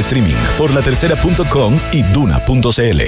streaming 0.00 0.34
por 0.58 0.70
latercera.com 0.72 1.74
y 1.92 2.02
duna.cl. 2.12 3.00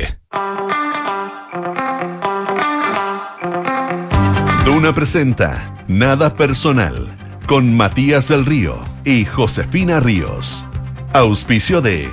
Duna 4.64 4.94
presenta 4.94 5.74
Nada 5.88 6.36
Personal 6.36 7.08
con 7.46 7.76
Matías 7.76 8.28
del 8.28 8.46
Río 8.46 8.78
y 9.04 9.24
Josefina 9.24 10.00
Ríos. 10.00 10.66
Auspicio 11.12 11.80
de 11.80 12.08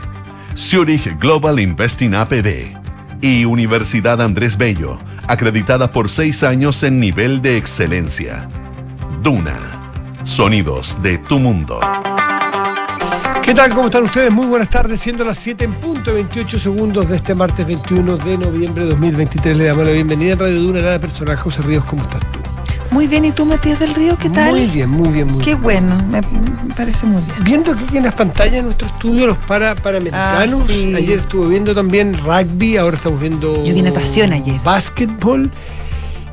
Zurich 0.56 1.18
Global 1.20 1.60
Investing 1.60 2.16
APB 2.16 2.76
y 3.22 3.46
Universidad 3.46 4.22
Andrés 4.22 4.58
Bello, 4.58 4.98
acreditada 5.28 5.92
por 5.92 6.10
seis 6.10 6.44
años 6.44 6.84
en 6.84 7.00
nivel 7.00 7.42
de 7.42 7.58
excelencia. 7.58 8.50
Duna. 9.24 9.58
Sonidos 10.24 11.02
de 11.02 11.18
tu 11.18 11.40
mundo. 11.40 11.80
¿Qué 13.50 13.56
tal? 13.56 13.74
¿Cómo 13.74 13.88
están 13.88 14.04
ustedes? 14.04 14.30
Muy 14.30 14.46
buenas 14.46 14.70
tardes, 14.70 15.00
siendo 15.00 15.26
las 15.26 15.40
7 15.40 15.64
en 15.64 15.74
punto 15.74 16.14
28 16.14 16.60
segundos 16.60 17.10
de 17.10 17.16
este 17.16 17.34
martes 17.34 17.66
21 17.66 18.18
de 18.18 18.38
noviembre 18.38 18.84
de 18.84 18.92
2023. 18.92 19.58
Le 19.58 19.66
damos 19.66 19.88
la 19.88 19.92
bienvenida 19.92 20.34
en 20.34 20.40
Radio 20.40 20.62
Duna, 20.62 20.82
nada 20.82 21.00
personal. 21.00 21.36
José 21.36 21.64
Ríos, 21.64 21.84
¿cómo 21.86 22.04
estás 22.04 22.20
tú? 22.32 22.38
Muy 22.92 23.08
bien, 23.08 23.26
¿y 23.26 23.32
tú, 23.32 23.46
Matías 23.46 23.80
del 23.80 23.96
Río? 23.96 24.16
¿Qué 24.20 24.30
tal? 24.30 24.52
Muy 24.52 24.68
bien, 24.68 24.92
muy 24.92 25.10
bien, 25.10 25.26
muy 25.34 25.44
Qué 25.44 25.56
bien. 25.56 25.64
bueno, 25.64 25.98
me, 26.12 26.22
me 26.22 26.76
parece 26.76 27.08
muy 27.08 27.24
bien. 27.24 27.44
Viendo 27.44 27.72
aquí 27.72 27.98
en 27.98 28.04
las 28.04 28.14
pantallas 28.14 28.54
de 28.54 28.62
nuestro 28.62 28.88
estudio 28.88 29.26
los 29.26 29.38
para, 29.40 29.74
panamericanos. 29.74 30.62
Ah, 30.62 30.68
sí. 30.68 30.94
Ayer 30.96 31.18
estuve 31.18 31.50
viendo 31.50 31.74
también 31.74 32.14
rugby, 32.20 32.78
ahora 32.78 32.98
estamos 32.98 33.20
viendo. 33.20 33.66
Yo 33.66 33.74
vi 33.74 33.82
natación 33.82 34.32
ayer. 34.32 34.62
Básquetbol. 34.64 35.52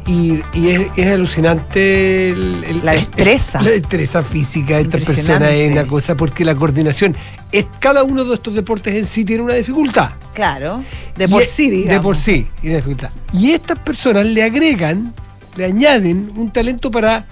Y, 0.06 0.40
y 0.52 0.68
es, 0.68 0.80
es 0.96 1.06
alucinante 1.08 2.30
el- 2.30 2.62
el- 2.64 2.84
La 2.84 2.92
destreza. 3.00 3.60
La 3.60 3.70
destreza 3.70 4.22
física 4.22 4.76
de 4.76 4.82
estas 4.82 5.02
personas 5.04 5.52
es 5.52 5.72
una 5.72 5.86
cosa, 5.86 6.16
porque 6.16 6.44
la 6.44 6.54
coordinación. 6.54 7.16
Es, 7.52 7.64
cada 7.80 8.02
uno 8.04 8.24
de 8.24 8.34
estos 8.34 8.54
deportes 8.54 8.94
en 8.94 9.04
sí 9.06 9.24
tiene 9.24 9.42
una 9.42 9.54
dificultad. 9.54 10.10
Claro, 10.34 10.82
de 11.16 11.28
por 11.28 11.44
sí, 11.44 11.70
digamos. 11.70 11.92
De 11.94 12.00
por 12.00 12.16
sí, 12.16 12.46
y 12.62 12.66
una 12.68 12.76
dificultad. 12.76 13.10
Y 13.32 13.50
estas 13.52 13.78
personas 13.78 14.26
le 14.26 14.42
agregan, 14.42 15.14
le 15.56 15.64
añaden 15.64 16.32
un 16.36 16.52
talento 16.52 16.90
para 16.90 17.26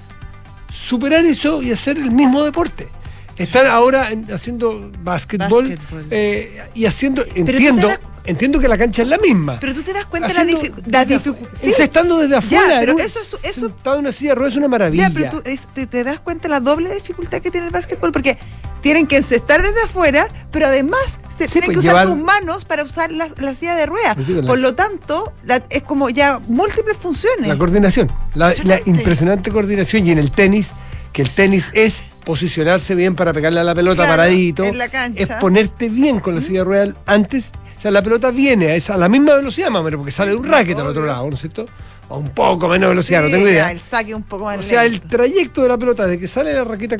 superar 0.72 1.24
eso 1.26 1.62
y 1.62 1.70
hacer 1.70 1.96
el 1.98 2.10
mismo 2.10 2.42
deporte. 2.44 2.88
Están 3.36 3.66
ahora 3.66 4.10
en- 4.12 4.32
haciendo 4.32 4.90
básquetbol, 5.02 5.76
eh, 6.10 6.62
y 6.74 6.86
haciendo, 6.86 7.24
entiendo, 7.34 7.88
entiendo 8.24 8.60
que 8.60 8.68
la 8.68 8.78
cancha 8.78 9.02
es 9.02 9.08
la 9.08 9.18
misma. 9.18 9.58
Pero 9.60 9.74
tú 9.74 9.82
te 9.82 9.92
das 9.92 10.06
cuenta 10.06 10.28
de 10.28 10.34
Haciendo- 10.34 10.62
la, 10.62 10.68
difi- 10.68 10.82
la 10.92 11.04
dificultad. 11.04 11.58
Es 11.62 11.80
estando 11.80 12.18
desde 12.18 12.36
afuera, 12.36 12.76
pero 12.80 12.92
en 12.92 12.98
un- 13.00 13.04
eso 13.04 13.20
es- 13.20 13.44
eso- 13.44 13.72
en 13.84 13.98
una 13.98 14.12
silla 14.12 14.30
de 14.30 14.34
ruedas 14.36 14.52
es 14.54 14.58
una 14.58 14.68
maravilla. 14.68 15.08
Ya, 15.08 15.14
pero 15.14 15.30
tú 15.30 15.86
te, 15.86 16.04
das 16.04 16.20
cuenta 16.20 16.48
la 16.48 16.60
doble 16.60 16.94
dificultad 16.94 17.40
que 17.40 17.50
tiene 17.50 17.66
el 17.66 17.72
básquetbol, 17.72 18.12
porque 18.12 18.38
tienen 18.82 19.06
que 19.06 19.16
estar 19.16 19.62
desde 19.62 19.82
afuera, 19.82 20.28
pero 20.52 20.66
además 20.66 21.18
se- 21.36 21.46
Sí, 21.46 21.52
tienen 21.52 21.68
pues, 21.68 21.74
que 21.74 21.78
usar 21.80 21.92
llevar- 21.92 22.06
sus 22.06 22.16
manos 22.24 22.64
para 22.64 22.84
usar 22.84 23.10
la, 23.10 23.26
la 23.38 23.54
silla 23.54 23.74
de 23.74 23.86
ruedas. 23.86 24.14
Pues 24.14 24.26
sí, 24.26 24.34
la- 24.34 24.42
Por 24.46 24.58
lo 24.58 24.74
tanto, 24.74 25.32
la- 25.44 25.62
es 25.70 25.82
como 25.82 26.08
ya 26.10 26.38
múltiples 26.46 26.96
funciones. 26.96 27.48
La 27.48 27.58
coordinación, 27.58 28.12
la, 28.34 28.52
impresionante 28.84 29.50
coordinación 29.50 30.06
y 30.06 30.10
en 30.12 30.18
el 30.18 30.30
tenis, 30.30 30.68
que 31.12 31.22
el 31.22 31.30
tenis 31.30 31.66
es 31.72 32.02
posicionarse 32.24 32.94
bien 32.94 33.14
para 33.14 33.32
pegarle 33.32 33.60
a 33.60 33.64
la 33.64 33.74
pelota 33.74 34.02
Claro, 34.04 34.12
paradito, 34.12 34.64
en 34.64 34.78
la 34.78 34.88
cancha. 34.88 35.22
es 35.22 35.28
ponerte 35.40 35.88
bien 35.88 36.20
con 36.20 36.34
la 36.34 36.40
silla 36.40 36.60
de 36.60 36.64
ruedas 36.64 36.88
antes, 37.06 37.52
o 37.76 37.80
sea, 37.80 37.90
la 37.90 38.02
pelota 38.02 38.30
viene 38.30 38.68
a, 38.68 38.74
esa, 38.76 38.94
a 38.94 38.98
la 38.98 39.08
misma 39.08 39.34
velocidad 39.34 39.70
más 39.70 39.80
o 39.80 39.84
menos, 39.84 39.98
porque 39.98 40.12
sale 40.12 40.30
de 40.32 40.36
un 40.36 40.44
racket 40.44 40.78
al 40.78 40.86
otro 40.88 41.04
lado, 41.06 41.28
¿no 41.28 41.34
es 41.34 41.40
cierto? 41.40 41.66
O 42.08 42.18
un 42.18 42.28
poco 42.30 42.68
menos 42.68 42.90
velocidad, 42.90 43.22
no 43.22 43.30
tengo 43.30 43.48
idea. 43.48 43.70
El 43.70 43.80
saque 43.80 44.14
un 44.14 44.22
poco 44.24 44.44
más 44.44 44.58
O 44.58 44.62
sea, 44.62 44.84
el 44.84 45.00
trayecto 45.00 45.62
de 45.62 45.68
la 45.70 45.78
pelota 45.78 46.06
de 46.06 46.18
que 46.18 46.28
sale 46.28 46.52
la 46.52 46.62
raqueta 46.62 46.96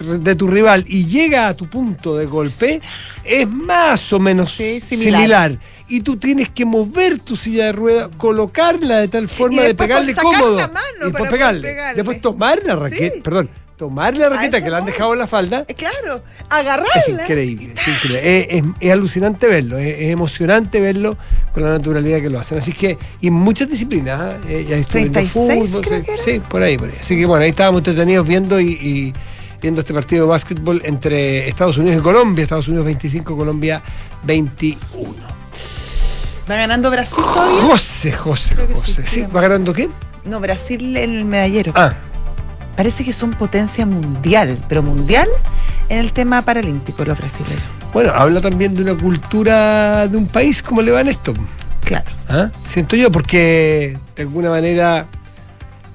de 0.00 0.34
tu 0.34 0.48
rival 0.48 0.84
y 0.86 1.06
llega 1.06 1.48
a 1.48 1.54
tu 1.54 1.68
punto 1.70 2.14
de 2.16 2.26
golpe 2.26 2.82
es 3.24 3.48
más 3.48 4.12
o 4.12 4.18
menos 4.20 4.52
Sí, 4.54 4.82
similar. 4.82 5.20
similar. 5.20 5.58
Y 5.88 6.00
tú 6.00 6.16
tienes 6.18 6.50
que 6.50 6.66
mover 6.66 7.20
tu 7.20 7.36
silla 7.36 7.66
de 7.66 7.72
ruedas, 7.72 8.10
colocarla 8.18 8.98
de 8.98 9.08
tal 9.08 9.28
forma 9.28 9.62
de 9.62 9.74
pegarle 9.74 10.14
cómodo. 10.14 10.58
y 11.00 11.04
después 11.04 11.30
pegarle. 11.30 11.60
pegarle. 11.62 11.96
Después 11.96 12.20
tomar 12.20 12.60
la 12.66 12.76
raqueta, 12.76 13.14
Sí. 13.16 13.20
perdón, 13.22 13.48
tomar 13.76 14.16
la 14.16 14.28
raqueta 14.28 14.62
que 14.62 14.70
la 14.70 14.78
han 14.78 14.86
dejado 14.86 15.12
en 15.14 15.18
la 15.18 15.26
falda. 15.26 15.64
Eh, 15.68 15.74
Claro, 15.74 16.22
agarrarla. 16.48 16.92
Es 16.94 17.08
increíble, 17.08 17.74
es, 17.76 17.88
increíble. 17.88 18.40
Es, 18.40 18.46
es- 18.50 18.64
es 18.80 18.92
alucinante 18.92 19.46
verlo, 19.48 19.78
es, 19.78 20.10
emocionante 20.10 20.80
verlo 20.80 21.16
con 21.52 21.64
la 21.64 21.70
naturalidad 21.70 22.20
que 22.20 22.30
lo 22.30 22.38
hacen. 22.38 22.58
Así 22.58 22.72
que, 22.72 22.96
y 23.20 23.30
muchas 23.30 23.68
disciplinas, 23.68 24.36
¿eh? 24.48 24.64
Ya 24.68 24.76
estuve 24.76 25.00
viendo 25.02 25.12
36 25.20 25.32
fútbol, 25.70 25.84
creo 25.84 26.02
que 26.04 26.12
era. 26.14 26.22
sí, 26.22 26.40
por 26.48 26.62
ahí, 26.62 26.78
por 26.78 26.88
ahí. 26.88 26.94
Así 27.00 27.16
que 27.16 27.26
bueno, 27.26 27.42
ahí 27.42 27.50
estábamos 27.50 27.80
entretenidos 27.80 28.26
viendo 28.26 28.60
y, 28.60 28.68
y 28.72 29.12
viendo 29.60 29.80
este 29.80 29.92
partido 29.94 30.24
de 30.26 30.30
básquetbol 30.30 30.82
entre 30.84 31.48
Estados 31.48 31.76
Unidos 31.78 31.98
y 31.98 32.02
Colombia, 32.02 32.42
Estados 32.42 32.68
Unidos 32.68 32.84
25, 32.86 33.36
Colombia 33.36 33.82
21. 34.22 35.14
¿Va 36.50 36.56
ganando 36.56 36.90
Brasil 36.90 37.24
todavía? 37.24 37.62
José, 37.62 38.12
José, 38.12 38.54
sí, 38.54 38.72
José. 38.74 39.02
¿Sí? 39.06 39.24
¿Va 39.34 39.40
ganando 39.40 39.72
quién? 39.72 39.90
No, 40.24 40.40
Brasil 40.40 40.96
en 40.96 41.16
el 41.18 41.24
medallero. 41.24 41.72
Ah, 41.74 41.94
Parece 42.76 43.04
que 43.04 43.12
son 43.12 43.32
potencia 43.32 43.86
mundial, 43.86 44.62
pero 44.68 44.82
mundial 44.82 45.28
en 45.88 45.98
el 45.98 46.12
tema 46.12 46.42
paralímpico 46.42 47.04
los 47.04 47.16
brasileños. 47.18 47.62
bueno, 47.92 48.10
habla 48.12 48.40
también 48.40 48.74
de 48.74 48.82
una 48.82 48.96
cultura 48.96 50.08
de 50.08 50.16
un 50.16 50.26
país, 50.26 50.62
¿cómo 50.62 50.82
le 50.82 50.90
va 50.90 51.00
en 51.02 51.08
esto? 51.08 51.32
Claro. 51.84 52.10
¿Ah? 52.28 52.50
Siento 52.68 52.96
yo, 52.96 53.12
porque 53.12 53.96
de 54.16 54.22
alguna 54.22 54.50
manera 54.50 55.06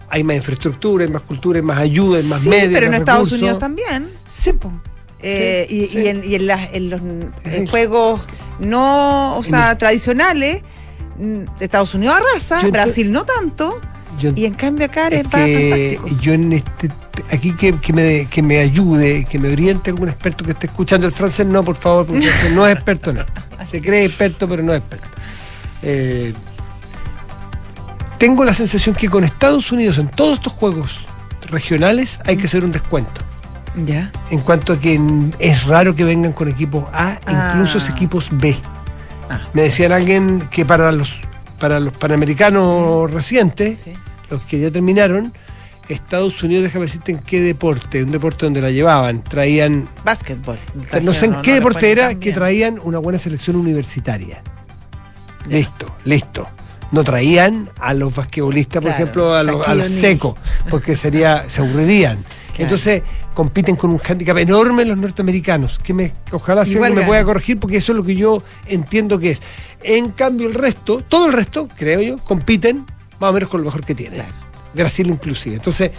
hay 0.09 0.23
más 0.23 0.37
infraestructura, 0.37 1.03
hay 1.05 1.11
más 1.11 1.23
cultura, 1.23 1.57
hay 1.59 1.63
más 1.65 1.79
ayuda, 1.79 2.19
hay 2.19 2.23
más 2.25 2.41
sí, 2.41 2.49
medios. 2.49 2.73
pero 2.73 2.85
en 2.85 2.91
más 2.91 2.99
Estados 3.01 3.19
recursos. 3.31 3.39
Unidos 3.41 3.59
también. 3.59 4.09
Sí, 4.27 4.53
po. 4.53 4.71
Eh, 5.21 5.65
Sí, 5.69 5.75
y, 5.83 5.87
sí. 5.89 5.99
y 6.01 6.07
en, 6.07 6.23
y 6.23 6.35
en 6.35 6.47
las- 6.47 6.69
en 6.73 6.89
los 6.89 7.01
juegos 7.69 8.21
no, 8.59 9.37
o 9.37 9.43
sea, 9.43 9.77
tradicionales, 9.77 10.61
mm, 11.17 11.41
Estados 11.59 11.93
Unidos 11.93 12.15
arrasa, 12.21 12.61
Brasil 12.69 13.11
no 13.11 13.25
tanto, 13.25 13.77
Yo, 14.19 14.31
y 14.35 14.45
en 14.45 14.53
cambio 14.53 14.85
acá 14.85 15.07
es 15.07 15.27
que 15.27 15.99
yo 16.21 16.33
en 16.33 16.53
este 16.53 16.89
aquí 17.31 17.53
que, 17.53 17.75
que 17.77 17.93
me, 17.93 18.25
que 18.27 18.41
me 18.41 18.59
ayude, 18.59 19.25
que 19.25 19.39
me 19.39 19.51
oriente 19.51 19.89
algún 19.89 20.09
experto 20.09 20.43
que 20.43 20.51
esté 20.51 20.67
escuchando 20.67 21.07
el 21.07 21.13
francés, 21.13 21.45
no, 21.45 21.63
por 21.63 21.75
favor, 21.75 22.05
porque 22.07 22.27
no 22.53 22.67
es 22.67 22.73
experto 22.75 23.11
en 23.11 23.17
esto. 23.19 23.41
Se 23.69 23.81
cree 23.81 24.05
experto, 24.05 24.47
pero 24.47 24.63
no 24.63 24.73
es 24.73 24.79
experto. 24.79 25.07
Eh, 25.83 26.33
tengo 28.17 28.43
la 28.43 28.53
sensación 28.53 28.95
que 28.95 29.09
con 29.09 29.23
Estados 29.23 29.71
Unidos 29.71 29.97
en 29.97 30.09
todos 30.09 30.35
estos 30.35 30.53
juegos 30.53 30.99
regionales 31.49 32.19
hay 32.25 32.35
que 32.37 32.45
hacer 32.47 32.63
un 32.63 32.71
descuento. 32.71 33.21
Ya. 33.85 34.11
En 34.29 34.39
cuanto 34.39 34.73
a 34.73 34.79
que 34.79 34.99
es 35.39 35.63
raro 35.65 35.95
que 35.95 36.03
vengan 36.03 36.33
con 36.33 36.47
equipos 36.49 36.85
A, 36.91 37.19
incluso 37.53 37.79
Ah. 37.79 37.91
equipos 37.95 38.29
B. 38.31 38.57
Ah, 39.29 39.39
Me 39.53 39.61
decían 39.63 39.89
sí, 39.89 39.93
alguien 39.93 40.47
que 40.51 40.65
para 40.65 40.91
los 40.91 41.21
para 41.59 41.79
los 41.81 41.91
panamericanos 41.93 43.11
recientes, 43.11 43.81
sí. 43.83 43.93
Los 44.29 44.43
que 44.43 44.59
ya 44.59 44.71
terminaron, 44.71 45.33
Estados 45.89 46.41
Unidos, 46.43 46.63
déjame 46.63 46.85
decirte 46.85 47.11
en 47.11 47.19
qué 47.19 47.41
deporte, 47.41 48.03
un 48.03 48.11
deporte 48.11 48.45
donde 48.45 48.61
la 48.61 48.69
llevaban, 48.69 49.23
traían, 49.23 49.89
Básquetbol. 50.05 50.57
no 51.01 51.13
sé 51.13 51.25
en 51.25 51.41
qué 51.41 51.55
deporte 51.55 51.91
era, 51.91 52.15
que 52.15 52.31
traían 52.31 52.79
una 52.83 52.99
buena 52.99 53.17
selección 53.17 53.55
universitaria. 53.55 54.43
Ya. 55.47 55.57
Listo, 55.57 55.95
listo. 56.05 56.47
No 56.91 57.03
traían 57.03 57.69
a 57.79 57.93
los 57.93 58.13
basquetbolistas, 58.15 58.81
por 58.81 58.91
Claro, 58.91 59.03
ejemplo, 59.03 59.35
a 59.35 59.43
los, 59.43 59.67
a 59.67 59.75
los 59.75 59.87
secos, 59.89 60.35
porque 60.69 60.95
sería, 60.95 61.45
se 61.47 61.61
aburrirían. 61.61 62.23
Claro. 62.23 62.63
Entonces 62.63 63.03
compiten 63.33 63.75
con 63.75 63.91
un 63.91 63.99
hándicap 63.99 64.37
enorme 64.37 64.85
los 64.85 64.97
norteamericanos, 64.97 65.79
que 65.79 65.93
me, 65.93 66.13
ojalá 66.31 66.61
alguien 66.61 66.95
me 66.95 67.03
pueda 67.03 67.23
corregir, 67.23 67.59
porque 67.59 67.77
eso 67.77 67.93
es 67.93 67.95
lo 67.95 68.03
que 68.03 68.15
yo 68.15 68.43
entiendo 68.65 69.19
que 69.19 69.31
es. 69.31 69.41
En 69.81 70.11
cambio, 70.11 70.47
el 70.47 70.53
resto, 70.53 70.99
todo 70.99 71.27
el 71.27 71.33
resto, 71.33 71.67
creo 71.77 72.01
yo, 72.01 72.17
compiten 72.17 72.85
más 73.19 73.29
o 73.29 73.33
menos 73.33 73.49
con 73.49 73.61
lo 73.61 73.65
mejor 73.65 73.83
que. 73.85 73.95
Claro. 73.95 74.29
Brasil 74.73 75.07
inclusive. 75.07 75.55
Entonces, 75.55 75.91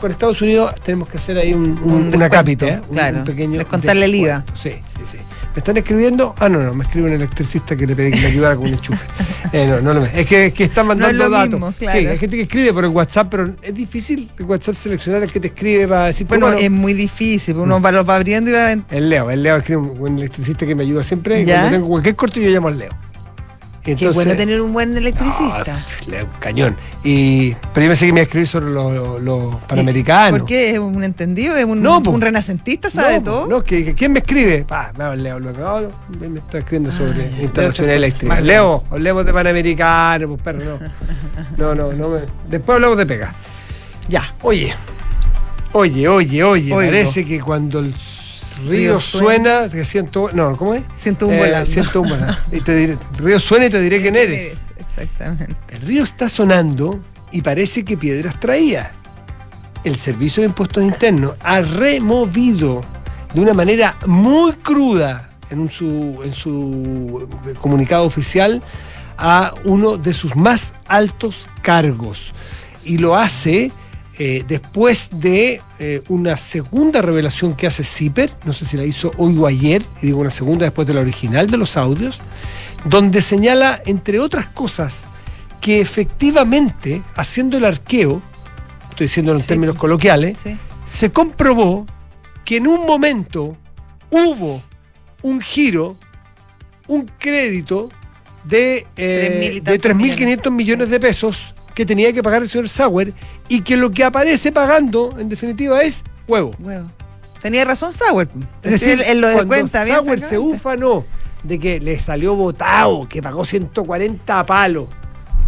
con 0.00 0.10
Estados 0.10 0.40
Unidos 0.42 0.74
tenemos 0.82 1.08
que 1.08 1.16
hacer 1.16 1.38
ahí 1.38 1.54
un, 1.54 1.78
un- 1.82 2.14
Un 2.14 2.22
¿eh? 2.22 2.80
Claro. 2.92 3.18
un 3.18 3.24
pequeño 3.24 3.58
Descontarle 3.58 4.04
el 4.06 4.14
IVA. 4.14 4.44
descuento. 4.46 4.56
Sí, 4.60 4.70
sí, 4.98 5.04
sí. 5.12 5.18
¿Me 5.54 5.60
están 5.60 5.76
escribiendo? 5.78 6.34
Ah, 6.38 6.50
no, 6.50 6.60
no, 6.62 6.74
me 6.74 6.84
escribe 6.84 7.06
un 7.06 7.14
electricista 7.14 7.74
que 7.74 7.86
le 7.86 7.96
pedí 7.96 8.10
que 8.10 8.20
me 8.20 8.26
ayudara 8.26 8.56
con 8.56 8.66
un 8.66 8.74
enchufe. 8.74 9.04
Eh, 9.52 9.64
no, 9.80 9.94
no, 9.94 10.00
me- 10.00 10.20
es 10.20 10.26
que, 10.26 10.46
es 10.46 10.52
que 10.52 10.64
están 10.64 10.88
mandando 10.88 11.16
No 11.16 11.24
es 11.24 11.30
lo 11.30 11.36
datos. 11.36 11.50
mismo, 11.52 11.72
claro. 11.78 12.00
Sí, 12.00 12.06
hay 12.08 12.18
gente 12.18 12.36
que 12.36 12.42
escribe 12.42 12.72
por 12.74 12.84
el 12.84 12.90
WhatsApp, 12.90 13.28
pero 13.30 13.54
es 13.62 13.72
difícil 13.74 14.28
el 14.38 14.44
WhatsApp 14.44 14.74
seleccionar 14.74 15.22
el 15.22 15.30
que 15.32 15.38
te 15.38 15.46
escribe 15.46 15.86
para 15.86 16.06
decir, 16.06 16.26
Bueno, 16.26 16.46
bueno, 16.46 16.60
es 16.60 16.70
muy 16.70 16.92
difícil, 16.92 17.54
Mm. 17.54 17.60
uno 17.60 17.80
va, 17.80 17.92
lo 17.92 18.04
va 18.04 18.16
abriendo 18.16 18.50
y 18.50 18.54
va... 18.54 18.72
el 18.72 19.08
Leo, 19.08 19.30
el 19.30 19.44
Leo 19.44 19.56
escribe 19.56 19.80
un, 19.80 20.18
electricista 20.18 20.66
que 20.66 20.74
me 20.74 20.82
ayuda 20.82 21.04
siempre. 21.04 21.44
Ya. 21.44 21.54
cuando 21.60 21.70
tengo 21.76 21.88
cualquier 21.88 22.16
corto, 22.16 22.40
yo 22.40 22.50
llamo 22.50 22.68
al 22.68 22.76
Leo. 22.78 22.90
Qué 23.94 24.08
bueno 24.08 24.34
tener 24.34 24.60
un 24.60 24.72
buen 24.72 24.96
electricista. 24.96 25.84
No, 26.06 26.10
Leo, 26.12 26.26
cañón. 26.40 26.76
Y, 27.04 27.52
pero 27.72 27.84
yo 27.86 27.90
pensé 27.90 28.06
que 28.06 28.12
me 28.12 28.20
iba 28.20 28.22
a 28.22 28.26
escribir 28.26 28.48
sobre 28.48 28.70
los 28.70 29.54
panamericanos. 29.66 30.40
¿Por 30.40 30.48
qué? 30.48 30.70
¿Es 30.70 30.78
un 30.78 31.04
entendido? 31.04 31.54
¿Es 31.56 31.64
un, 31.64 31.82
No, 31.82 31.98
un 31.98 32.20
renacentista? 32.20 32.90
¿Sabe 32.90 33.18
no, 33.18 33.22
todo? 33.24 33.46
No, 33.46 33.62
que, 33.62 33.84
que- 33.84 33.94
¿quién 33.94 34.12
me 34.12 34.18
escribe? 34.20 34.64
Ah, 34.70 34.92
me 34.96 35.04
habla 35.04 35.22
Leo 35.22 35.38
luego. 35.38 35.64
Oh, 35.64 36.18
me, 36.18 36.38
está 36.38 36.58
escribiendo 36.58 36.90
sobre 36.90 37.10
Ah, 37.10 37.42
instalaciones 37.42 37.54
debe 37.54 37.72
ser 37.72 37.90
eléctricas. 37.90 38.36
más 38.38 38.44
Leo, 38.44 38.82
hablemos 38.90 39.24
de 39.24 39.32
Panamericano, 39.32 40.28
pues 40.28 40.40
perro, 40.42 40.64
no. 40.64 40.78
No, 41.56 41.74
no, 41.74 41.92
no 41.92 42.08
me. 42.08 42.20
Después 42.48 42.74
hablamos 42.76 42.96
de 42.96 43.06
pega. 43.06 43.34
Ya. 44.08 44.34
Oye, 44.42 44.74
oye, 45.72 46.08
oye, 46.08 46.42
oye, 46.42 46.74
Oigo. 46.74 46.76
parece 46.76 47.24
que 47.24 47.40
cuando 47.40 47.78
el 47.80 47.94
Río, 48.64 49.00
suena, 49.00 49.68
que 49.68 49.84
siento, 49.84 50.30
no, 50.32 50.56
¿cómo 50.56 50.74
es? 50.74 50.82
Siento 50.96 51.26
un 51.26 51.34
Eh, 51.34 51.38
volando. 51.38 51.70
siento 51.70 52.00
un 52.00 52.08
volando. 52.08 52.36
Y 52.52 52.60
te 52.60 52.74
diré, 52.74 52.98
Río 53.18 53.38
suena 53.38 53.66
y 53.66 53.70
te 53.70 53.80
diré 53.80 54.00
quién 54.00 54.16
eres. 54.16 54.56
Exactamente. 54.78 55.54
El 55.68 55.82
río 55.82 56.02
está 56.02 56.28
sonando 56.28 56.98
y 57.30 57.42
parece 57.42 57.84
que 57.84 57.96
piedras 57.98 58.40
traía. 58.40 58.92
El 59.84 59.96
Servicio 59.96 60.40
de 60.42 60.48
Impuestos 60.48 60.82
Internos 60.82 61.34
ha 61.40 61.60
removido 61.60 62.80
de 63.34 63.40
una 63.40 63.52
manera 63.52 63.96
muy 64.06 64.52
cruda 64.54 65.30
en, 65.50 65.70
su, 65.70 66.20
en 66.24 66.32
su 66.32 67.28
comunicado 67.60 68.04
oficial 68.04 68.62
a 69.18 69.52
uno 69.64 69.98
de 69.98 70.14
sus 70.14 70.34
más 70.34 70.72
altos 70.86 71.46
cargos. 71.62 72.32
Y 72.84 72.96
lo 72.98 73.16
hace 73.16 73.70
eh, 74.18 74.44
después 74.48 75.08
de 75.12 75.60
eh, 75.78 76.02
una 76.08 76.36
segunda 76.38 77.02
revelación 77.02 77.54
que 77.54 77.66
hace 77.66 77.84
CIPER, 77.84 78.32
no 78.44 78.52
sé 78.52 78.64
si 78.64 78.76
la 78.76 78.84
hizo 78.84 79.12
hoy 79.18 79.36
o 79.38 79.46
ayer, 79.46 79.82
y 80.02 80.06
digo 80.06 80.20
una 80.20 80.30
segunda 80.30 80.64
después 80.64 80.86
de 80.88 80.94
la 80.94 81.00
original 81.02 81.48
de 81.50 81.56
los 81.58 81.76
audios, 81.76 82.20
donde 82.84 83.20
señala, 83.20 83.82
entre 83.84 84.18
otras 84.20 84.46
cosas, 84.46 85.04
que 85.60 85.80
efectivamente, 85.80 87.02
haciendo 87.14 87.58
el 87.58 87.64
arqueo, 87.64 88.22
estoy 88.90 89.06
diciendo 89.06 89.32
en 89.32 89.38
Sí. 89.40 89.48
términos 89.48 89.76
coloquiales, 89.76 90.38
Sí. 90.40 90.56
se 90.86 91.10
comprobó 91.12 91.86
que 92.44 92.56
en 92.58 92.68
un 92.68 92.86
momento 92.86 93.56
hubo 94.10 94.62
un 95.22 95.40
giro, 95.40 95.96
un 96.86 97.10
crédito 97.18 97.90
de, 98.44 98.86
eh, 98.96 99.40
3.000 99.40 99.52
y 99.56 99.60
de 99.60 99.78
tantos 99.78 99.80
3.500 99.82 100.52
millones 100.52 100.88
de 100.88 101.00
pesos 101.00 101.52
que 101.76 101.84
tenía 101.84 102.10
que 102.10 102.22
pagar 102.22 102.42
el 102.42 102.48
señor 102.48 102.70
Sauer 102.70 103.12
y 103.48 103.60
que 103.60 103.76
lo 103.76 103.90
que 103.90 104.02
aparece 104.02 104.50
pagando, 104.50 105.14
en 105.18 105.28
definitiva, 105.28 105.82
es 105.82 106.02
huevo. 106.26 106.56
Huevo. 106.58 106.90
Tenía 107.42 107.66
razón 107.66 107.92
Sauer. 107.92 108.28
Es 108.62 108.80
decir, 108.80 108.92
él, 108.92 109.02
él 109.06 109.20
lo 109.20 109.28
de 109.28 109.34
cuando 109.34 109.54
cuenta 109.54 109.84
bien. 109.84 109.96
Sauer 109.98 110.20
se 110.22 110.38
ufanó 110.38 111.04
de 111.44 111.58
que 111.58 111.78
le 111.78 111.98
salió 111.98 112.34
votado, 112.34 113.06
que 113.06 113.20
pagó 113.20 113.44
140 113.44 114.40
a 114.40 114.46
palo, 114.46 114.88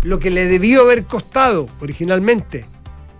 lo 0.02 0.20
que 0.20 0.28
le 0.30 0.44
debió 0.44 0.82
haber 0.82 1.04
costado 1.04 1.66
originalmente. 1.80 2.66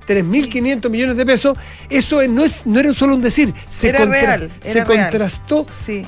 3.500 0.06 0.90
millones 0.90 1.16
de 1.16 1.25
pesos, 1.25 1.56
eso 1.88 2.26
no, 2.28 2.44
es, 2.44 2.66
no 2.66 2.78
era 2.78 2.93
solo 2.93 3.14
un 3.14 3.22
decir, 3.22 3.54
se, 3.70 3.88
Era 3.88 4.04
real, 4.04 4.50
se 4.62 4.72
real. 4.75 4.87
contrastó 4.87 5.66
Sí. 5.84 6.06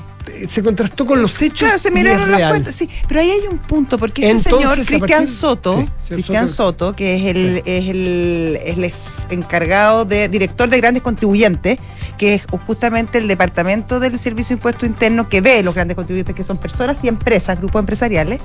Se 0.49 0.63
contrastó 0.63 1.05
con 1.05 1.21
los 1.21 1.41
hechos. 1.41 1.67
Claro, 1.67 1.79
se 1.79 1.91
miraron 1.91 2.21
es 2.23 2.27
las 2.29 2.37
real. 2.37 2.49
cuentas, 2.51 2.75
sí. 2.75 2.89
Pero 3.07 3.19
ahí 3.19 3.29
hay 3.31 3.47
un 3.47 3.57
punto, 3.57 3.97
porque 3.97 4.29
este 4.29 4.49
Entonces, 4.49 4.69
señor, 4.85 4.85
Cristian 4.85 5.23
partir- 5.23 5.35
Soto, 5.35 5.77
sí, 6.01 6.13
Cristian 6.13 6.47
Soto. 6.47 6.55
Soto, 6.87 6.95
que 6.95 7.15
es 7.15 7.25
el, 7.35 7.61
es 7.65 7.89
el, 7.89 8.59
el 8.65 8.83
ex 8.83 9.25
encargado 9.29 10.05
de, 10.05 10.27
director 10.29 10.69
de 10.69 10.77
grandes 10.77 11.03
contribuyentes, 11.03 11.79
que 12.17 12.35
es 12.35 12.43
justamente 12.67 13.17
el 13.17 13.27
departamento 13.27 13.99
del 13.99 14.19
Servicio 14.19 14.55
de 14.55 14.59
Impuesto 14.59 14.85
Interno 14.85 15.27
que 15.29 15.41
ve 15.41 15.63
los 15.63 15.73
grandes 15.73 15.95
contribuyentes, 15.95 16.35
que 16.35 16.43
son 16.43 16.57
personas 16.57 16.99
y 17.03 17.07
empresas, 17.07 17.57
grupos 17.57 17.79
empresariales, 17.79 18.39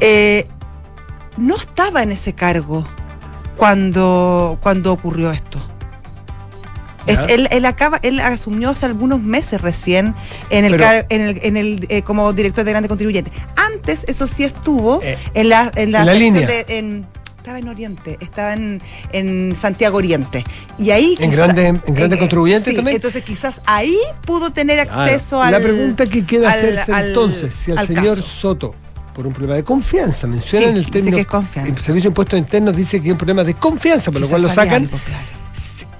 eh, 0.00 0.46
no 1.36 1.56
estaba 1.56 2.02
en 2.02 2.12
ese 2.12 2.34
cargo 2.34 2.86
cuando, 3.56 4.58
cuando 4.62 4.92
ocurrió 4.92 5.32
esto. 5.32 5.58
Él, 7.28 7.48
él 7.50 7.64
acaba, 7.64 7.98
él 8.02 8.20
asumió 8.20 8.70
hace 8.70 8.86
algunos 8.86 9.20
meses 9.22 9.60
recién 9.60 10.14
en 10.50 10.64
el, 10.64 10.76
Pero- 10.76 11.06
en 11.10 11.20
el, 11.20 11.40
en 11.42 11.56
el, 11.56 11.86
eh, 11.88 12.02
como 12.02 12.32
director 12.32 12.64
de 12.64 12.70
grandes 12.70 12.88
contribuyentes. 12.88 13.32
Antes, 13.56 14.04
eso 14.08 14.26
sí 14.26 14.44
estuvo 14.44 15.00
Eh, 15.02 15.16
en 15.34 15.48
la, 15.48 15.70
en 15.74 15.92
la, 15.92 16.00
en 16.00 16.06
la 16.06 16.14
línea. 16.14 16.46
de- 16.46 16.64
en- 16.78 17.06
estaba 17.38 17.58
en 17.60 17.68
Oriente, 17.68 18.18
estaba 18.20 18.52
en, 18.52 18.82
en 19.12 19.56
Santiago 19.56 19.96
Oriente. 19.96 20.44
Y 20.78 20.90
ahí 20.90 21.16
¿En 21.18 21.30
grandes- 21.30 21.80
en 21.86 21.94
grandes 21.94 22.16
eh, 22.18 22.20
contribuyentes 22.20 22.70
sí, 22.72 22.76
también? 22.76 22.96
Entonces 22.96 23.22
quizás 23.24 23.62
ahí 23.64 23.96
pudo 24.26 24.50
tener 24.52 24.86
Claro. 24.86 25.02
acceso 25.02 25.40
al 25.42 25.52
La 25.52 25.60
pregunta 25.60 26.04
que 26.06 26.26
queda 26.26 26.52
al- 26.52 26.58
hacerse 26.58 26.92
al- 26.92 27.08
entonces, 27.08 27.54
si 27.54 27.70
al, 27.70 27.78
al 27.78 27.86
señor 27.86 28.16
caso. 28.18 28.22
Soto, 28.22 28.74
por 29.14 29.26
un 29.26 29.32
problema 29.32 29.54
de 29.56 29.64
confianza, 29.64 30.26
menciona 30.26 30.58
Sí, 30.66 30.70
en 30.70 30.76
el 30.76 30.80
dice 30.84 30.92
término. 30.92 31.14
que 31.16 31.20
es 31.22 31.26
confianza. 31.26 31.70
El 31.70 31.76
Servicio 31.78 32.08
de 32.08 32.12
Impuestos 32.12 32.38
Internos 32.38 32.76
dice 32.76 33.00
que 33.00 33.06
es 33.08 33.12
un 33.12 33.18
problema 33.18 33.42
de 33.44 33.54
confianza, 33.54 34.10
por 34.12 34.20
lo 34.20 34.28
cual 34.28 34.42
lo 34.42 34.48
sacan. 34.50 34.82
algo, 34.82 34.98
claro. 35.06 35.24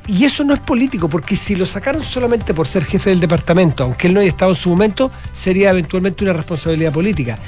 Y 0.08 0.25
eso 0.25 0.43
no 0.43 0.55
es 0.55 0.60
político, 0.60 1.08
porque 1.08 1.37
si 1.37 1.55
lo 1.55 1.66
sacaron 1.66 2.02
solamente 2.02 2.55
por 2.55 2.66
ser 2.66 2.84
jefe 2.84 3.10
del 3.10 3.20
departamento, 3.20 3.84
aunque 3.84 4.06
él 4.08 4.14
no 4.14 4.20
haya 4.20 4.31
estado 4.31 4.52
en 4.52 4.56
su 4.56 4.70
momento, 4.70 5.10
sería 5.34 5.70
eventualmente 5.70 6.25
una 6.25 6.32
responsabilidad 6.32 6.93
política. 6.93 7.38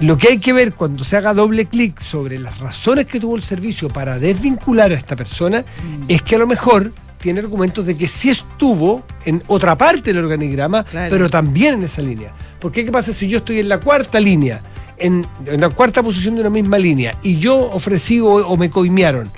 Lo 0.00 0.18
que 0.18 0.28
hay 0.28 0.38
que 0.38 0.52
ver 0.52 0.74
cuando 0.74 1.04
se 1.04 1.16
haga 1.16 1.32
doble 1.32 1.66
clic 1.66 2.00
sobre 2.00 2.38
las 2.38 2.58
razones 2.58 3.06
que 3.06 3.18
tuvo 3.20 3.36
el 3.36 3.42
servicio 3.42 3.88
para 3.88 4.18
desvincular 4.18 4.90
a 4.90 4.94
esta 4.94 5.16
persona 5.16 5.60
Mm. 5.60 6.04
es 6.08 6.22
que 6.22 6.34
a 6.34 6.38
lo 6.38 6.46
mejor 6.46 6.92
tiene 7.20 7.40
argumentos 7.40 7.86
de 7.86 7.96
que 7.96 8.08
sí 8.08 8.28
estuvo 8.30 9.04
en 9.24 9.42
otra 9.46 9.78
parte 9.78 10.12
del 10.12 10.24
organigrama, 10.24 10.82
Claro. 10.84 11.08
pero 11.08 11.30
también 11.30 11.74
en 11.74 11.84
esa 11.84 12.02
línea. 12.02 12.32
Porque 12.60 12.84
¿qué 12.84 12.90
pasa 12.92 13.12
si 13.12 13.28
yo 13.28 13.38
estoy 13.38 13.60
en 13.60 13.68
la 13.68 13.78
cuarta 13.78 14.18
línea, 14.20 14.60
en, 14.98 15.24
en 15.46 15.60
la 15.60 15.68
cuarta 15.70 16.02
posición 16.02 16.34
de 16.34 16.40
una 16.42 16.50
misma 16.50 16.78
línea, 16.78 17.16
y 17.22 17.38
yo 17.38 17.56
ofrecí 17.72 18.18
o, 18.20 18.26
o 18.34 18.56
me 18.56 18.68
coimearon? 18.70 19.30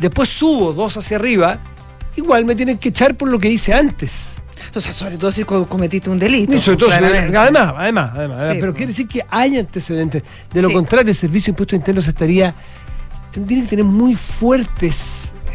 Después 0.00 0.28
subo 0.28 0.72
dos 0.72 0.96
hacia 0.96 1.16
arriba, 1.16 1.58
igual 2.18 2.44
me 2.44 2.54
tienen 2.54 2.78
que 2.78 2.90
echar 2.90 3.14
por 3.16 3.28
lo 3.28 3.38
que 3.38 3.48
hice 3.50 3.72
antes. 3.74 4.10
O 4.74 4.80
sea, 4.80 4.92
sobre 4.92 5.16
todo 5.16 5.30
si 5.32 5.44
co- 5.44 5.68
cometiste 5.68 6.10
un 6.10 6.18
delito. 6.18 6.54
Y 6.54 6.60
sobre 6.60 6.76
todo, 6.76 6.90
si- 6.90 6.98
claramente. 6.98 7.36
además, 7.36 7.74
además, 7.76 8.10
además, 8.14 8.40
Sí, 8.52 8.56
pero 8.60 8.72
pues. 8.72 8.76
quiere 8.76 8.92
decir 8.92 9.08
que 9.08 9.24
hay 9.30 9.56
antecedentes. 9.58 10.22
De 10.52 10.62
lo 10.62 10.68
Sí. 10.68 10.74
contrario, 10.74 11.10
el 11.10 11.16
Servicio 11.16 11.46
de 11.46 11.50
Impuestos 11.52 11.76
Internos 11.76 12.08
estaría, 12.08 12.54
tendría 13.32 13.62
que 13.62 13.68
tener 13.68 13.84
muy 13.84 14.14
fuertes 14.16 14.96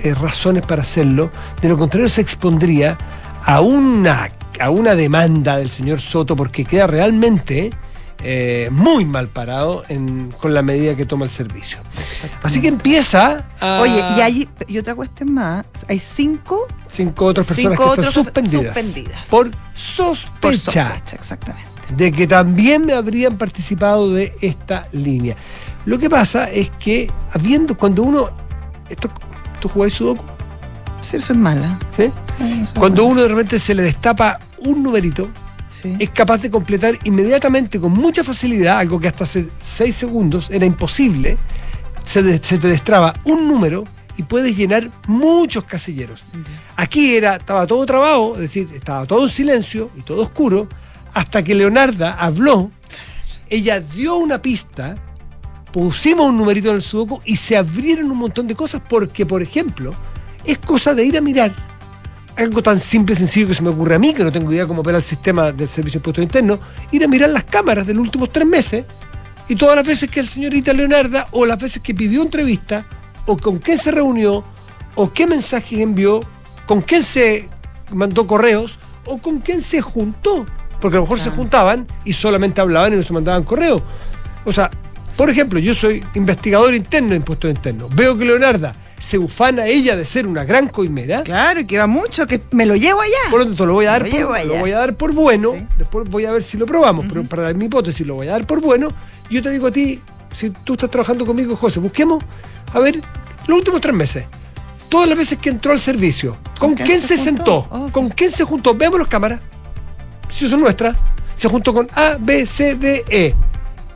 eh, 0.04 0.14
razones 0.16 0.66
para 0.66 0.82
hacerlo. 0.82 1.32
De 1.62 1.70
lo 1.70 1.78
contrario, 1.78 2.10
se 2.10 2.22
expondría 2.22 2.98
a 3.46 3.62
una, 3.62 4.32
a 4.60 4.70
una 4.70 4.96
demanda 4.96 5.58
del 5.58 5.70
señor 5.70 6.02
Soto 6.02 6.36
porque 6.36 6.66
queda 6.66 6.88
realmente 6.88 7.70
eh, 8.24 8.70
muy 8.72 9.04
mal 9.06 9.28
parado 9.28 9.84
en- 9.90 10.32
con 10.40 10.54
la 10.54 10.62
medida 10.62 10.96
que 10.96 11.06
toma 11.06 11.26
el 11.26 11.32
servicio. 11.32 11.80
Así 12.42 12.62
que 12.62 12.70
empieza 12.70 13.46
a... 13.60 13.80
Oye, 13.82 14.04
y 14.18 14.22
hay 14.22 14.50
y 14.68 14.78
otra 14.78 14.96
cuestión 14.96 15.34
más. 15.34 15.66
Hay 15.90 16.00
cinco 16.00 16.68
cinco 16.88 17.26
otras 17.26 17.48
personas 17.48 17.72
cinco 17.78 17.84
que 17.84 17.90
están 17.90 18.00
otras 18.00 18.08
cosas 18.08 18.24
suspendidas, 18.26 18.74
suspendidas. 18.78 19.28
por 19.30 19.52
por 19.52 19.60
sospecha 19.78 20.96
exactamente. 21.14 21.68
de 21.98 22.12
que 22.12 22.26
también 22.28 22.90
habrían 22.92 23.38
participado 23.38 24.12
de 24.14 24.34
esta 24.42 24.88
línea. 24.94 25.36
Lo 25.86 26.00
que 26.00 26.10
pasa 26.10 26.50
es 26.50 26.70
que 26.80 27.12
habiendo 27.34 27.78
cuando 27.78 28.04
uno 28.04 28.30
esto 28.90 29.10
tú 29.60 29.68
jugáis 29.70 29.94
sudoku, 29.94 30.24
Sí, 31.02 31.18
eso 31.18 31.34
es 31.34 31.40
mala. 31.40 31.78
¿sí? 31.98 32.10
Sí, 32.38 32.66
Cuando 32.80 33.02
mala. 33.04 33.12
uno 33.14 33.22
de 33.24 33.28
repente 33.28 33.60
se 33.60 33.74
le 33.76 33.84
destapa 33.84 34.40
un 34.60 34.82
numerito, 34.82 35.28
Sí. 35.82 35.96
es 36.00 36.10
capaz 36.12 36.38
de 36.44 36.52
completar 36.52 37.00
inmediatamente 37.04 37.80
con 37.80 37.92
mucha 37.94 38.24
facilidad, 38.24 38.78
algo 38.78 39.00
que 39.00 39.08
hasta 39.08 39.24
hace 39.24 39.48
seis 39.62 39.96
segundos 39.96 40.50
era 40.52 40.66
imposible, 40.68 41.38
se, 42.06 42.22
de- 42.22 42.40
se 42.44 42.60
te 42.60 42.68
destraba 42.68 43.14
un 43.24 43.48
número 43.48 43.84
y 44.16 44.22
puedes 44.24 44.56
llenar 44.56 44.92
muchos 45.08 45.64
casilleros. 45.64 46.24
Aquí 46.76 47.16
era, 47.16 47.38
estaba 47.38 47.66
todo 47.66 47.84
trabado, 47.88 48.36
es 48.36 48.42
decir, 48.42 48.70
estaba 48.76 49.08
todo 49.08 49.24
en 49.26 49.32
silencio 49.32 49.90
y 49.98 50.02
todo 50.02 50.22
oscuro, 50.22 50.68
hasta 51.14 51.44
que 51.44 51.56
Leonarda 51.56 52.14
habló, 52.20 52.70
ella 53.50 53.80
dio 53.80 54.16
una 54.18 54.40
pista, 54.42 54.96
pusimos 55.72 56.30
un 56.30 56.38
numerito 56.38 56.70
en 56.70 56.76
el 56.76 56.82
sudoku 56.84 57.22
y 57.26 57.36
se 57.38 57.58
abrieron 57.58 58.12
un 58.12 58.18
montón 58.20 58.46
de 58.48 58.54
cosas 58.56 58.82
porque, 58.88 59.26
por 59.26 59.42
ejemplo, 59.42 59.96
es 60.46 60.60
cosa 60.60 60.94
de 60.94 61.04
ir 61.06 61.18
a 61.18 61.22
mirar 61.22 61.52
algo 62.36 62.64
tan 62.64 62.80
simple 62.80 63.14
y 63.14 63.18
sencillo 63.18 63.48
que 63.48 63.54
se 63.54 63.62
me 63.62 63.70
ocurre 63.70 63.96
a 63.96 64.00
mí, 64.00 64.14
que 64.14 64.24
no 64.24 64.32
tengo 64.32 64.52
idea 64.52 64.66
cómo 64.66 64.82
opera 64.82 64.98
el 64.98 65.04
sistema 65.04 65.52
del 65.52 65.68
Servicio 65.68 66.00
de 66.00 66.00
Impuestos 66.00 66.24
Internos, 66.24 66.60
ir 66.92 67.04
a 67.04 67.08
mirar 67.08 67.30
las 67.30 67.44
cámaras 67.44 67.86
de 67.86 67.94
los 67.94 68.02
últimos 68.02 68.32
tres 68.32 68.48
meses 68.48 68.86
y 69.48 69.56
todas 69.56 69.76
las 69.76 69.86
veces 69.86 70.10
que 70.10 70.20
el 70.20 70.28
señorita 70.28 70.74
Leonarda, 70.74 71.28
o 71.32 71.46
las 71.46 71.60
veces 71.60 71.82
que 71.82 71.94
pidió 71.94 72.22
entrevista, 72.22 72.86
o 73.26 73.38
con 73.38 73.60
quién 73.60 73.78
se 73.78 73.92
reunió, 73.92 74.44
o 74.96 75.12
qué 75.12 75.28
mensajes 75.28 75.80
envió, 75.80 76.22
con 76.66 76.82
quién 76.82 77.04
se 77.04 77.50
mandó 77.92 78.26
correos, 78.26 78.78
o 79.06 79.18
con 79.18 79.40
quién 79.40 79.62
se 79.62 79.82
juntó. 79.82 80.46
Porque 80.80 80.98
a 80.98 81.00
lo 81.00 81.06
mejor 81.06 81.20
se 81.20 81.30
juntaban 81.30 81.88
y 82.06 82.14
solamente 82.14 82.62
hablaban 82.62 82.94
y 82.94 82.96
no 82.98 83.04
se 83.04 83.14
mandaban 83.14 83.44
correos. 83.44 83.82
O 84.46 84.52
sea, 84.52 84.72
por 85.18 85.30
ejemplo, 85.30 85.60
yo 85.60 85.74
soy 85.74 86.04
investigador 86.16 86.74
interno 86.74 87.10
de 87.10 87.18
impuestos 87.18 87.50
internos. 87.50 87.94
Veo 87.94 88.18
que 88.18 88.26
Leonarda 88.26 88.74
se 89.04 89.18
ufana 89.18 89.68
ella 89.68 89.98
de 89.98 90.06
ser 90.06 90.26
una 90.26 90.46
gran 90.46 90.70
coimera. 90.70 91.24
Claro, 91.24 91.68
que 91.68 91.78
va 91.78 91.88
mucho, 91.88 92.26
que 92.26 92.42
me 92.52 92.66
lo 92.66 92.78
llevo 92.78 93.02
allá. 93.02 93.30
Por 93.30 93.42
lo 93.42 93.48
tanto, 93.48 93.66
lo 93.66 93.74
voy 93.74 93.86
a 93.86 93.92
dar, 93.92 94.08
Lo 94.08 94.28
por, 94.28 94.46
lo 94.46 94.60
voy 94.60 94.72
a 94.72 94.78
dar 94.78 94.96
por 94.96 95.14
bueno. 95.14 95.52
Sí. 95.54 95.68
Después 95.78 96.10
voy 96.10 96.26
a 96.26 96.32
ver 96.32 96.42
si 96.42 96.56
lo 96.56 96.66
probamos. 96.66 97.06
Pero 97.10 97.26
para 97.26 97.54
mi 97.54 97.66
hipótesis 97.66 98.08
lo 98.08 98.16
voy 98.16 98.30
a 98.30 98.32
dar 98.32 98.48
por 98.48 98.62
bueno. 98.62 98.88
Yo 99.30 99.42
te 99.42 99.50
digo 99.50 99.68
a 99.68 99.72
ti, 99.72 100.00
si 100.34 100.52
tú 100.52 100.74
estás 100.74 100.90
trabajando 100.90 101.26
conmigo, 101.26 101.54
José, 101.58 101.82
busquemos, 101.82 102.24
a 102.72 102.80
ver, 102.80 103.02
los 103.46 103.58
últimos 103.58 103.82
tres 103.82 103.94
meses. 103.94 104.24
Todas 104.88 105.10
las 105.10 105.18
veces 105.18 105.38
que 105.38 105.50
entró 105.50 105.74
al 105.74 105.82
servicio, 105.82 106.38
¿con, 106.58 106.74
quién, 106.74 107.02
se, 107.02 107.18
sentó? 107.18 107.68
Ok. 107.70 107.92
¿Con 107.92 108.10
quién 108.10 108.32
se 108.32 108.46
juntó? 108.46 108.74
Veamos 108.74 109.00
las 109.00 109.10
cámaras. 109.10 109.42
Si 110.30 110.48
son 110.48 110.62
nuestras. 110.62 110.96
Se 111.36 111.50
juntó 111.50 111.74
con 111.74 111.90
A, 111.94 112.16
B, 112.18 112.46
C, 112.46 112.76
D, 112.76 113.04
E. 113.10 113.36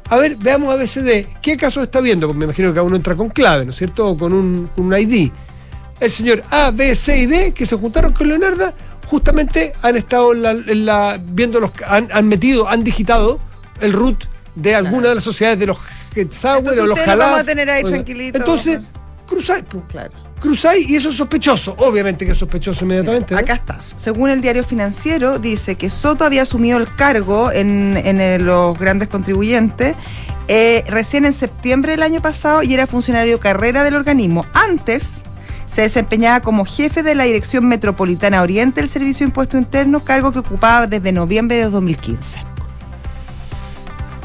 A 0.10 0.16
ver, 0.18 0.36
veamos 0.38 0.74
A, 0.74 0.78
B, 0.78 0.88
C, 0.88 1.02
D. 1.02 1.28
¿Qué 1.42 1.58
caso 1.58 1.84
está 1.84 2.00
viendo? 2.02 2.34
Me 2.34 2.46
imagino 2.46 2.70
que 2.70 2.76
cada 2.76 2.84
uno 2.84 2.96
entra 2.96 3.16
con 3.16 3.30
clave, 3.30 3.66
¿no 3.66 3.72
es 3.72 3.78
cierto? 3.78 4.08
O 4.08 4.18
con 4.18 4.34
un, 4.34 4.70
con 4.76 4.86
un 4.86 4.98
ID 4.98 5.32
el 6.00 6.12
señor 6.12 6.44
A, 6.52 6.70
B, 6.70 6.94
C 6.96 7.18
y 7.18 7.26
D 7.26 7.54
que 7.54 7.66
se 7.66 7.76
juntaron 7.76 8.14
con 8.14 8.28
Leonarda 8.28 8.72
justamente 9.08 9.74
han 9.82 9.96
estado 9.98 10.32
en 10.34 10.42
la, 10.44 10.52
en 10.52 10.86
la- 10.86 11.20
viendo 11.22 11.60
los, 11.60 11.72
han, 11.88 12.08
han 12.12 12.28
metido, 12.28 12.70
han 12.70 12.84
digitado 12.84 13.40
el 13.82 13.94
root 13.94 14.26
de 14.54 14.76
alguna 14.76 15.10
de 15.10 15.16
las 15.16 15.24
sociedades 15.24 15.58
de 15.60 15.66
los 15.68 15.78
Entonces 16.16 16.80
o 16.80 16.86
los 16.86 17.00
lo 17.00 17.06
vamos 17.06 17.08
a 17.08 17.12
Jalaf. 17.30 17.46
tener 17.46 17.70
ahí 17.70 17.84
tranquilito. 17.84 18.38
Entonces, 18.38 18.80
cruzáis. 19.26 19.64
Claro. 19.88 20.12
Cruzáis 20.39 20.89
y 20.89 20.96
eso 20.96 21.10
es 21.10 21.15
sospechoso. 21.15 21.75
Obviamente 21.79 22.25
que 22.25 22.32
es 22.32 22.38
sospechoso 22.38 22.84
inmediatamente. 22.86 23.34
¿no? 23.34 23.39
Acá 23.39 23.53
estás. 23.53 23.94
Según 23.98 24.29
el 24.29 24.41
diario 24.41 24.63
financiero, 24.63 25.39
dice 25.39 25.75
que 25.75 25.89
Soto 25.89 26.24
había 26.25 26.44
asumido 26.44 26.77
el 26.77 26.94
cargo 26.96 27.51
en, 27.51 27.98
en 27.98 28.22
eh, 28.22 28.39
los 28.39 28.77
grandes 28.77 29.08
contribuyentes 29.08 29.96
eh, 30.48 30.84
recién 30.88 31.25
en 31.25 31.34
septiembre 31.34 31.91
del 31.91 32.03
año 32.03 32.22
pasado 32.22 32.63
y 32.63 32.74
era 32.74 32.88
funcionario 32.88 33.39
carrera 33.39 33.84
del 33.84 33.96
organismo. 33.96 34.46
Antes 34.53 35.22
se 35.65 35.82
desempeñaba 35.82 36.39
como 36.39 36.63
jefe 36.63 37.03
de 37.03 37.13
la 37.15 37.25
Dirección 37.25 37.67
Metropolitana 37.67 38.41
Oriente 38.41 38.79
del 38.79 38.89
Servicio 38.89 39.25
de 39.25 39.29
Impuesto 39.32 39.58
Interno, 39.58 40.00
cargo 40.00 40.32
que 40.32 40.39
ocupaba 40.39 40.88
desde 40.88 41.12
noviembre 41.12 41.58
de 41.58 41.63
2015. 41.70 42.39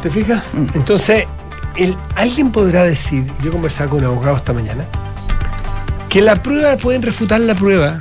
¿Te 0.02 0.11
fijas? 0.11 0.42
Mm. 0.52 0.66
Entonces, 0.75 1.25
el- 1.76 1.97
alguien 2.16 2.52
podrá 2.52 2.85
decir, 2.85 3.25
yo 3.42 3.49
he 3.49 3.52
conversado 3.52 3.90
con 3.90 3.99
un 4.00 4.04
abogado 4.07 4.37
esta 4.37 4.52
mañana, 4.52 4.87
que 6.12 6.21
la 6.21 6.37
prueba 6.42 6.76
pueden 6.76 7.00
refutar 7.00 7.40
la 7.40 7.54
prueba 7.54 7.99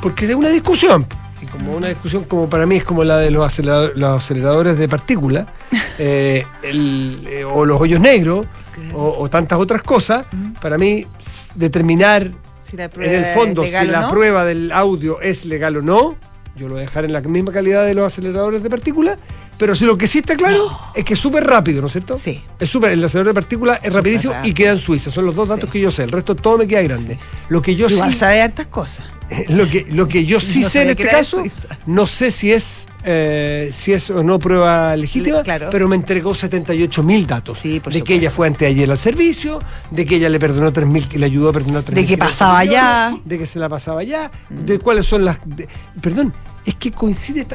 porque 0.00 0.24
es 0.26 0.34
una 0.34 0.48
discusión. 0.48 1.06
Y 1.42 1.46
como 1.46 1.74
una 1.76 1.88
discusión 1.88 2.24
como 2.24 2.48
para 2.48 2.64
mí 2.64 2.76
es 2.76 2.84
como 2.84 3.04
la 3.04 3.18
de 3.18 3.30
los, 3.30 3.44
acelerado- 3.46 3.92
los 3.94 4.22
aceleradores 4.22 4.78
de 4.78 4.88
partículas, 4.88 5.46
eh, 5.98 6.46
eh, 6.62 7.44
o 7.44 7.66
los 7.66 7.80
hoyos 7.80 8.00
negros, 8.00 8.46
o, 8.94 9.14
o 9.18 9.28
tantas 9.30 9.58
otras 9.58 9.82
cosas, 9.82 10.24
para 10.60 10.78
mí 10.78 11.06
determinar 11.54 12.30
Si 12.70 12.76
la 12.78 12.84
en 12.96 13.14
el 13.24 13.26
fondo 13.34 13.62
si 13.64 13.70
la 13.70 14.00
no. 14.02 14.10
prueba 14.10 14.44
del 14.46 14.72
audio 14.72 15.20
es 15.20 15.44
legal 15.44 15.76
o 15.76 15.82
no, 15.82 16.16
yo 16.56 16.68
lo 16.68 16.74
voy 16.74 16.82
a 16.82 16.86
dejar 16.86 17.04
en 17.04 17.12
la 17.12 17.20
misma 17.20 17.52
calidad 17.52 17.84
de 17.84 17.94
los 17.94 18.06
aceleradores 18.06 18.62
de 18.62 18.70
partículas, 18.70 19.18
pero 19.58 19.74
si 19.76 19.84
lo 19.84 19.96
que 19.96 20.06
sí 20.08 20.18
está 20.18 20.36
claro 20.36 20.68
es 20.94 21.04
que 21.04 21.14
es 21.14 21.20
súper 21.20 21.44
rápido, 21.44 21.80
¿no 21.80 21.86
es 21.86 21.92
cierto? 21.92 22.16
Sí. 22.18 22.42
Es 22.58 22.68
súper, 22.70 22.92
el 22.92 23.04
acelerador 23.04 23.34
de 23.34 23.40
partículas 23.40 23.80
es 23.82 23.92
rapidísimo 23.92 24.34
y 24.44 24.52
queda 24.52 24.72
en 24.72 24.78
Suiza, 24.78 25.10
son 25.10 25.26
los 25.26 25.34
dos 25.34 25.48
datos 25.48 25.64
Sí. 25.66 25.72
que 25.72 25.80
yo 25.80 25.90
sé, 25.90 26.02
el 26.04 26.10
resto 26.12 26.34
todo 26.34 26.58
me 26.58 26.66
queda 26.66 26.82
grande. 26.82 27.18
Lo 27.48 27.62
que 27.62 27.76
yo 27.76 27.88
Igual 27.88 28.10
sí, 28.12 28.16
sabe 28.18 28.42
hartas 28.42 28.66
cosas. 28.66 29.08
lo 29.48 29.68
que, 29.68 29.86
lo 29.88 30.06
que 30.08 30.26
yo 30.26 30.40
sí 30.40 30.60
No 30.60 30.68
sé 30.68 30.82
en 30.82 30.96
que 30.96 31.02
este 31.04 31.16
caso, 31.16 31.42
no 31.86 32.06
sé 32.06 32.30
si 32.30 32.52
es 32.52 32.86
eh, 33.06 33.70
si 33.74 33.92
es 33.92 34.08
o 34.08 34.22
no 34.24 34.38
prueba 34.38 34.96
legítima, 34.96 35.38
Le- 35.38 35.42
claro. 35.42 35.68
pero 35.70 35.88
me 35.88 35.96
entregó 35.96 36.34
78 36.34 37.02
mil 37.02 37.26
datos. 37.26 37.58
Sí, 37.58 37.78
por 37.80 37.92
de 37.92 37.98
que 37.98 38.14
supuesto. 38.14 38.20
ella 38.20 38.30
fue 38.30 38.46
anteayer 38.46 38.90
al 38.90 38.96
servicio, 38.96 39.58
de 39.90 40.06
que 40.06 40.16
ella 40.16 40.30
le 40.30 40.40
perdonó 40.40 40.72
3 40.72 40.88
mil, 40.88 41.06
que 41.06 41.18
le 41.18 41.26
ayudó 41.26 41.50
a 41.50 41.52
perdonar 41.52 41.82
3 41.82 41.96
De 42.00 42.06
que 42.06 42.16
pasaba 42.16 42.58
allá. 42.58 43.14
de 43.24 43.38
que 43.38 43.44
se 43.46 43.58
la 43.58 43.68
pasaba 43.68 44.00
allá, 44.00 44.30
de 44.48 44.78
cuáles 44.78 45.04
son 45.04 45.24
las. 45.26 45.38
de- 45.44 45.68
perdón, 46.00 46.32
es 46.64 46.74
que 46.76 46.90
coincide, 46.90 47.46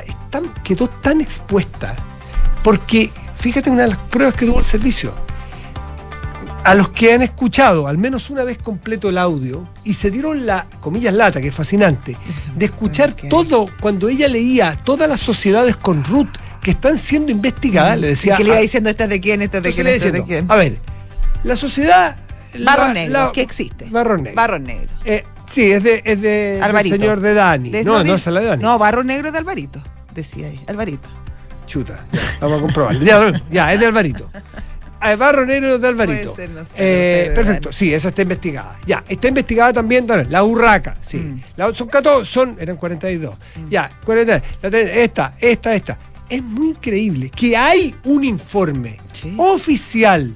quedó 0.63 0.87
tan 0.89 1.21
expuesta, 1.21 1.95
porque 2.63 3.11
fíjate 3.39 3.69
una 3.69 3.83
de 3.83 3.89
las 3.89 3.97
pruebas 3.97 4.35
que 4.35 4.45
tuvo 4.45 4.59
el 4.59 4.65
servicio. 4.65 5.13
A 6.63 6.75
los 6.75 6.89
que 6.89 7.13
han 7.13 7.21
escuchado 7.21 7.87
al 7.87 7.97
menos 7.97 8.29
una 8.29 8.43
vez 8.43 8.57
completo 8.57 9.09
el 9.09 9.17
audio 9.17 9.65
y 9.85 9.93
se 9.93 10.11
dieron 10.11 10.45
la, 10.45 10.67
comillas 10.81 11.13
lata, 11.13 11.39
que 11.41 11.47
es 11.47 11.55
fascinante, 11.55 12.17
de 12.55 12.65
escuchar 12.65 13.11
Ok. 13.11 13.29
todo, 13.29 13.67
cuando 13.79 14.09
ella 14.09 14.27
leía 14.27 14.77
todas 14.83 15.07
las 15.09 15.21
sociedades 15.21 15.77
con 15.77 16.03
Ruth 16.03 16.27
que 16.61 16.71
están 16.71 16.97
siendo 16.97 17.31
investigadas, 17.31 17.97
le 17.97 18.07
decía. 18.07 18.33
Y 18.33 18.37
que 18.37 18.43
le 18.43 18.49
iba 18.49 18.59
diciendo 18.59 18.89
esta 18.89 19.05
es 19.05 19.09
de 19.09 19.21
quién, 19.21 19.41
esta 19.41 19.57
es 19.57 19.63
de 19.63 19.71
quién, 19.73 19.85
le 19.85 19.95
esta 19.95 20.07
es 20.07 20.13
de 20.13 20.23
quién. 20.25 20.45
A 20.51 20.55
ver, 20.57 20.79
la 21.43 21.55
sociedad. 21.55 22.17
Barro 22.65 22.87
la- 22.87 22.93
negro, 22.93 23.13
la- 23.27 23.31
que 23.31 23.41
existe. 23.41 23.85
Barro 23.89 24.17
negro. 24.17 24.35
Barro 24.35 24.59
negro. 24.59 24.89
Eh, 25.05 25.23
sí, 25.51 25.71
es 25.71 25.83
de, 25.83 26.01
es 26.05 26.21
de 26.21 26.29
del 26.53 26.63
Alvarito. 26.63 26.95
señor 26.95 27.19
de 27.19 27.33
Dani. 27.33 27.69
De- 27.69 27.83
no, 27.83 27.93
no, 27.97 28.03
de- 28.03 28.13
es 28.13 28.25
la 28.27 28.39
de 28.39 28.45
Dani. 28.47 28.63
No, 28.63 28.77
barro 28.79 29.03
negro 29.03 29.31
de 29.31 29.37
Alvarito, 29.37 29.81
decía 30.13 30.47
ahí. 30.47 30.59
Alvarito. 30.67 31.07
Chuta, 31.67 32.03
ya, 32.11 32.19
vamos 32.41 32.59
a 32.59 32.61
comprobarlo. 32.61 33.03
Ya, 33.05 33.31
ya, 33.51 33.73
es 33.73 33.79
de 33.79 33.85
Alvarito. 33.85 34.29
Ah, 35.01 35.15
Barro 35.15 35.45
Negro 35.45 35.79
de 35.79 35.87
Alvarito. 35.87 36.33
Puede 36.33 36.47
ser, 36.47 36.49
no 36.49 36.65
sé, 36.65 36.73
Eh, 36.75 37.27
no 37.29 37.35
perfecto, 37.35 37.71
sí, 37.71 37.93
esa 37.93 38.09
está 38.09 38.21
investigada. 38.23 38.77
Ya, 38.85 39.01
está 39.07 39.29
investigada 39.29 39.71
también 39.71 40.05
la 40.29 40.43
Urraca, 40.43 40.97
sí. 40.99 41.15
Mm. 41.19 41.41
La- 41.55 41.73
son 41.73 41.87
14, 41.87 42.25
son, 42.29 42.57
eran 42.59 42.75
42. 42.75 43.33
Ya, 43.69 43.89
42. 44.03 44.41
La 44.61 44.69
ten- 44.69 44.89
esta, 44.93 45.35
esta, 45.39 45.73
esta. 45.73 45.97
Es 46.27 46.43
muy 46.43 46.71
increíble 46.71 47.29
que 47.29 47.55
hay 47.55 47.95
un 48.03 48.25
informe 48.25 48.97
Sí. 49.13 49.33
oficial, 49.37 50.35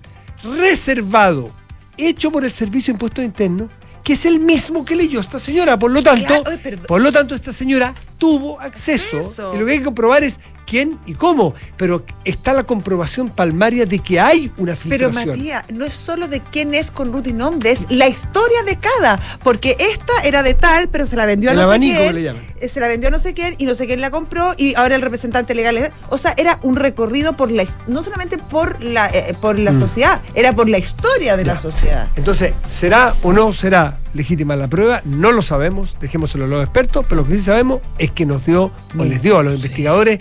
reservado, 0.57 1.51
hecho 1.97 2.31
por 2.31 2.45
el 2.45 2.51
Servicio 2.51 2.93
de 2.93 2.95
Impuestos 2.95 3.25
Internos, 3.25 3.69
que 4.03 4.13
es 4.13 4.25
el 4.25 4.39
mismo 4.39 4.85
que 4.85 4.95
leyó 4.95 5.19
esta 5.19 5.39
señora. 5.39 5.79
Por 5.79 5.91
lo 5.91 6.03
tanto, 6.03 6.43
Claro, 6.43 6.57
por 6.87 7.01
lo 7.01 7.11
tanto, 7.11 7.35
esta 7.35 7.53
señora 7.53 7.95
tuvo 8.17 8.59
acceso. 8.59 9.17
Acceso. 9.17 9.55
Y 9.55 9.59
lo 9.59 9.65
que 9.65 9.71
hay 9.73 9.77
que 9.79 9.85
comprobar 9.85 10.23
es 10.23 10.39
quién 10.65 10.99
y 11.05 11.13
cómo. 11.13 11.53
Pero 11.77 12.05
está 12.25 12.53
la 12.53 12.63
comprobación 12.63 13.29
palmaria 13.29 13.85
de 13.85 13.99
que 13.99 14.19
hay 14.19 14.51
una 14.57 14.75
Pero 14.75 15.09
filtración. 15.09 15.37
Matías, 15.37 15.63
no 15.71 15.85
es 15.85 15.93
solo 15.93 16.27
de 16.27 16.41
quién 16.41 16.73
es 16.73 16.91
con 16.91 17.11
Ruth 17.13 17.27
y 17.27 17.33
nombre, 17.33 17.71
es 17.71 17.85
la 17.89 18.07
historia 18.07 18.63
de 18.63 18.77
cada. 18.77 19.19
Porque 19.43 19.75
esta 19.79 20.13
era 20.23 20.43
de 20.43 20.53
tal, 20.53 20.89
pero 20.89 21.05
se 21.05 21.15
la 21.15 21.25
vendió 21.25 21.49
a 21.49 21.53
El 21.53 21.59
no 21.59 21.65
abanico 21.65 21.97
sé 21.99 22.13
le 22.13 22.21
quién. 22.21 22.33
llaman. 22.35 22.41
eh, 22.61 22.67
Se 22.69 22.79
la 22.79 22.87
vendió 22.87 23.09
a 23.09 23.11
no 23.11 23.19
sé 23.19 23.33
quién 23.33 23.55
y 23.57 23.65
no 23.65 23.75
sé 23.75 23.85
quién 23.87 24.01
la 24.01 24.11
compró 24.11 24.53
y 24.57 24.75
ahora 24.75 24.95
el 24.95 25.01
representante 25.01 25.53
legal. 25.55 25.77
es- 25.77 25.91
O 26.09 26.17
sea, 26.17 26.33
era 26.37 26.59
un 26.63 26.75
recorrido 26.75 27.33
por 27.37 27.51
la 27.51 27.63
no 27.87 28.03
solamente 28.03 28.37
por 28.37 28.81
la 28.83 29.07
eh, 29.09 29.35
por 29.39 29.57
la 29.59 29.71
Mm. 29.71 29.79
sociedad, 29.79 30.21
era 30.35 30.53
por 30.53 30.67
la 30.69 30.77
historia 30.77 31.37
de 31.37 31.45
la 31.45 31.57
sociedad. 31.57 32.07
Entonces, 32.15 32.53
¿será 32.69 33.13
o 33.23 33.31
no 33.33 33.53
será 33.53 33.99
legítima 34.13 34.55
la 34.55 34.67
prueba? 34.67 35.01
No 35.05 35.31
lo 35.31 35.41
sabemos, 35.41 35.95
dejémoselo 35.99 36.45
a 36.45 36.47
los 36.47 36.63
expertos, 36.63 37.05
pero 37.07 37.21
lo 37.21 37.27
que 37.27 37.35
sí 37.37 37.41
sabemos 37.43 37.81
es 37.97 38.11
que 38.11 38.25
nos 38.25 38.45
dio, 38.45 38.71
o 38.97 39.03
les 39.05 39.21
dio 39.21 39.37
a 39.39 39.43
los 39.43 39.53
sí. 39.53 39.57
investigadores, 39.57 40.19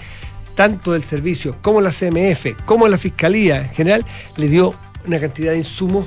tanto 0.63 0.93
del 0.93 1.03
servicio 1.03 1.57
como 1.61 1.81
la 1.81 1.91
CMF, 1.91 2.55
como 2.65 2.87
la 2.87 2.97
Fiscalía 2.97 3.63
en 3.63 3.71
general, 3.71 4.07
le 4.37 4.49
dio 4.49 4.75
una 5.09 5.19
cantidad 5.19 5.51
de 5.51 5.59
insumos, 5.59 6.07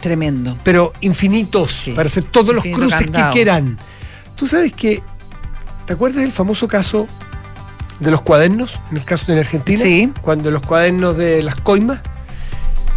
Tremendo. 0.00 0.58
pero 0.64 0.92
infinitos, 1.02 1.70
Sí. 1.70 1.92
para 1.92 2.08
hacer 2.08 2.24
todos 2.24 2.52
los 2.52 2.64
cruces 2.64 2.98
candado. 2.98 3.30
que 3.30 3.32
quieran. 3.34 3.78
Tú 4.34 4.48
sabes 4.48 4.72
que, 4.72 5.00
¿te 5.86 5.92
acuerdas 5.92 6.22
del 6.22 6.32
famoso 6.32 6.66
caso 6.66 7.06
de 8.00 8.10
los 8.10 8.22
cuadernos, 8.22 8.80
en 8.90 8.96
el 8.96 9.04
caso 9.04 9.30
de 9.32 9.38
Argentina? 9.38 9.80
Sí. 9.80 10.12
Cuando 10.20 10.50
los 10.50 10.62
cuadernos 10.62 11.16
de 11.16 11.40
las 11.44 11.54
coimas, 11.54 12.00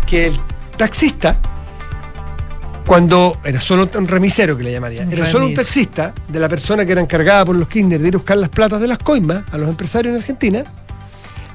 que 0.08 0.26
el 0.28 0.40
taxista, 0.76 1.38
cuando 2.88 3.38
era 3.44 3.62
solo 3.62 3.88
un 3.96 4.08
remisero 4.08 4.58
que 4.58 4.64
le 4.64 4.72
llamaría, 4.72 5.04
Un 5.04 5.14
era 5.14 5.28
solo 5.28 5.46
un 5.46 5.54
taxista 5.54 6.16
de 6.28 6.40
la 6.40 6.50
persona 6.50 6.84
que 6.84 6.94
era 6.94 7.02
encargada 7.02 7.46
por 7.46 7.56
los 7.56 7.68
Kirchner 7.68 8.02
de 8.02 8.08
ir 8.08 8.16
a 8.16 8.18
buscar 8.18 8.38
las 8.38 8.50
platas 8.50 8.82
de 8.82 8.88
las 8.88 8.98
coimas 8.98 9.44
a 9.52 9.58
los 9.60 9.70
empresarios 9.70 10.16
en 10.16 10.20
Argentina, 10.22 10.64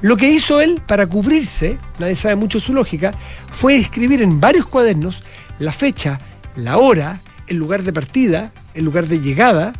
lo 0.01 0.17
que 0.17 0.29
hizo 0.29 0.61
él 0.61 0.81
para 0.87 1.05
cubrirse, 1.05 1.77
nadie 1.99 2.15
sabe 2.15 2.35
mucho 2.35 2.59
su 2.59 2.73
lógica, 2.73 3.13
fue 3.51 3.75
escribir 3.75 4.21
en 4.21 4.39
varios 4.39 4.65
cuadernos 4.65 5.23
la 5.59 5.71
fecha, 5.71 6.19
la 6.55 6.77
hora, 6.77 7.19
el 7.47 7.57
lugar 7.57 7.83
de 7.83 7.93
partida, 7.93 8.51
el 8.73 8.83
lugar 8.83 9.05
de 9.05 9.19
llegada 9.19 9.73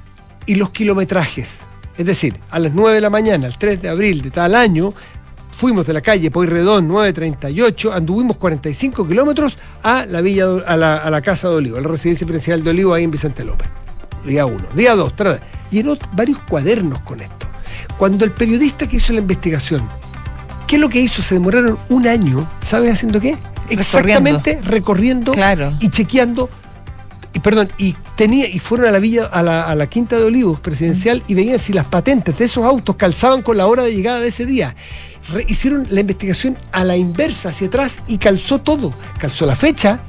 y 0.45 0.55
los 0.55 0.69
kilometrajes. 0.69 1.49
Es 1.97 2.05
decir, 2.05 2.35
a 2.49 2.59
las 2.59 2.73
9 2.73 2.95
de 2.95 3.01
la 3.01 3.09
mañana, 3.09 3.47
el 3.47 3.57
3 3.57 3.81
de 3.81 3.89
abril 3.89 4.21
de 4.21 4.29
tal 4.29 4.53
año, 4.53 4.93
fuimos 5.57 5.87
de 5.87 5.93
la 5.93 6.01
calle 6.01 6.29
Pueyrredón 6.29 6.87
938, 6.87 7.91
anduvimos 7.91 8.37
45 8.37 9.07
kilómetros 9.07 9.57
a 9.81 10.05
la 10.05 10.21
villa 10.21 10.45
a 10.67 10.77
la, 10.77 10.97
a 10.97 11.09
la 11.09 11.21
casa 11.21 11.49
de 11.49 11.55
Olivo, 11.55 11.77
a 11.77 11.81
la 11.81 11.87
residencia 11.87 12.27
presidencial 12.27 12.63
de 12.63 12.69
Olivo 12.69 12.93
ahí 12.93 13.03
en 13.03 13.11
Vicente 13.11 13.43
López. 13.43 13.67
Día 14.25 14.45
1, 14.45 14.69
día 14.75 14.95
2, 14.95 15.13
llenó 15.71 15.97
varios 16.13 16.39
cuadernos 16.43 16.99
con 16.99 17.21
esto. 17.21 17.47
Cuando 17.97 18.23
el 18.23 18.31
periodista 18.31 18.87
que 18.87 18.97
hizo 18.97 19.13
la 19.13 19.19
investigación, 19.19 19.81
¿qué 20.71 20.77
es 20.77 20.81
lo 20.81 20.87
que 20.87 21.01
hizo? 21.01 21.21
Se 21.21 21.35
demoraron 21.35 21.77
un 21.89 22.07
año, 22.07 22.49
¿sabes 22.63 22.93
haciendo 22.93 23.19
qué? 23.19 23.37
Exactamente 23.69 24.57
recorriendo 24.63 25.33
Claro. 25.33 25.73
y 25.81 25.89
chequeando 25.89 26.49
y 27.33 27.39
perdón, 27.39 27.69
y 27.77 27.93
tenía, 28.15 28.47
y 28.47 28.59
fueron 28.59 28.87
a 28.87 28.91
la 28.91 28.99
villa, 28.99 29.25
a 29.25 29.43
la, 29.43 29.63
a 29.63 29.75
la 29.75 29.87
quinta 29.87 30.15
de 30.15 30.23
olivos 30.23 30.61
presidencial 30.61 31.23
y 31.27 31.33
veían 31.33 31.59
si 31.59 31.73
las 31.73 31.85
patentes 31.87 32.37
de 32.37 32.45
esos 32.45 32.63
autos 32.63 32.95
calzaban 32.95 33.41
con 33.41 33.57
la 33.57 33.67
hora 33.67 33.83
de 33.83 33.93
llegada 33.93 34.19
de 34.21 34.29
ese 34.29 34.45
día. 34.45 34.75
Re- 35.33 35.45
hicieron 35.49 35.87
la 35.89 35.99
investigación 35.99 36.57
a 36.71 36.85
la 36.85 36.95
inversa, 36.95 37.49
hacia 37.49 37.67
atrás, 37.67 37.99
y 38.07 38.17
calzó 38.17 38.59
todo. 38.59 38.93
Calzó 39.19 39.45
la 39.45 39.55
fecha, 39.57 39.99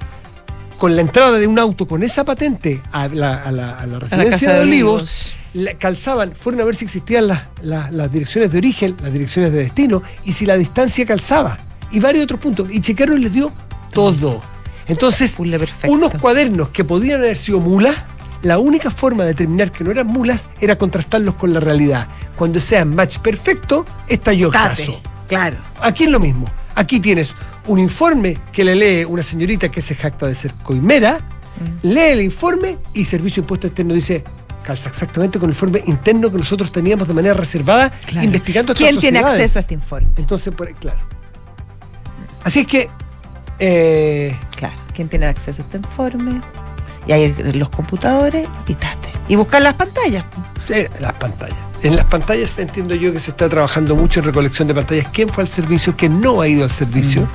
con 0.78 0.94
la 0.96 1.02
entrada 1.02 1.38
de 1.38 1.46
un 1.48 1.58
auto 1.58 1.86
con 1.88 2.02
esa 2.04 2.24
patente 2.24 2.80
a 2.92 3.08
la, 3.08 3.34
a 3.42 3.50
la- 3.52 3.78
a 3.78 3.86
la 3.86 3.98
residencia 4.00 4.52
de 4.54 4.60
Olivos, 4.60 5.34
la- 5.54 5.74
calzaban, 5.74 6.32
fueron 6.34 6.60
a 6.60 6.64
ver 6.64 6.76
si 6.76 6.84
existían 6.84 7.28
las, 7.28 7.42
las- 7.62 7.90
las 7.92 8.10
direcciones 8.12 8.52
de 8.52 8.58
origen, 8.58 8.96
las 9.02 9.12
direcciones 9.12 9.52
de 9.52 9.58
destino, 9.58 10.02
y 10.24 10.32
si 10.32 10.46
la 10.46 10.56
distancia 10.56 11.04
calzaba, 11.06 11.58
y 11.90 12.00
varios 12.00 12.24
otros 12.24 12.40
puntos. 12.40 12.68
Y 12.70 12.80
chequearon 12.80 13.18
y 13.18 13.24
les 13.24 13.32
dio 13.32 13.52
todo. 13.92 14.42
Entonces, 14.88 15.36
unos 15.88 16.12
cuadernos 16.20 16.68
que 16.70 16.84
podían 16.84 17.20
haber 17.20 17.36
sido 17.38 17.60
mulas, 17.60 17.96
la 18.42 18.58
única 18.58 18.90
forma 18.90 19.22
de 19.22 19.30
determinar 19.30 19.70
que 19.70 19.84
no 19.84 19.90
eran 19.92 20.06
mulas 20.08 20.48
era 20.60 20.76
contrastarlos 20.76 21.36
con 21.36 21.52
la 21.54 21.60
realidad. 21.60 22.08
Cuando 22.34 22.58
sean 22.60 22.94
match 22.94 23.18
perfecto, 23.18 23.86
estalló 24.08 24.46
el 24.46 24.52
caso. 24.52 25.00
Claro. 25.28 25.56
Aquí 25.80 26.04
es 26.04 26.10
lo 26.10 26.18
mismo. 26.18 26.50
Aquí 26.74 26.98
tienes 26.98 27.34
un 27.68 27.78
informe 27.78 28.38
que 28.50 28.64
le 28.64 28.74
lee 28.74 29.04
una 29.04 29.22
señorita 29.22 29.70
que 29.70 29.80
se 29.80 29.94
jacta 29.94 30.26
de 30.26 30.34
ser 30.34 30.52
coimera, 30.64 31.20
lee 31.82 32.00
el 32.12 32.22
informe 32.22 32.78
y 32.94 33.04
Servicio 33.04 33.42
de 33.42 33.44
Impuesto 33.44 33.66
Externo 33.68 33.94
dice, 33.94 34.24
calza 34.62 34.88
exactamente 34.88 35.38
con 35.38 35.48
el 35.50 35.54
informe 35.54 35.82
interno 35.86 36.30
que 36.30 36.38
nosotros 36.38 36.70
teníamos 36.72 37.08
de 37.08 37.14
manera 37.14 37.34
reservada 37.34 37.90
Claro. 38.06 38.24
investigando 38.24 38.74
¿Quién 38.74 38.98
tiene 38.98 39.18
sociedades. 39.20 39.40
acceso 39.44 39.58
a 39.58 39.60
este 39.62 39.74
informe? 39.74 40.08
Entonces, 40.16 40.54
por, 40.54 40.72
claro. 40.76 41.00
Así 42.44 42.60
es 42.60 42.66
que, 42.66 42.90
eh, 43.58 44.36
Claro, 44.56 44.74
¿quién 44.94 45.08
tiene 45.08 45.26
acceso 45.26 45.62
a 45.62 45.64
este 45.64 45.76
informe? 45.78 46.40
Y 47.06 47.12
ahí 47.12 47.34
los 47.54 47.68
computadores 47.70 48.46
y 48.66 48.74
tate. 48.74 49.08
Y 49.28 49.34
buscar 49.36 49.62
las 49.62 49.74
pantallas. 49.74 50.24
eh, 50.68 50.88
las 51.00 51.12
pantallas. 51.14 51.56
En 51.82 51.96
las 51.96 52.04
pantallas 52.04 52.56
entiendo 52.60 52.94
yo 52.94 53.12
que 53.12 53.18
se 53.18 53.32
está 53.32 53.48
trabajando 53.48 53.96
mucho 53.96 54.20
en 54.20 54.26
recolección 54.26 54.68
de 54.68 54.74
pantallas. 54.74 55.06
¿Quién 55.12 55.28
fue 55.28 55.42
al 55.42 55.48
servicio? 55.48 55.94
¿Quién 55.96 56.20
no 56.20 56.40
ha 56.40 56.46
ido 56.46 56.62
al 56.62 56.70
servicio? 56.70 57.26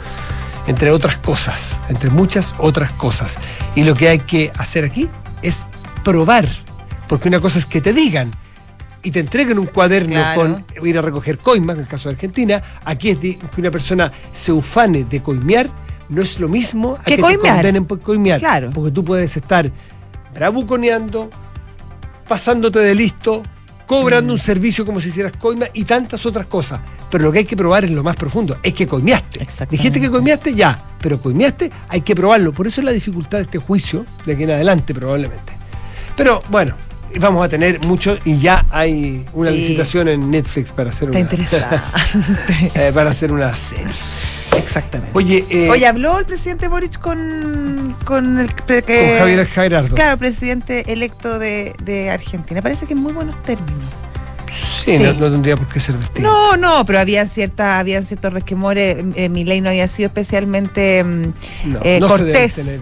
Entre 0.68 0.90
otras 0.92 1.18
cosas, 1.18 1.76
entre 1.90 2.10
muchas 2.10 2.54
otras 2.58 2.92
cosas. 2.94 3.34
Y 3.76 3.84
lo 3.84 3.94
que 3.96 4.08
hay 4.10 4.20
que 4.20 4.52
hacer 4.58 4.86
aquí 4.86 5.10
es 5.42 5.64
probar. 6.04 6.48
Porque 7.08 7.28
una 7.28 7.40
cosa 7.40 7.60
es 7.60 7.66
que 7.66 7.82
te 7.82 7.94
digan 7.94 8.32
y 9.04 9.12
te 9.12 9.20
entreguen 9.20 9.60
un 9.60 9.68
cuaderno 9.68 10.16
Claro. 10.16 10.42
con 10.76 10.86
ir 10.88 10.98
a 10.98 11.02
recoger 11.02 11.38
coimas, 11.38 11.76
en 11.78 11.84
el 11.84 11.88
caso 11.88 12.10
de 12.10 12.16
Argentina. 12.16 12.62
Aquí 12.84 13.10
es 13.12 13.22
de- 13.22 13.38
que 13.38 13.62
una 13.62 13.72
persona 13.72 14.12
se 14.34 14.52
ufane 14.52 15.04
de 15.06 15.22
coimear, 15.22 15.70
no 16.10 16.22
es 16.22 16.40
lo 16.40 16.50
mismo 16.50 16.96
a 17.00 17.04
Que 17.04 17.16
que, 17.16 17.22
coimear. 17.22 17.42
te 17.42 17.50
condenen 17.62 17.86
por 17.86 18.02
coimear. 18.02 18.40
Claro. 18.40 18.72
Porque 18.74 18.92
tú 18.92 19.04
puedes 19.06 19.36
estar 19.38 19.72
bravuconeando, 20.34 21.30
pasándote 22.28 22.80
de 22.80 22.96
listo, 22.96 23.44
cobrando 23.86 24.34
un 24.34 24.40
servicio 24.40 24.86
como 24.86 25.00
si 25.00 25.10
hicieras 25.10 25.32
coima 25.40 25.68
y 25.74 25.86
tantas 25.86 26.26
otras 26.26 26.48
cosas. 26.48 26.80
Pero 27.10 27.24
lo 27.24 27.32
que 27.32 27.40
hay 27.40 27.46
que 27.46 27.56
probar 27.56 27.86
es 27.86 27.92
lo 27.92 28.04
más 28.04 28.18
profundo, 28.18 28.58
es 28.62 28.74
que 28.74 28.86
coimeaste. 28.86 29.48
Dijiste 29.70 30.02
que 30.02 30.10
coimeaste, 30.10 30.54
ya, 30.54 30.84
pero 31.00 31.22
coimeaste, 31.22 31.72
hay 31.88 32.02
que 32.02 32.14
probarlo. 32.14 32.52
Por 32.52 32.68
eso 32.68 32.82
es 32.82 32.86
la 32.86 32.92
dificultad 32.92 33.38
de 33.38 33.44
este 33.46 33.58
juicio, 33.60 34.06
de 34.26 34.34
aquí 34.34 34.44
en 34.44 34.52
adelante 34.52 34.94
probablemente. 34.94 35.54
Pero 36.18 36.44
bueno, 36.50 36.76
vamos 37.20 37.46
a 37.46 37.50
tener 37.50 37.80
mucho 37.86 38.18
y 38.26 38.38
ya 38.38 38.66
hay 38.70 39.26
una 39.34 39.52
Sí. 39.52 39.58
licitación 39.58 40.08
en 40.08 40.30
Netflix 40.32 40.72
para 40.72 40.90
hacer 40.90 41.10
Está 41.10 41.20
una, 41.20 41.20
interesante. 41.20 41.80
eh, 42.76 42.92
para 42.94 43.10
hacer 43.12 43.32
una 43.32 43.56
serie. 43.56 43.86
Exactamente. 44.58 45.12
Oye, 45.14 45.46
eh, 45.50 45.70
Oye, 45.70 45.86
habló 45.86 46.20
el 46.20 46.26
presidente 46.26 46.68
Boric 46.68 47.00
con, 47.00 47.96
con 48.06 48.40
el 48.40 48.54
con 48.54 49.20
Javier. 49.20 49.86
Claro, 49.96 50.18
presidente 50.18 50.92
electo 50.92 51.38
de, 51.40 51.74
de 51.84 52.10
Argentina. 52.10 52.62
Parece 52.62 52.86
que 52.86 52.94
en 52.94 53.00
muy 53.00 53.14
buenos 53.14 53.42
términos. 53.44 53.84
Sí, 54.58 54.98
sí. 54.98 55.04
No, 55.04 55.14
no 55.14 55.32
tendría 55.32 55.56
por 55.58 55.68
qué 55.68 55.80
ser 55.80 55.98
distinto. 56.00 56.30
No, 56.30 56.58
no, 56.58 56.86
pero 56.86 57.00
habían 57.00 57.28
ciertas, 57.28 57.80
habían 57.80 58.06
ciertos 58.06 58.34
resquemores. 58.34 58.98
Eh, 59.16 59.30
mi 59.30 59.44
ley 59.44 59.62
no 59.62 59.70
había 59.70 59.88
sido 59.88 60.08
especialmente 60.08 61.04
mm, 61.04 61.34
No, 61.66 61.80
eh, 61.84 62.00
no 62.00 62.08
cortés. 62.08 62.56
tener- 62.56 62.80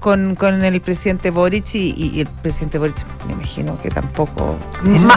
con, 0.00 0.34
con 0.34 0.64
el 0.64 0.80
presidente 0.80 1.30
Boric 1.30 1.74
y, 1.74 2.20
el 2.20 2.26
presidente 2.26 2.78
Boric 2.78 2.96
me 3.26 3.32
imagino 3.34 3.80
que 3.80 3.88
tampoco 3.90 4.58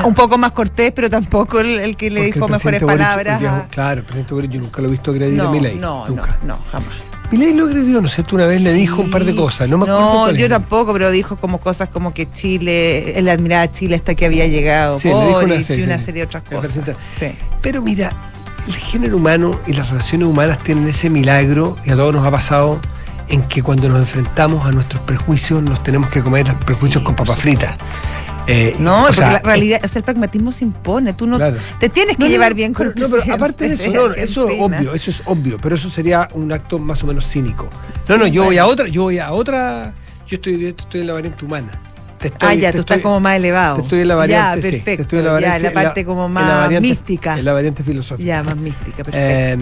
un 0.05 0.13
poco 0.13 0.37
más 0.37 0.51
cortés 0.51 0.91
pero 0.91 1.09
tampoco 1.09 1.59
el, 1.59 1.79
el 1.79 1.97
que 1.97 2.11
le 2.11 2.21
Porque 2.21 2.33
dijo 2.33 2.47
mejores 2.47 2.81
Boric 2.81 2.97
palabras 2.97 3.43
a- 3.43 3.67
claro, 3.69 3.99
el 4.01 4.05
presidente 4.05 4.33
Boric 4.33 4.51
yo 4.51 4.59
nunca 4.61 4.81
lo 4.81 4.87
he 4.89 4.91
visto 4.91 5.11
agredir 5.11 5.39
a 5.41 5.43
no, 5.45 5.51
Milei. 5.51 5.75
no, 5.75 6.07
nunca. 6.07 6.37
no, 6.43 6.57
no, 6.57 6.59
jamás. 6.71 6.93
Milei 7.31 7.53
lo 7.53 7.65
agredió, 7.65 7.99
¿no 7.99 8.07
es 8.07 8.13
cierto? 8.13 8.35
Una 8.35 8.45
vez 8.45 8.61
le 8.61 8.73
dijo 8.73 9.01
un 9.01 9.09
par 9.09 9.25
de 9.25 9.35
cosas. 9.35 9.67
No 9.67 9.77
me 9.77 9.85
acuerdo. 9.85 10.27
No, 10.27 10.31
yo 10.31 10.47
tampoco, 10.47 10.93
pero 10.93 11.09
dijo 11.09 11.37
como 11.37 11.59
cosas 11.59 11.89
como 11.89 12.13
que 12.13 12.31
Chile, 12.31 13.17
él 13.17 13.27
admiraba 13.27 13.63
a 13.63 13.71
Chile 13.71 13.95
hasta 13.95 14.13
que 14.13 14.25
había 14.25 14.45
llegado 14.45 14.99
Sí, 14.99 15.07
dijo 15.07 15.39
una 15.39 15.63
serie, 15.63 15.83
y 15.83 15.87
una 15.87 15.99
serie 15.99 16.21
de 16.21 16.27
otras 16.27 16.43
cosas. 16.43 16.71
Sí. 17.19 17.31
Pero 17.61 17.81
mira, 17.81 18.11
el 18.67 18.75
género 18.75 19.17
humano 19.17 19.59
y 19.65 19.73
las 19.73 19.89
relaciones 19.89 20.27
humanas 20.27 20.59
tienen 20.59 20.87
ese 20.87 21.09
milagro, 21.09 21.75
y 21.85 21.91
a 21.91 21.95
todos 21.95 22.13
nos 22.13 22.25
ha 22.25 22.31
pasado, 22.31 22.79
en 23.29 23.41
que 23.43 23.63
cuando 23.63 23.89
nos 23.89 23.99
enfrentamos 23.99 24.65
a 24.67 24.71
nuestros 24.71 25.01
prejuicios, 25.03 25.63
nos 25.63 25.81
tenemos 25.81 26.09
que 26.09 26.21
comer 26.21 26.55
prejuicios 26.59 27.03
con 27.03 27.15
papas 27.15 27.37
fritas. 27.37 27.77
Eh, 28.47 28.75
No, 28.79 29.03
porque 29.03 29.15
sea, 29.15 29.31
la 29.33 29.39
realidad, 29.39 29.81
o 29.83 29.87
sea, 29.87 29.99
el 29.99 30.03
pragmatismo 30.03 30.51
se 30.51 30.65
impone, 30.65 31.13
tú 31.13 31.25
no 31.27 31.37
Claro. 31.37 31.57
te 31.79 31.87
tienes 31.89 32.17
que 32.17 32.23
No, 32.23 32.29
llevar 32.29 32.53
bien 32.53 32.73
con 32.73 32.87
pero- 32.87 32.89
el 32.95 32.95
no, 33.01 33.07
pero 33.07 33.21
presidente 33.23 33.43
aparte 33.43 33.69
de 33.69 33.75
eso, 33.75 33.91
no, 33.93 34.13
eso 34.13 34.47
es 34.49 34.59
obvio, 34.61 34.93
eso 34.93 35.11
es 35.11 35.21
obvio, 35.25 35.57
pero 35.61 35.75
eso 35.75 35.89
sería 35.89 36.27
un 36.33 36.51
acto 36.51 36.77
más 36.79 37.01
o 37.03 37.07
menos 37.07 37.25
cínico. 37.25 37.69
No, 38.09 38.15
Sí, 38.15 38.19
no, 38.19 38.27
yo 38.27 38.43
voy 38.45 38.57
a 38.57 38.65
otra, 38.65 38.87
yo 38.89 39.03
voy 39.03 39.19
a 39.19 39.31
otra, 39.31 39.93
yo 40.27 40.35
estoy, 40.35 40.65
estoy 40.65 41.01
en 41.01 41.07
la 41.07 41.13
variante 41.13 41.45
humana. 41.45 41.79
Te 42.19 42.27
estoy- 42.29 42.49
ah, 42.49 42.53
ya, 42.55 42.71
tú 42.71 42.79
estás 42.79 42.99
como 42.99 43.19
más 43.19 43.35
elevado. 43.35 43.79
Estoy 43.81 43.99
en 44.01 44.07
la 44.07 44.15
variante. 44.15 44.61
Ya, 44.61 44.67
sí, 44.67 44.71
perfecto. 44.77 45.01
estoy 45.03 45.19
en 45.19 45.25
la 45.25 45.29
ya, 45.31 45.33
variante- 45.33 45.61
la 45.63 45.67
en 45.69 45.75
la- 45.75 45.81
parte 45.83 46.05
como 46.05 46.25
en 46.27 46.33
la 46.33 46.39
más 46.41 46.59
variante- 46.61 46.89
mística. 46.89 47.37
En 47.39 47.45
la 47.45 47.53
variante 47.53 47.83
filosófica. 47.83 48.25
Ya, 48.27 48.43
más 48.43 48.55
mística, 48.57 49.03
perfecto. 49.03 49.17
Eh, 49.19 49.57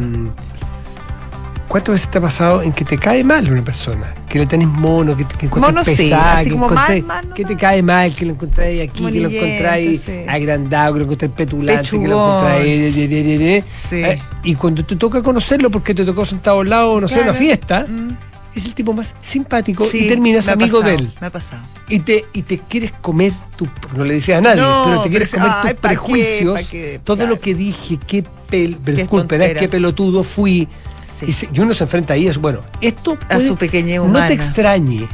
¿Cuántas 1.72 1.94
veces 1.94 2.12
te 2.12 2.18
ha 2.18 2.22
pasado 2.22 2.62
en 2.62 2.74
que 2.74 2.84
te 2.84 2.98
cae 2.98 3.24
mal 3.24 3.50
una 3.50 3.64
persona? 3.64 4.14
Que 4.28 4.40
le 4.40 4.46
tenés 4.46 4.68
mono, 4.68 5.16
que, 5.16 5.24
te- 5.24 5.38
que 5.38 5.46
encuentras 5.46 5.74
Mono 5.74 5.86
sí, 5.86 5.96
pesada, 5.96 6.40
así 6.40 6.50
que, 6.50 6.56
mal, 6.58 7.04
mal 7.04 7.34
que 7.34 7.46
te 7.46 7.56
cae 7.56 7.82
mal, 7.82 8.14
que 8.14 8.26
lo 8.26 8.34
encontráis 8.34 8.90
aquí, 8.90 9.06
que 9.06 9.20
lo 9.22 9.30
encontráis 9.30 10.02
sí. 10.06 10.12
agrandado, 10.28 10.94
que 10.94 11.00
lo 11.00 11.06
encontráis 11.06 11.34
petulante, 11.34 11.90
que 11.90 12.08
lo 12.10 12.28
encontráis... 12.28 12.96
de- 12.96 13.08
de- 13.08 13.24
de- 13.24 13.38
de- 13.38 13.64
Sí. 13.90 13.96
eh, 14.04 14.22
y 14.44 14.56
cuando 14.56 14.84
te 14.84 14.98
toca 14.98 15.24
conocerlo 15.24 15.72
porque 15.72 15.94
te 15.94 16.04
tocó 16.04 16.26
sentado 16.26 16.60
al 16.60 16.70
lado, 16.70 17.00
no 17.00 17.08
sé, 17.08 17.22
una 17.22 17.34
fiesta, 17.34 17.86
Mm. 17.88 18.18
es 18.54 18.66
el 18.66 18.74
tipo 18.74 18.92
más 18.92 19.14
simpático 19.22 19.86
Sí, 19.86 20.06
y 20.06 20.10
terminas 20.10 20.50
amigo 20.50 20.80
pasado, 20.82 20.98
de 20.98 21.04
él. 21.06 21.14
Me 21.22 21.28
ha 21.28 21.32
pasado. 21.32 21.64
Y 21.88 22.00
te, 22.00 22.26
y 22.34 22.42
te 22.42 22.58
quieres 22.58 22.92
comer 23.00 23.32
tu. 23.56 23.66
No 23.96 24.04
le 24.04 24.16
dices 24.16 24.36
a 24.36 24.42
nadie, 24.42 24.62
No, 24.62 24.84
pero 24.88 25.02
te 25.04 25.10
quieres 25.10 25.30
pero- 25.30 25.44
comer 25.44 25.58
ay, 25.64 25.72
tus 25.74 25.80
prejuicios. 25.82 26.70
Todo 27.06 27.16
Claro. 27.16 27.32
lo 27.36 27.40
que 27.40 27.56
dije, 27.56 27.98
qué 28.06 28.26
pel. 28.50 28.78
Disculpen, 28.84 29.40
tontera. 29.40 29.58
qué 29.60 29.70
pelotudo 29.70 30.26
fui. 30.26 30.68
Sí. 31.26 31.48
Y, 31.52 31.58
y 31.58 31.60
uno 31.62 31.74
se 31.74 31.84
enfrenta 31.84 32.14
ahí, 32.14 32.28
es 32.28 32.38
bueno, 32.38 32.62
esto 32.82 33.18
A 33.30 33.40
su 33.40 33.56
pequeñez 33.56 33.98
no 33.98 34.06
humana. 34.06 34.28
te 34.28 34.34
extrañe. 34.34 35.08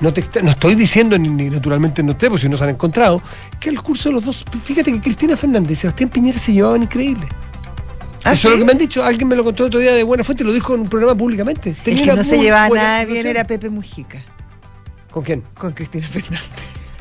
No, 0.00 0.12
te 0.12 0.20
extra- 0.20 0.42
no 0.42 0.50
estoy 0.50 0.74
diciendo, 0.76 1.18
ni, 1.18 1.28
naturalmente 1.50 2.02
no 2.04 2.12
ustedes, 2.12 2.30
porque 2.30 2.42
si 2.42 2.48
no 2.48 2.56
se 2.56 2.64
han 2.64 2.70
encontrado, 2.70 3.20
que 3.58 3.68
el 3.68 3.80
curso 3.82 4.08
de 4.10 4.14
los 4.14 4.24
dos. 4.24 4.44
Fíjate 4.62 4.92
que 4.92 5.00
Cristina 5.00 5.36
Fernández 5.36 5.72
y 5.72 5.76
Sebastián 5.76 6.08
Piñera 6.10 6.38
se 6.38 6.52
llevaban 6.52 6.84
increíble. 6.84 7.26
¿Ah, 8.24 8.32
Eso 8.32 8.48
es 8.48 8.54
lo 8.54 8.58
que 8.60 8.64
me 8.64 8.72
han 8.72 8.78
dicho. 8.78 9.02
Alguien 9.04 9.26
me 9.28 9.34
lo 9.36 9.42
contó 9.42 9.64
otro 9.64 9.80
día 9.80 9.92
de 9.94 10.02
buena 10.04 10.22
fuente, 10.22 10.44
lo 10.44 10.52
dijo 10.52 10.74
en 10.74 10.82
un 10.82 10.88
programa 10.88 11.16
públicamente. 11.16 11.74
Tenía 11.84 12.04
que 12.04 12.14
no 12.14 12.22
se 12.24 12.38
llevaba 12.38 12.68
nada 12.74 13.04
bien 13.06 13.26
era 13.26 13.44
Pepe 13.44 13.70
Mujica, 13.70 14.18
¿Con 15.10 15.24
quién? 15.24 15.42
con 15.54 15.72
Cristina 15.72 16.06
Fernández. 16.06 16.42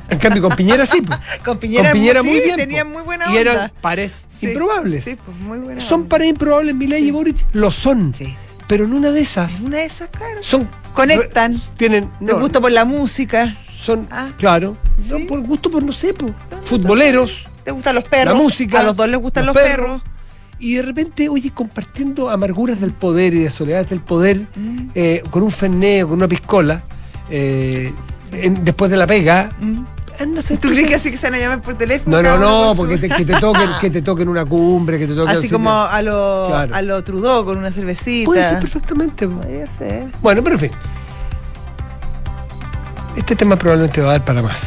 En 0.09 0.19
cambio, 0.19 0.41
con 0.41 0.55
Piñera 0.55 0.85
sí. 0.85 1.01
pues. 1.01 1.19
Con 1.43 1.57
Piñera, 1.57 1.89
con 1.91 1.99
Piñera 1.99 2.21
muy, 2.23 2.31
muy 2.31 2.39
sí, 2.39 2.45
bien. 2.45 2.57
tenían 2.57 2.87
po. 2.87 2.93
muy 2.93 3.03
buena 3.03 3.25
Y 3.25 3.37
onda. 3.37 3.39
eran 3.41 3.71
pares 3.81 4.25
Sí, 4.39 4.47
improbables. 4.47 5.03
Sí, 5.03 5.17
pues 5.23 5.37
muy 5.37 5.59
buena 5.59 5.81
Son 5.81 6.01
onda. 6.01 6.09
pares 6.09 6.29
improbables, 6.29 6.75
Milei 6.75 7.07
y 7.07 7.11
Boric 7.11 7.45
lo 7.53 7.71
son. 7.71 8.13
Sí. 8.13 8.35
Pero 8.67 8.85
en 8.85 8.93
una 8.93 9.11
de 9.11 9.21
esas 9.21 9.55
Es 9.55 9.61
una 9.61 9.77
de 9.77 9.85
esas, 9.85 10.09
claro. 10.09 10.41
son 10.43 10.69
Conectan. 10.93 11.59
tienen 11.77 12.09
no, 12.19 12.39
gusto 12.39 12.61
por 12.61 12.71
la 12.71 12.85
música. 12.85 13.55
son 13.81 14.07
Ah. 14.11 14.29
claro, 14.37 14.75
no, 15.09 15.27
por 15.27 15.41
gusto 15.41 15.69
por 15.71 15.83
no 15.83 15.91
sé, 15.93 16.13
no, 16.21 16.33
futboleros 16.65 17.47
¿Te 17.63 17.71
gustan 17.71 17.95
los 17.95 18.03
perros? 18.05 18.35
La 18.37 18.41
música, 18.41 18.79
A 18.79 18.83
los 18.83 18.95
dos 18.95 19.07
les 19.09 19.19
gustan 19.19 19.45
los 19.45 19.53
los, 19.55 19.63
perros. 19.63 20.01
perros. 20.01 20.01
y 20.59 20.75
de 20.75 20.81
repente, 20.81 21.29
oye, 21.29 21.51
compartiendo 21.53 22.29
amarguras 22.29 22.79
del 22.81 22.91
poder 22.93 23.33
y 23.33 23.39
de 23.39 23.51
soledades 23.51 23.89
del 23.89 23.99
poder 23.99 24.41
Mm. 24.55 24.89
eh, 24.95 25.23
con 25.29 25.43
un 25.43 25.51
ferneo, 25.51 26.07
con 26.07 26.17
una 26.17 26.27
piscola 26.27 26.81
eh, 27.29 27.93
en- 28.31 28.63
después 28.65 28.89
de 28.91 28.97
la 28.97 29.05
pega, 29.07 29.51
Mm. 29.59 29.83
Anda 30.19 30.37
a 30.37 30.39
hacer 30.39 30.57
¿Tú 30.59 30.69
crees 30.69 30.87
que 30.87 30.95
así 30.95 31.11
que 31.11 31.17
se 31.17 31.27
van 31.27 31.35
a 31.35 31.39
llamar 31.39 31.61
por 31.61 31.75
teléfono? 31.75 32.21
No, 32.21 32.37
no, 32.37 32.67
no, 32.69 32.75
porque 32.75 32.95
su- 32.95 33.01
te, 33.01 33.09
que 33.09 33.25
te 33.25 33.33
toquen, 33.39 33.69
que 33.81 33.89
te 33.89 34.01
toquen 34.01 34.29
una 34.29 34.45
cumbre, 34.45 34.97
que 34.99 35.07
te 35.07 35.13
toquen 35.15 35.35
Así 35.37 35.49
como 35.49 35.71
a 35.71 36.01
lo, 36.01 36.47
Claro. 36.49 36.75
a 36.75 36.81
lo 36.81 37.03
Trudeau 37.03 37.45
con 37.45 37.57
una 37.57 37.71
cervecita. 37.71 38.25
Puede 38.25 38.43
ser 38.43 38.59
perfectamente. 38.59 39.27
Podría 39.27 39.67
ser. 39.67 40.05
Bueno, 40.21 40.43
pero 40.43 40.55
en 40.55 40.59
fin. 40.61 40.71
Este 43.15 43.35
tema 43.35 43.55
probablemente 43.55 44.01
va 44.01 44.09
a 44.09 44.11
dar 44.13 44.25
para 44.25 44.41
más. 44.41 44.57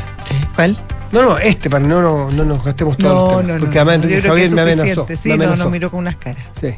¿Cuál? 0.54 0.76
No, 1.12 1.22
no, 1.22 1.38
este, 1.38 1.68
para 1.70 1.84
no, 1.84 2.00
no, 2.02 2.30
no 2.30 2.44
nos 2.44 2.64
gastemos 2.64 2.96
todos 2.96 3.12
los 3.12 3.22
No, 3.22 3.28
temas, 3.38 3.44
no, 3.46 3.54
no. 3.54 3.60
Porque 3.60 3.78
además 3.78 3.98
no, 3.98 4.04
Enrique 4.04 4.16
yo 4.16 4.20
creo 4.22 4.34
que 4.34 4.40
Javier 4.48 4.54
me 4.54 4.72
amenazó. 4.72 5.06
Sí, 5.16 5.28
me 5.30 5.36
no, 5.38 5.44
amenazó. 5.44 5.62
nos 5.64 5.72
miró 5.72 5.90
con 5.90 6.00
unas 6.00 6.16
caras. 6.16 6.44
Sí. 6.60 6.68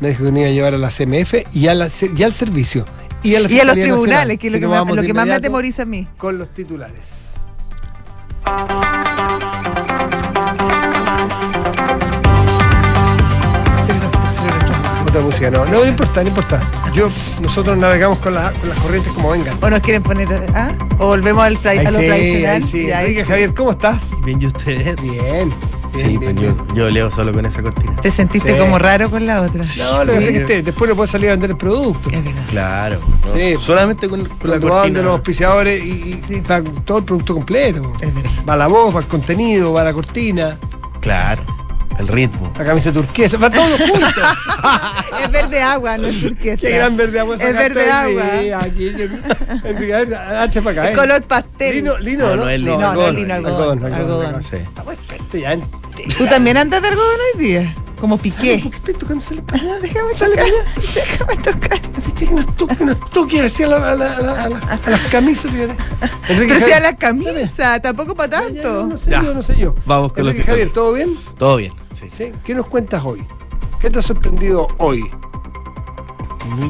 Me 0.00 0.08
dijo 0.08 0.24
que 0.24 0.32
me 0.32 0.40
iba 0.40 0.48
a 0.48 0.52
llevar 0.52 0.74
a 0.74 0.78
la 0.78 0.90
CMF 0.90 1.34
y, 1.54 1.68
a 1.68 1.74
la, 1.74 1.88
y 2.16 2.22
al 2.22 2.32
servicio. 2.32 2.84
Y 3.22 3.34
a, 3.34 3.40
la 3.40 3.50
Y 3.50 3.60
a 3.60 3.64
los 3.64 3.74
tribunales, 3.74 4.38
Nacional. 4.38 4.38
que 4.38 4.46
es 4.46 4.52
lo 4.52 4.56
Así 4.56 4.60
que, 4.60 4.66
más, 4.68 4.96
lo 4.96 5.02
que 5.02 5.14
más 5.14 5.26
me 5.26 5.34
atemoriza 5.34 5.82
a 5.82 5.86
mí. 5.86 6.06
Con 6.18 6.38
los 6.38 6.48
titulares. 6.52 7.02
Otra 15.08 15.20
música, 15.20 15.50
no, 15.50 15.64
no, 15.66 15.72
no 15.72 15.86
importa, 15.86 16.22
no 16.22 16.28
importa. 16.28 16.60
Yo, 16.92 17.08
nosotros 17.40 17.76
navegamos 17.78 18.18
con, 18.18 18.34
la- 18.34 18.52
con 18.52 18.68
las 18.68 18.78
corrientes 18.80 19.12
como 19.12 19.30
vengan. 19.30 19.56
¿O 19.62 19.70
nos 19.70 19.80
quieren 19.80 20.02
poner 20.02 20.28
ah? 20.54 20.72
¿O 20.98 21.06
volvemos 21.06 21.44
al 21.44 21.58
tra- 21.58 21.70
Ahí 21.70 21.86
a 21.86 21.90
lo 21.90 22.00
sí, 22.00 22.06
tradicional? 22.06 22.54
ahí 22.56 22.62
sí. 22.62 22.86
Ya, 22.88 22.98
ahí 22.98 23.04
Enrique 23.04 23.22
sí. 23.22 23.28
Javier, 23.28 23.54
¿cómo 23.54 23.70
estás? 23.70 24.00
Bien, 24.24 24.42
¿y 24.42 24.46
ustedes? 24.46 25.00
Bien. 25.00 25.52
Bien, 25.96 26.10
Sí, 26.10 26.18
bien, 26.18 26.34
pues 26.34 26.40
bien. 26.54 26.66
yo, 26.68 26.74
yo 26.74 26.90
leo 26.90 27.10
solo 27.10 27.32
con 27.32 27.44
esa 27.46 27.62
cortina. 27.62 27.96
Te 27.96 28.10
sentiste 28.10 28.52
Sí. 28.52 28.58
como 28.58 28.78
raro 28.78 29.10
con 29.10 29.26
la 29.26 29.42
otra. 29.42 29.64
No, 29.78 30.04
lo 30.04 30.12
que 30.12 30.18
pasa 30.18 30.26
es 30.28 30.32
que 30.32 30.36
este- 30.40 30.62
después 30.62 30.88
no 30.90 30.96
puedes 30.96 31.10
salir 31.10 31.28
a 31.28 31.32
vender 31.32 31.50
el 31.50 31.56
producto. 31.56 32.08
Es 32.10 32.24
verdad. 32.24 32.42
Claro. 32.50 33.00
¿no? 33.26 33.34
Sí. 33.34 33.54
Solamente 33.60 34.08
con, 34.08 34.24
con 34.26 34.38
la 34.50 34.58
van 34.58 34.60
de 34.60 34.68
cortina. 34.68 35.02
los 35.02 35.12
auspiciadores 35.12 35.84
y, 35.84 35.88
y 35.88 36.22
Sí. 36.26 36.34
está 36.36 36.62
todo 36.62 36.98
el 36.98 37.04
producto 37.04 37.34
completo. 37.34 37.92
Es 38.00 38.14
verdad. 38.14 38.30
Va 38.48 38.56
la 38.56 38.66
voz, 38.68 38.94
va 38.94 39.00
el 39.00 39.06
contenido, 39.06 39.72
va 39.72 39.84
la 39.84 39.92
cortina, 39.92 40.58
Claro. 41.00 41.42
El 41.98 42.08
ritmo. 42.08 42.52
la 42.58 42.62
camisa 42.64 42.92
turquesa, 42.92 43.38
va 43.38 43.48
todo 43.50 43.64
junto. 43.78 44.20
Es 45.24 45.30
verde 45.30 45.62
agua, 45.62 45.96
no 45.96 46.06
es 46.08 46.20
turquesa. 46.20 46.66
Qué 46.66 46.76
gran 46.76 46.94
verde 46.94 47.20
agua 47.20 47.36
Es 47.36 47.40
verde 47.56 47.90
agua. 47.90 48.22
aquí, 48.60 48.88
Enrique, 49.64 49.94
a 49.94 49.98
ver, 50.04 50.14
hazte 50.14 50.60
para 50.60 50.82
acá. 50.82 50.84
Es 50.90 50.94
¿eh? 50.94 51.00
color 51.00 51.22
pastel. 51.22 51.76
Lino, 51.76 51.96
lino, 51.98 52.26
No, 52.28 52.36
¿no? 52.36 52.44
no 52.44 52.50
es 52.50 52.60
lino. 52.60 52.78
No, 52.78 52.92
no 52.94 53.06
es 53.08 53.14
lino, 53.14 53.34
algodón, 53.34 53.84
algodón. 53.84 54.42
Sí. 54.42 54.56
Estamos 54.56 54.92
expertos 54.94 55.40
ya 55.40 55.52
en 55.54 55.62
¿Tú 56.18 56.26
también 56.26 56.56
andas 56.56 56.82
de 56.82 56.88
algodón 56.88 57.16
hoy 57.34 57.44
día? 57.44 57.74
Como 58.00 58.16
¿Por 58.16 58.24
piqué. 58.24 58.60
qué 58.60 58.68
estoy 58.68 58.94
tocando 58.94 59.24
sale 59.24 59.40
para 59.42 59.62
allá? 59.62 59.78
Déjame 59.80 60.12
tocar. 60.14 60.46
Déjame 60.94 61.36
tocar. 61.38 61.80
Que 62.16 62.26
nos 62.26 62.56
toque, 62.56 62.76
que 62.76 62.84
nos 62.84 63.10
toque 63.10 63.40
así 63.40 63.62
a, 63.62 63.66
la- 63.68 63.92
a 63.92 63.94
la- 63.94 64.16
a 64.16 64.20
la- 64.22 64.42
a 64.44 64.48
la- 64.50 64.58
a 64.86 64.90
las 64.90 65.00
camisas, 65.10 65.50
fíjate. 65.50 65.74
Enrique 66.28 66.54
Pero 66.54 66.66
si 66.66 66.72
a 66.72 66.76
Javier, 66.76 66.80
la 66.82 66.82
¿sabes? 66.88 66.98
camisa, 66.98 67.80
tampoco 67.80 68.14
para 68.14 68.42
Ya, 68.42 68.48
ya, 68.50 68.62
tanto. 68.62 68.86
no 68.86 68.96
sé 68.98 69.10
Ya. 69.10 69.22
yo, 69.22 69.34
no 69.34 69.42
sé 69.42 69.56
yo. 69.58 69.74
Vamos 69.86 70.12
con 70.12 70.24
los 70.24 70.32
Enrique 70.34 70.46
Javier, 70.50 70.68
titulares. 70.68 70.72
¿todo 70.74 70.92
bien? 70.92 71.36
Todo 71.38 71.56
bien. 71.56 71.72
Sí. 71.98 72.08
Sí. 72.14 72.32
¿Qué 72.44 72.54
nos 72.54 72.66
cuentas 72.66 73.02
hoy? 73.04 73.24
¿Qué 73.80 73.90
te 73.90 73.98
ha 73.98 74.02
sorprendido 74.02 74.68
hoy? 74.78 75.02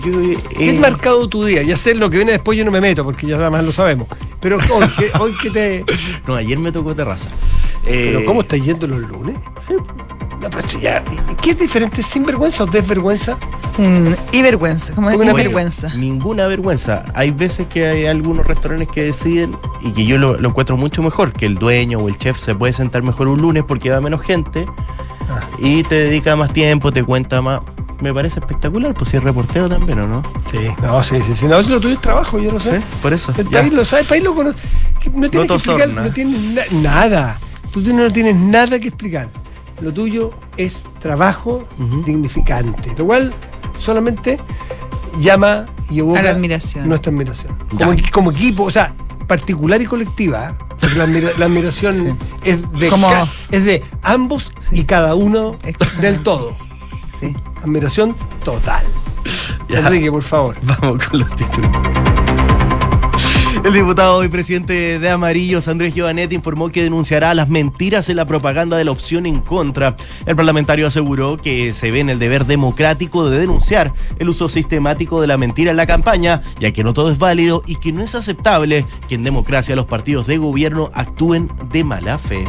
Yo, 0.05 0.21
eh, 0.23 0.39
¿Qué 0.57 0.71
ha 0.71 0.81
marcado 0.81 1.29
tu 1.29 1.45
día? 1.45 1.63
Ya 1.63 1.77
sé 1.77 1.95
lo 1.95 2.09
que 2.09 2.17
viene 2.17 2.33
después, 2.33 2.57
yo 2.57 2.65
no 2.65 2.71
me 2.71 2.81
meto 2.81 3.05
porque 3.05 3.27
ya 3.27 3.37
además 3.37 3.65
lo 3.65 3.73
sabemos. 3.73 4.09
Pero 4.41 4.57
hoy, 4.57 4.87
¿qué, 4.97 5.11
hoy 5.19 5.35
qué 5.43 5.51
te. 5.51 5.85
No, 6.27 6.35
ayer 6.35 6.59
me 6.59 6.73
tocó 6.73 6.95
terraza. 6.95 7.27
Eh, 7.87 8.11
¿Pero 8.13 8.25
cómo 8.27 8.41
estás 8.43 8.63
yendo 8.63 8.87
los 8.87 9.01
lunes? 9.01 9.37
Sí. 9.67 9.75
No, 10.41 10.51
pero 10.51 10.69
si 10.69 10.81
ya- 10.81 11.03
¿Qué 11.41 11.51
es 11.53 11.59
diferente? 11.59 12.03
¿Sinvergüenza 12.03 12.65
o 12.65 12.67
desvergüenza? 12.67 13.37
Mm, 13.79 14.13
y 14.33 14.43
vergüenza, 14.43 14.95
como 14.95 15.11
es 15.11 15.17
Una 15.17 15.33
vergüenza. 15.33 15.93
Ninguna 15.95 16.47
vergüenza. 16.47 17.05
Hay 17.15 17.31
veces 17.31 17.67
que 17.69 17.87
hay 17.87 18.07
algunos 18.07 18.47
restaurantes 18.47 18.89
que 18.89 19.03
deciden 19.05 19.57
y 19.83 19.93
que 19.93 20.05
yo 20.07 20.19
lo, 20.19 20.37
lo 20.39 20.49
encuentro 20.49 20.77
mucho 20.77 21.03
mejor, 21.03 21.33
que 21.33 21.47
el 21.47 21.57
dueño 21.57 21.99
o 21.99 22.09
el 22.09 22.17
chef 22.19 22.39
se 22.39 22.55
puede 22.55 22.73
sentar 22.73 23.03
mejor 23.03 23.29
un 23.29 23.41
lunes 23.41 23.65
porque 23.67 23.91
va 23.91 24.01
menos 24.01 24.23
gente 24.23 24.67
Ah. 25.29 25.41
y 25.59 25.83
te 25.83 25.95
dedica 26.05 26.37
más 26.37 26.53
tiempo, 26.53 26.93
te 26.93 27.03
cuenta 27.03 27.41
más. 27.43 27.61
Me 28.01 28.13
parece 28.13 28.41
espectacular, 28.41 28.93
pues 28.95 29.11
si 29.11 29.17
es 29.17 29.23
reportero 29.23 29.69
también, 29.71 29.99
¿o 30.01 30.07
no? 30.07 30.23
Sí, 30.51 30.59
no, 30.83 31.03
sí, 31.03 31.17
sí, 31.27 31.35
sí. 31.35 31.47
No, 31.47 31.59
es 31.59 31.69
lo 31.69 31.81
tuyo 31.81 31.95
es 31.95 32.01
trabajo, 32.01 32.39
yo 32.39 32.53
lo 32.53 32.61
sé. 32.61 32.79
Sí, 32.79 32.85
por 33.03 33.13
eso. 33.15 33.33
El 33.39 33.49
ya. 33.49 33.61
país 33.61 33.73
lo 33.73 33.85
sabe, 33.87 34.03
el 34.03 34.09
país 34.09 34.23
lo 34.23 34.35
conoce. 34.35 34.59
No 35.15 35.31
tienes 35.31 35.31
te 35.31 35.47
que 35.47 35.55
explicar, 35.55 35.89
no 35.89 36.03
na- 36.03 36.81
nada. 36.83 37.41
Tú 37.73 37.81
no 37.93 38.11
tienes 38.11 38.37
nada 38.37 38.79
que 38.81 38.89
explicar. 38.89 39.29
Lo 39.81 39.93
tuyo 39.93 40.31
es 40.57 40.85
trabajo 41.01 41.67
dignificante, 42.07 42.95
lo 42.97 43.05
cual 43.07 43.35
solamente 43.79 44.39
llama 45.21 45.67
y 45.91 45.99
evoca 45.99 46.21
A 46.21 46.23
la 46.23 46.31
admiración. 46.31 46.89
nuestra 46.89 47.11
admiración. 47.13 47.55
Como, 47.79 47.93
equi- 47.93 48.11
como 48.11 48.31
equipo, 48.31 48.65
o 48.65 48.71
sea, 48.71 48.95
particular 49.27 49.81
y 49.83 49.85
colectiva, 49.87 50.57
porque 50.81 50.97
la, 50.97 51.05
admira- 51.05 51.31
la 51.39 51.45
admiración 51.47 51.95
Sí. 52.43 52.51
es, 52.51 52.73
de 52.73 52.89
Como- 52.89 53.11
ca- 53.11 53.27
es 53.51 53.65
de 53.65 53.85
ambos 54.03 54.51
y 54.73 54.85
cada 54.85 55.15
uno 55.15 55.57
del 56.01 56.23
todo. 56.23 56.57
Sí. 57.21 57.35
Admiración 57.63 58.17
total. 58.45 58.85
Ya. 59.69 59.81
Enrique, 59.81 60.11
por 60.11 60.23
favor. 60.23 60.57
Vamos 60.63 61.07
con 61.07 61.21
los 61.21 61.35
títulos. 61.37 61.71
El 63.67 63.73
diputado 63.73 64.23
y 64.23 64.29
presidente 64.29 65.01
de 65.01 65.11
Amarillos, 65.11 65.67
Andrés 65.67 65.93
Giovanetti, 65.93 66.37
informó 66.37 66.71
que 66.71 66.85
denunciará 66.85 67.35
las 67.35 67.49
mentiras 67.49 68.09
en 68.09 68.15
la 68.15 68.25
propaganda 68.25 68.77
de 68.77 68.85
la 68.85 68.93
opción 68.93 69.27
en 69.27 69.41
contra. 69.41 69.97
El 70.25 70.37
parlamentario 70.37 70.87
aseguró 70.87 71.37
que 71.37 71.75
se 71.75 71.91
ve 71.91 71.99
en 71.99 72.09
el 72.09 72.21
deber 72.21 72.47
democrático 72.47 73.29
de 73.29 73.41
denunciar 73.41 73.93
el 74.21 74.29
uso 74.29 74.49
sistemático 74.49 75.21
de 75.21 75.27
la 75.27 75.37
mentira 75.37 75.73
en 75.73 75.79
la 75.79 75.87
campaña, 75.89 76.43
ya 76.61 76.71
que 76.71 76.85
no 76.85 76.95
todo 76.95 77.11
es 77.11 77.19
válido 77.19 77.65
y 77.67 77.75
que 77.75 77.91
no 77.91 78.03
es 78.03 78.15
aceptable 78.15 78.87
que 79.09 79.17
en 79.17 79.25
democracia 79.25 79.75
los 79.75 79.87
partidos 79.87 80.29
de 80.29 80.39
gobierno 80.39 80.93
actúen 80.95 81.51
de 81.73 81.83
mala 81.83 82.19
fe. 82.19 82.45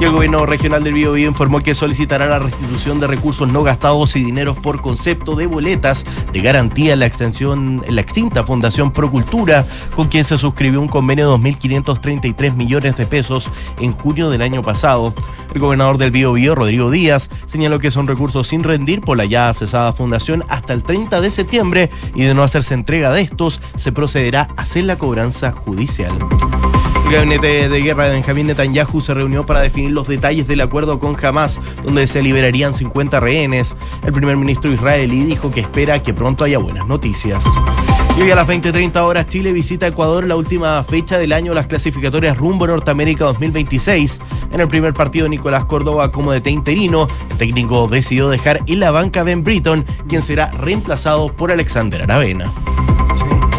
Y 0.00 0.04
el 0.04 0.12
gobierno 0.12 0.46
regional 0.46 0.82
del 0.82 0.94
Biobío 0.94 1.28
informó 1.28 1.60
que 1.60 1.74
solicitará 1.74 2.24
la 2.26 2.38
restitución 2.38 3.00
de 3.00 3.06
recursos 3.06 3.52
no 3.52 3.62
gastados 3.62 4.16
y 4.16 4.24
dineros 4.24 4.56
por 4.56 4.80
concepto 4.80 5.36
de 5.36 5.44
boletas 5.44 6.06
de 6.32 6.40
garantía 6.40 6.94
en 6.94 7.00
la 7.00 7.06
extensión, 7.06 7.82
en 7.86 7.94
la 7.94 8.00
extinta 8.00 8.42
Fundación 8.42 8.92
Procultura, 8.92 9.66
con 9.94 10.08
quien 10.08 10.24
se 10.24 10.38
suscribió 10.38 10.80
un 10.80 10.88
convenio 10.88 11.30
de 11.30 11.50
2.533 11.50 12.54
millones 12.54 12.96
de 12.96 13.04
pesos 13.04 13.50
en 13.78 13.92
junio 13.92 14.30
del 14.30 14.40
año 14.40 14.62
pasado. 14.62 15.12
El 15.52 15.60
gobernador 15.60 15.98
del 15.98 16.12
Biobío, 16.12 16.54
Rodrigo 16.54 16.90
Díaz, 16.90 17.28
señaló 17.44 17.78
que 17.78 17.90
son 17.90 18.06
recursos 18.06 18.48
sin 18.48 18.62
rendir 18.62 19.02
por 19.02 19.18
la 19.18 19.26
ya 19.26 19.52
cesada 19.52 19.92
fundación 19.92 20.44
hasta 20.48 20.72
el 20.72 20.82
30 20.82 21.20
de 21.20 21.30
septiembre 21.30 21.90
y 22.14 22.22
de 22.22 22.32
no 22.32 22.42
hacerse 22.42 22.72
entrega 22.72 23.12
de 23.12 23.20
estos, 23.20 23.60
se 23.74 23.92
procederá 23.92 24.48
a 24.56 24.62
hacer 24.62 24.84
la 24.84 24.96
cobranza 24.96 25.52
judicial. 25.52 26.16
El 27.10 27.16
gabinete 27.16 27.68
de 27.68 27.82
guerra 27.82 28.04
de 28.04 28.12
Benjamín 28.12 28.46
Netanyahu 28.46 29.00
se 29.00 29.12
reunió 29.12 29.44
para 29.44 29.58
definir 29.58 29.90
los 29.90 30.06
detalles 30.06 30.46
del 30.46 30.60
acuerdo 30.60 31.00
con 31.00 31.16
Hamas, 31.20 31.58
donde 31.82 32.06
se 32.06 32.22
liberarían 32.22 32.72
50 32.72 33.18
rehenes. 33.18 33.76
El 34.06 34.12
primer 34.12 34.36
ministro 34.36 34.72
israelí 34.72 35.24
dijo 35.24 35.50
que 35.50 35.58
espera 35.58 36.00
que 36.04 36.14
pronto 36.14 36.44
haya 36.44 36.58
buenas 36.58 36.86
noticias. 36.86 37.42
Y 38.16 38.22
hoy 38.22 38.30
a 38.30 38.36
las 38.36 38.46
20.30 38.46 38.96
horas 38.98 39.26
Chile 39.26 39.52
visita 39.52 39.88
Ecuador 39.88 40.24
la 40.24 40.36
última 40.36 40.84
fecha 40.84 41.18
del 41.18 41.32
año 41.32 41.52
las 41.52 41.66
clasificatorias 41.66 42.38
rumbo 42.38 42.66
a 42.66 42.68
Norteamérica 42.68 43.24
2026. 43.24 44.20
En 44.52 44.60
el 44.60 44.68
primer 44.68 44.94
partido 44.94 45.28
Nicolás 45.28 45.64
Córdoba 45.64 46.12
como 46.12 46.30
DT 46.30 46.46
interino, 46.46 47.08
el 47.28 47.38
técnico 47.38 47.88
decidió 47.88 48.28
dejar 48.28 48.60
en 48.68 48.78
la 48.78 48.92
banca 48.92 49.24
Ben 49.24 49.42
Britton, 49.42 49.84
quien 50.08 50.22
será 50.22 50.52
reemplazado 50.52 51.32
por 51.32 51.50
Alexander 51.50 52.04
Aravena. 52.04 52.52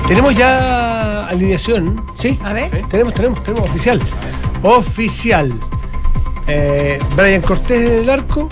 Tenemos 0.07 0.35
ya 0.35 1.10
alineación, 1.31 2.01
¿sí? 2.17 2.39
A 2.43 2.53
ver. 2.53 2.69
Tenemos, 2.89 3.13
tenemos, 3.13 3.43
tenemos 3.43 3.69
oficial. 3.69 3.99
Oficial. 4.63 5.51
Eh, 6.47 6.99
Brian 7.15 7.41
Cortés 7.41 7.81
en 7.89 7.99
el 8.03 8.09
arco. 8.09 8.47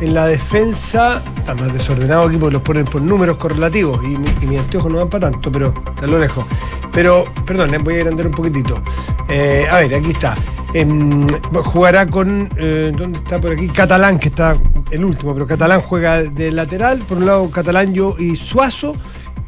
En 0.00 0.12
la 0.12 0.26
defensa, 0.26 1.22
está 1.38 1.54
más 1.54 1.72
desordenado 1.72 2.24
aquí 2.24 2.36
porque 2.36 2.54
los 2.54 2.62
ponen 2.62 2.84
por 2.84 3.00
números 3.00 3.36
correlativos 3.36 4.02
y, 4.02 4.08
mi- 4.08 4.26
y 4.42 4.46
mis 4.46 4.58
anteojos 4.58 4.90
no 4.90 4.98
van 4.98 5.08
para 5.08 5.30
tanto, 5.30 5.52
pero 5.52 5.72
te 6.00 6.08
lo 6.08 6.18
lejos. 6.18 6.44
Pero, 6.92 7.24
perdón, 7.46 7.72
eh, 7.74 7.78
voy 7.78 7.94
a 7.94 7.98
agrandar 7.98 8.26
un 8.26 8.32
poquitito. 8.32 8.82
Eh, 9.28 9.64
a 9.70 9.76
ver, 9.76 9.94
aquí 9.94 10.10
está. 10.10 10.34
Em, 10.74 11.28
jugará 11.62 12.06
con, 12.08 12.50
eh, 12.58 12.92
¿dónde 12.94 13.18
está 13.18 13.40
por 13.40 13.52
aquí? 13.52 13.68
Catalán, 13.68 14.18
que 14.18 14.28
está 14.28 14.56
el 14.90 15.04
último, 15.04 15.32
pero 15.32 15.46
Catalán 15.46 15.80
juega 15.80 16.22
de 16.24 16.50
lateral. 16.50 16.98
Por 16.98 17.18
un 17.18 17.26
lado, 17.26 17.48
Catalán 17.50 17.94
yo 17.94 18.16
y 18.18 18.34
Suazo. 18.34 18.96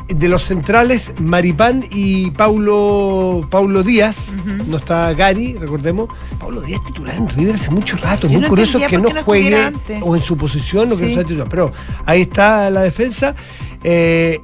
De 0.09 0.29
los 0.29 0.45
centrales, 0.45 1.13
Maripán 1.21 1.85
y 1.91 2.31
Paulo, 2.31 3.47
Paulo 3.51 3.83
Díaz. 3.83 4.35
No 4.67 4.77
está 4.77 5.13
Gary, 5.15 5.55
recordemos. 5.55 6.09
Paulo 6.39 6.61
Díaz 6.61 6.81
titular 6.87 7.17
en 7.17 7.29
River 7.29 7.57
hace 7.57 7.71
mucho 7.71 7.97
rato. 7.97 8.29
Muy 8.29 8.43
no 8.43 8.49
curioso 8.49 8.79
que 8.89 8.99
no 8.99 9.11
juegue 9.11 9.73
o 10.03 10.15
en 10.15 10.23
su 10.23 10.37
posición 10.37 10.93
o 10.93 10.97
que 10.97 11.07
no 11.07 11.15
sea 11.15 11.25
titular. 11.25 11.49
Pero 11.49 11.73
ahí 12.05 12.23
está 12.23 12.71
la 12.71 12.83
defensa. 12.83 13.35
Eh, 13.83 14.41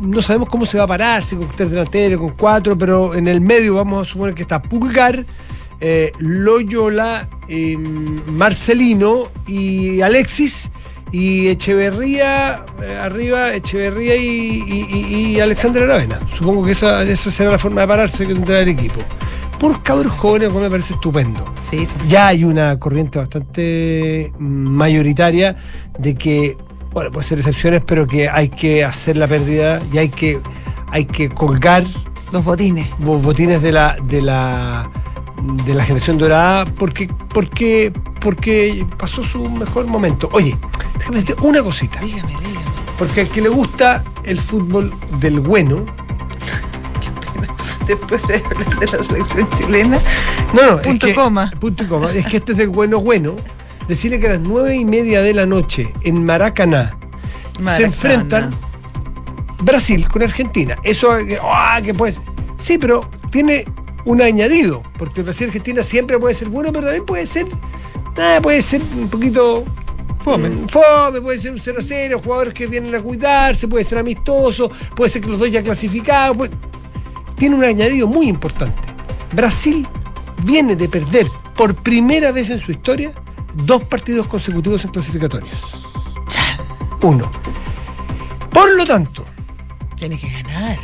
no 0.00 0.22
sabemos 0.22 0.48
cómo 0.48 0.66
se 0.66 0.78
va 0.78 0.84
a 0.84 0.86
parar, 0.86 1.24
si 1.24 1.36
con 1.36 1.48
tres 1.48 1.70
delanteros, 1.70 2.20
con 2.20 2.30
cuatro, 2.30 2.76
pero 2.76 3.14
en 3.14 3.28
el 3.28 3.40
medio 3.40 3.74
vamos 3.74 4.08
a 4.08 4.10
suponer 4.10 4.34
que 4.34 4.42
está 4.42 4.62
Pulgar, 4.62 5.24
eh, 5.80 6.12
Loyola, 6.18 7.28
eh, 7.48 7.76
Marcelino 7.76 9.28
y 9.46 10.00
Alexis. 10.00 10.70
Y 11.12 11.48
Echeverría, 11.48 12.64
eh, 12.82 12.98
arriba, 13.00 13.52
Echeverría 13.54 14.16
y, 14.16 14.62
y- 14.66 15.14
y- 15.34 15.40
Alexander 15.40 15.82
Aravena. 15.84 16.20
Supongo 16.32 16.64
que 16.64 16.72
esa, 16.72 17.02
esa 17.02 17.30
será 17.30 17.50
la 17.52 17.58
forma 17.58 17.80
de 17.82 17.88
pararse 17.88 18.26
que 18.26 18.34
tendrá 18.34 18.60
el 18.60 18.68
equipo. 18.68 19.00
Puros 19.58 19.78
cabros 19.80 20.12
jóvenes, 20.12 20.48
cual 20.50 20.64
me 20.64 20.70
parece 20.70 20.94
estupendo 20.94 21.44
Sí. 21.60 21.86
ya 22.06 22.28
hay 22.28 22.44
una 22.44 22.78
corriente 22.78 23.18
bastante 23.18 24.32
mayoritaria 24.38 25.56
de 25.98 26.14
que, 26.14 26.56
bueno, 26.92 27.10
puede 27.10 27.26
ser 27.26 27.38
excepciones, 27.38 27.82
pero 27.84 28.06
que 28.06 28.28
hay 28.28 28.48
que 28.48 28.84
hacer 28.84 29.16
la 29.18 29.26
pérdida 29.28 29.80
y 29.92 29.98
hay 29.98 30.08
que, 30.08 30.38
hay 30.90 31.04
que 31.04 31.28
colgar 31.28 31.84
Los 32.32 32.44
botines. 32.44 32.88
bo- 33.00 33.18
botines 33.18 33.60
de 33.60 33.72
la, 33.72 33.96
de 34.04 34.22
la 34.22 34.90
de 35.64 35.74
la 35.74 35.84
generación 35.84 36.18
dorada 36.18 36.64
porque, 36.64 37.08
porque, 37.32 37.92
porque 38.20 38.86
pasó 38.98 39.24
su 39.24 39.48
mejor 39.50 39.86
momento. 39.86 40.28
Oye, 40.32 40.56
déjame 40.98 41.20
decirte 41.20 41.42
una 41.46 41.62
cosita. 41.62 42.00
Dígame, 42.00 42.28
dígame. 42.28 42.60
Porque 42.98 43.22
al 43.22 43.28
que 43.28 43.40
le 43.40 43.48
gusta 43.48 44.04
el 44.24 44.38
fútbol 44.38 44.92
del 45.18 45.40
bueno, 45.40 45.84
Después 47.86 48.26
de 48.28 48.36
hablar 48.36 48.78
de 48.78 48.86
la 48.86 49.02
selección 49.02 49.50
chilena. 49.50 49.98
No, 50.54 50.62
no, 50.62 50.82
Punto 50.82 51.06
es 51.06 51.12
que, 51.12 51.20
coma. 51.20 51.50
Punto 51.58 51.82
y 51.82 51.86
coma. 51.86 52.12
Es 52.12 52.26
que 52.26 52.36
este 52.36 52.52
es 52.52 52.58
de 52.58 52.66
bueno, 52.66 53.00
bueno. 53.00 53.36
Decirle 53.88 54.20
que 54.20 54.28
a 54.28 54.30
las 54.30 54.40
nueve 54.40 54.76
y 54.76 54.84
media 54.84 55.22
de 55.22 55.34
la 55.34 55.46
noche 55.46 55.92
en 56.02 56.24
Maracaná, 56.24 56.96
se 57.76 57.84
enfrentan 57.84 58.54
Brasil 59.62 60.06
con 60.06 60.22
Argentina. 60.22 60.76
Eso, 60.84 61.10
ah, 61.42 61.80
que 61.82 61.92
puede 61.92 62.12
ser. 62.12 62.22
Sí, 62.60 62.78
pero 62.78 63.10
tiene 63.32 63.64
un 64.04 64.22
añadido, 64.22 64.82
porque 64.98 65.22
Brasil 65.22 65.46
y 65.46 65.48
Argentina 65.48 65.82
siempre 65.82 66.18
puede 66.18 66.34
ser 66.34 66.48
bueno, 66.48 66.70
pero 66.72 66.84
también 66.84 67.04
puede 67.04 67.26
ser, 67.26 67.46
ah, 68.18 68.38
puede 68.42 68.62
ser 68.62 68.82
un 68.96 69.08
poquito 69.08 69.64
Fome. 70.22 70.48
mm, 70.50 70.68
Fome, 70.68 71.20
puede 71.20 71.40
ser 71.40 71.52
un 71.52 71.58
0-0, 71.60 72.20
jugadores 72.22 72.54
que 72.54 72.66
vienen 72.66 72.94
a 72.94 73.00
cuidarse, 73.02 73.68
puede 73.68 73.84
ser 73.84 73.98
amistoso, 73.98 74.70
puede 74.94 75.10
ser 75.10 75.22
que 75.22 75.28
los 75.28 75.38
dos 75.38 75.50
ya 75.50 75.62
clasificados. 75.62 76.36
puede- 76.36 76.52
Tiene 77.36 77.56
un 77.56 77.64
añadido 77.64 78.06
muy 78.06 78.28
importante. 78.28 78.80
Brasil 79.32 79.86
viene 80.44 80.76
de 80.76 80.88
perder 80.88 81.26
por 81.56 81.74
primera 81.74 82.32
vez 82.32 82.50
en 82.50 82.58
su 82.58 82.70
historia 82.72 83.12
dos 83.64 83.82
partidos 83.84 84.26
consecutivos 84.26 84.84
en 84.84 84.90
clasificatorias. 84.90 85.84
Uno. 87.02 87.30
Por 88.52 88.74
lo 88.74 88.84
tanto, 88.84 89.24
Tiene 89.96 90.18
que 90.18 90.28
ganar 90.30 90.78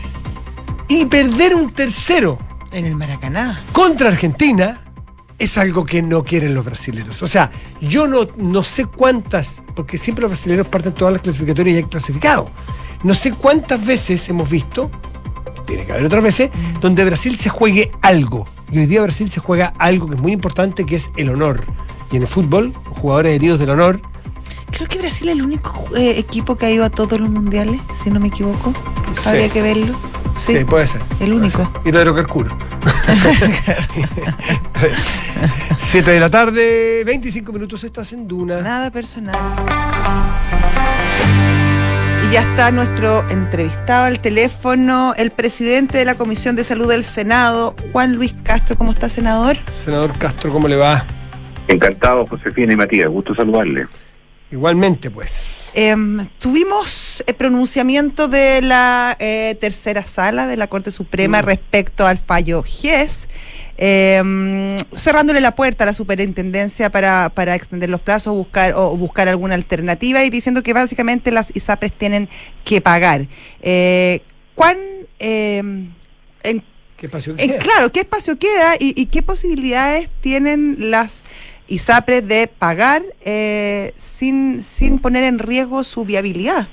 y 0.88 1.04
perder 1.06 1.54
un 1.54 1.70
tercero 1.72 2.38
en 2.76 2.84
el 2.84 2.94
Maracaná. 2.94 3.64
contra 3.72 4.08
Argentina 4.08 4.80
es 5.38 5.58
algo 5.58 5.84
que 5.84 6.02
no 6.02 6.24
quieren 6.24 6.54
los 6.54 6.64
brasileños. 6.64 7.22
O 7.22 7.26
sea, 7.26 7.50
yo 7.80 8.06
no, 8.06 8.28
no 8.36 8.62
sé 8.62 8.86
cuántas, 8.86 9.62
porque 9.74 9.98
siempre 9.98 10.22
los 10.22 10.30
brasileños 10.30 10.66
parten 10.66 10.94
todas 10.94 11.12
las 11.12 11.22
clasificatorias 11.22 11.74
y 11.74 11.78
hay 11.78 11.84
clasificado. 11.84 12.50
No 13.02 13.14
sé 13.14 13.32
cuántas 13.32 13.84
veces 13.84 14.28
hemos 14.28 14.48
visto, 14.48 14.90
tiene 15.66 15.84
que 15.84 15.92
haber 15.92 16.06
otras 16.06 16.22
veces, 16.22 16.50
donde 16.80 17.04
Brasil 17.04 17.36
se 17.38 17.50
juegue 17.50 17.90
algo. 18.02 18.46
Y 18.70 18.78
hoy 18.78 18.86
día 18.86 19.02
Brasil 19.02 19.30
se 19.30 19.40
juega 19.40 19.72
algo 19.78 20.08
que 20.08 20.14
es 20.14 20.20
muy 20.20 20.32
importante, 20.32 20.86
que 20.86 20.96
es 20.96 21.10
el 21.16 21.30
honor. 21.30 21.64
Y 22.10 22.16
en 22.16 22.22
el 22.22 22.28
fútbol, 22.28 22.72
los 22.84 22.98
jugadores 22.98 23.32
heridos 23.32 23.58
del 23.58 23.70
honor, 23.70 24.00
Creo 24.70 24.88
que 24.88 24.98
Brasil 24.98 25.28
es 25.28 25.36
el 25.36 25.42
único 25.42 25.86
eh, 25.96 26.18
equipo 26.18 26.56
que 26.56 26.66
ha 26.66 26.70
ido 26.70 26.84
a 26.84 26.90
todos 26.90 27.18
los 27.18 27.30
mundiales, 27.30 27.80
si 27.94 28.10
no 28.10 28.20
me 28.20 28.28
equivoco. 28.28 28.74
Sí. 29.22 29.28
Habría 29.28 29.48
que 29.48 29.62
verlo. 29.62 29.96
Sí, 30.34 30.54
sí, 30.58 30.64
puede 30.64 30.86
ser. 30.86 31.00
el 31.20 31.32
único. 31.32 31.70
Y 31.84 31.92
lo 31.92 32.04
de 32.04 32.14
Carcuro. 32.14 32.56
7 35.78 36.10
de 36.10 36.20
la 36.20 36.30
tarde, 36.30 37.02
25 37.04 37.52
minutos 37.52 37.84
estás 37.84 38.12
en 38.12 38.28
Duna. 38.28 38.60
Nada 38.60 38.90
personal. 38.90 39.36
Y 42.26 42.32
ya 42.32 42.42
está 42.42 42.70
nuestro 42.72 43.28
entrevistado 43.30 44.06
al 44.06 44.20
teléfono, 44.20 45.14
el 45.16 45.30
presidente 45.30 45.98
de 45.98 46.04
la 46.04 46.16
Comisión 46.16 46.56
de 46.56 46.64
Salud 46.64 46.88
del 46.88 47.04
Senado, 47.04 47.76
Juan 47.92 48.14
Luis 48.14 48.34
Castro. 48.42 48.76
¿Cómo 48.76 48.90
está, 48.90 49.08
senador? 49.08 49.56
Senador 49.72 50.16
Castro, 50.18 50.52
¿cómo 50.52 50.68
le 50.68 50.76
va? 50.76 51.04
Encantado, 51.68 52.26
Josefina 52.26 52.72
y 52.72 52.76
Matías, 52.76 53.08
gusto 53.08 53.34
saludarle. 53.34 53.86
Igualmente, 54.50 55.10
pues. 55.10 55.55
Em, 55.78 56.26
tuvimos 56.38 57.22
el 57.26 57.34
pronunciamiento 57.34 58.28
de 58.28 58.62
la 58.62 59.14
eh, 59.20 59.58
tercera 59.60 60.06
sala 60.06 60.46
de 60.46 60.56
la 60.56 60.68
Corte 60.68 60.90
Suprema 60.90 61.42
respecto 61.42 62.06
al 62.06 62.16
fallo 62.16 62.62
GES, 62.62 63.28
em, 63.76 64.78
cerrándole 64.96 65.42
la 65.42 65.54
puerta 65.54 65.84
a 65.84 65.86
la 65.88 65.92
superintendencia 65.92 66.88
para, 66.88 67.28
para 67.28 67.54
extender 67.54 67.90
los 67.90 68.00
plazos 68.00 68.32
buscar, 68.32 68.72
o 68.74 68.96
buscar 68.96 69.28
alguna 69.28 69.54
alternativa 69.54 70.24
y 70.24 70.30
diciendo 70.30 70.62
que 70.62 70.72
básicamente 70.72 71.30
las 71.30 71.54
ISAPRES 71.54 71.92
tienen 71.92 72.30
que 72.64 72.80
pagar. 72.80 73.28
Eh, 73.60 74.22
¿Cuán... 74.54 74.78
em, 75.18 75.92
en 76.42 76.64
¿Qué 76.96 77.04
espacio 77.04 77.34
eh, 77.36 77.48
queda? 77.48 77.58
claro, 77.58 77.92
¿qué 77.92 78.00
espacio 78.00 78.38
queda 78.38 78.76
y, 78.80 78.98
y 78.98 79.06
qué 79.06 79.20
posibilidades 79.20 80.08
tienen 80.22 80.90
las 80.90 81.22
ISAPRES 81.68 82.26
de 82.26 82.48
pagar 82.48 83.02
eh, 83.24 83.92
sin, 83.94 84.62
sin 84.62 84.98
poner 84.98 85.24
en 85.24 85.38
riesgo 85.38 85.84
su 85.84 86.04
viabilidad? 86.04 86.68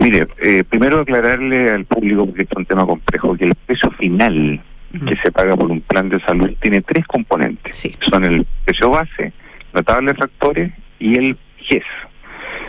Mire, 0.00 0.26
eh, 0.42 0.64
primero 0.64 1.00
aclararle 1.00 1.70
al 1.70 1.84
público, 1.84 2.26
porque 2.26 2.42
es 2.42 2.48
un 2.56 2.66
tema 2.66 2.86
complejo, 2.86 3.36
que 3.36 3.44
el 3.44 3.54
precio 3.54 3.90
final 3.92 4.60
que 5.06 5.16
se 5.16 5.30
paga 5.30 5.56
por 5.56 5.70
un 5.70 5.82
plan 5.82 6.08
de 6.08 6.20
salud 6.20 6.50
tiene 6.60 6.80
tres 6.80 7.06
componentes. 7.06 7.76
Sí. 7.76 7.94
Son 8.08 8.24
el 8.24 8.46
precio 8.64 8.90
base, 8.90 9.32
la 9.74 9.82
tabla 9.82 10.12
de 10.12 10.18
factores 10.18 10.72
y 10.98 11.18
el 11.18 11.36
GES. 11.58 11.84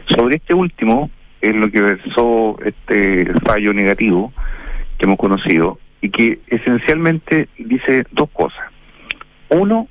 Sobre 0.09 0.35
este 0.35 0.53
último 0.53 1.09
es 1.41 1.55
lo 1.55 1.71
que 1.71 1.79
versó 1.79 2.57
este 2.65 3.31
fallo 3.45 3.73
negativo 3.73 4.33
que 4.97 5.05
hemos 5.05 5.17
conocido 5.17 5.79
y 6.01 6.09
que 6.09 6.39
esencialmente 6.47 7.47
dice 7.57 8.05
dos 8.11 8.29
cosas. 8.31 8.65
Uno 9.49 9.87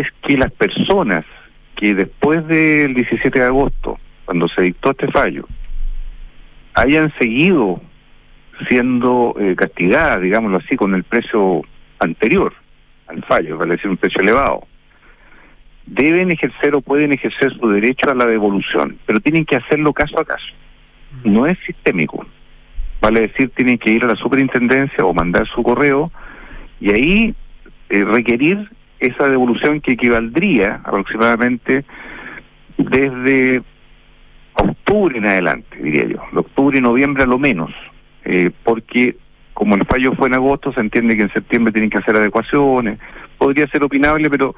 es 0.00 0.06
que 0.22 0.36
las 0.36 0.52
personas 0.52 1.24
que 1.76 1.94
después 1.94 2.46
del 2.46 2.94
17 2.94 3.38
de 3.38 3.44
agosto, 3.44 3.98
cuando 4.24 4.48
se 4.48 4.62
dictó 4.62 4.92
este 4.92 5.10
fallo, 5.10 5.46
hayan 6.74 7.12
seguido 7.18 7.80
siendo 8.68 9.34
eh, 9.38 9.54
castigadas, 9.56 10.20
digámoslo 10.20 10.58
así, 10.58 10.76
con 10.76 10.94
el 10.94 11.04
precio 11.04 11.62
anterior 11.98 12.52
al 13.08 13.22
fallo, 13.24 13.58
vale 13.58 13.76
decir 13.76 13.90
un 13.90 13.96
precio 13.96 14.20
elevado, 14.20 14.66
deben 15.86 16.30
ejercer 16.30 16.74
o 16.74 16.80
pueden 16.80 17.12
ejercer 17.12 17.52
su 17.58 17.68
derecho 17.68 18.10
a 18.10 18.14
la 18.14 18.26
devolución, 18.26 18.98
pero 19.06 19.20
tienen 19.20 19.44
que 19.44 19.56
hacerlo 19.56 19.92
caso 19.92 20.20
a 20.20 20.24
caso. 20.24 20.46
No 21.24 21.46
es 21.46 21.58
sistémico. 21.66 22.24
Vale 23.00 23.22
decir, 23.22 23.50
tienen 23.50 23.78
que 23.78 23.90
ir 23.90 24.04
a 24.04 24.06
la 24.06 24.16
superintendencia 24.16 25.04
o 25.04 25.12
mandar 25.12 25.46
su 25.48 25.62
correo 25.62 26.10
y 26.80 26.90
ahí 26.90 27.34
eh, 27.90 28.04
requerir 28.04 28.70
esa 29.02 29.28
devolución 29.28 29.80
que 29.80 29.92
equivaldría 29.92 30.80
aproximadamente 30.84 31.84
desde 32.78 33.62
octubre 34.54 35.18
en 35.18 35.26
adelante, 35.26 35.76
diría 35.80 36.04
yo, 36.04 36.22
de 36.32 36.38
octubre 36.38 36.78
y 36.78 36.80
noviembre 36.80 37.24
a 37.24 37.26
lo 37.26 37.38
menos, 37.38 37.70
eh, 38.24 38.50
porque 38.62 39.16
como 39.54 39.74
el 39.74 39.84
fallo 39.86 40.14
fue 40.14 40.28
en 40.28 40.34
agosto, 40.34 40.72
se 40.72 40.80
entiende 40.80 41.16
que 41.16 41.22
en 41.22 41.32
septiembre 41.32 41.72
tienen 41.72 41.90
que 41.90 41.98
hacer 41.98 42.16
adecuaciones, 42.16 42.98
podría 43.38 43.66
ser 43.68 43.82
opinable, 43.82 44.30
pero 44.30 44.54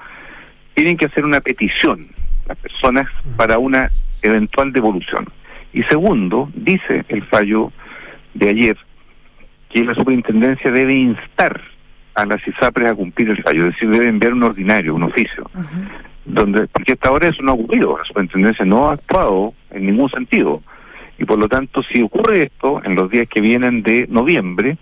tienen 0.74 0.96
que 0.96 1.06
hacer 1.06 1.24
una 1.24 1.40
petición 1.40 2.08
las 2.46 2.58
personas 2.58 3.08
para 3.36 3.58
una 3.58 3.90
eventual 4.20 4.72
devolución. 4.72 5.26
Y 5.72 5.82
segundo, 5.84 6.50
dice 6.54 7.04
el 7.08 7.24
fallo 7.24 7.72
de 8.34 8.50
ayer 8.50 8.76
que 9.70 9.84
la 9.84 9.94
superintendencia 9.94 10.70
debe 10.70 10.94
instar 10.94 11.60
a 12.14 12.26
las 12.26 12.46
ISAPRES 12.46 12.88
a 12.88 12.94
cumplir 12.94 13.30
el 13.30 13.42
fallo, 13.42 13.66
es 13.66 13.74
decir, 13.74 13.90
debe 13.90 14.08
enviar 14.08 14.32
un 14.32 14.42
ordinario, 14.42 14.94
un 14.94 15.04
oficio, 15.04 15.50
donde 16.24 16.66
porque 16.68 16.92
hasta 16.92 17.08
ahora 17.08 17.28
eso 17.28 17.42
no 17.42 17.52
ha 17.52 17.54
ocurrido, 17.54 17.98
la 17.98 18.04
superintendencia 18.04 18.64
no 18.64 18.88
ha 18.88 18.94
actuado 18.94 19.54
en 19.70 19.86
ningún 19.86 20.08
sentido. 20.10 20.62
Y 21.18 21.24
por 21.24 21.38
lo 21.38 21.48
tanto, 21.48 21.82
si 21.82 22.02
ocurre 22.02 22.44
esto 22.44 22.82
en 22.84 22.96
los 22.96 23.10
días 23.10 23.26
que 23.28 23.40
vienen 23.40 23.82
de 23.82 24.06
noviembre, 24.08 24.78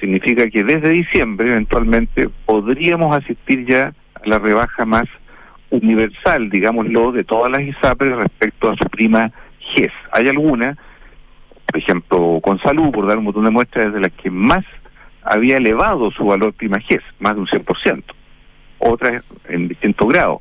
significa 0.00 0.48
que 0.48 0.64
desde 0.64 0.88
diciembre 0.90 1.50
eventualmente 1.50 2.28
podríamos 2.44 3.16
asistir 3.16 3.66
ya 3.66 3.92
a 4.14 4.28
la 4.28 4.38
rebaja 4.38 4.84
más 4.84 5.04
universal, 5.70 6.48
digámoslo, 6.50 7.12
de 7.12 7.24
todas 7.24 7.50
las 7.50 7.62
ISAPRES 7.62 8.16
respecto 8.16 8.70
a 8.70 8.76
su 8.76 8.84
prima 8.84 9.32
GES. 9.74 9.92
Hay 10.12 10.28
algunas, 10.28 10.76
por 11.66 11.78
ejemplo, 11.78 12.40
con 12.42 12.58
salud, 12.60 12.90
por 12.92 13.06
dar 13.06 13.18
un 13.18 13.24
montón 13.24 13.44
de 13.44 13.50
muestras, 13.50 13.92
de 13.92 14.00
las 14.00 14.12
que 14.12 14.30
más 14.30 14.64
había 15.26 15.56
elevado 15.56 16.10
su 16.10 16.24
valor 16.24 16.52
prima 16.54 16.80
GES, 16.80 17.02
más 17.18 17.34
de 17.34 17.40
un 17.40 17.46
100%, 17.46 18.04
otras 18.78 19.22
en 19.48 19.68
distintos 19.68 20.08
grados. 20.08 20.40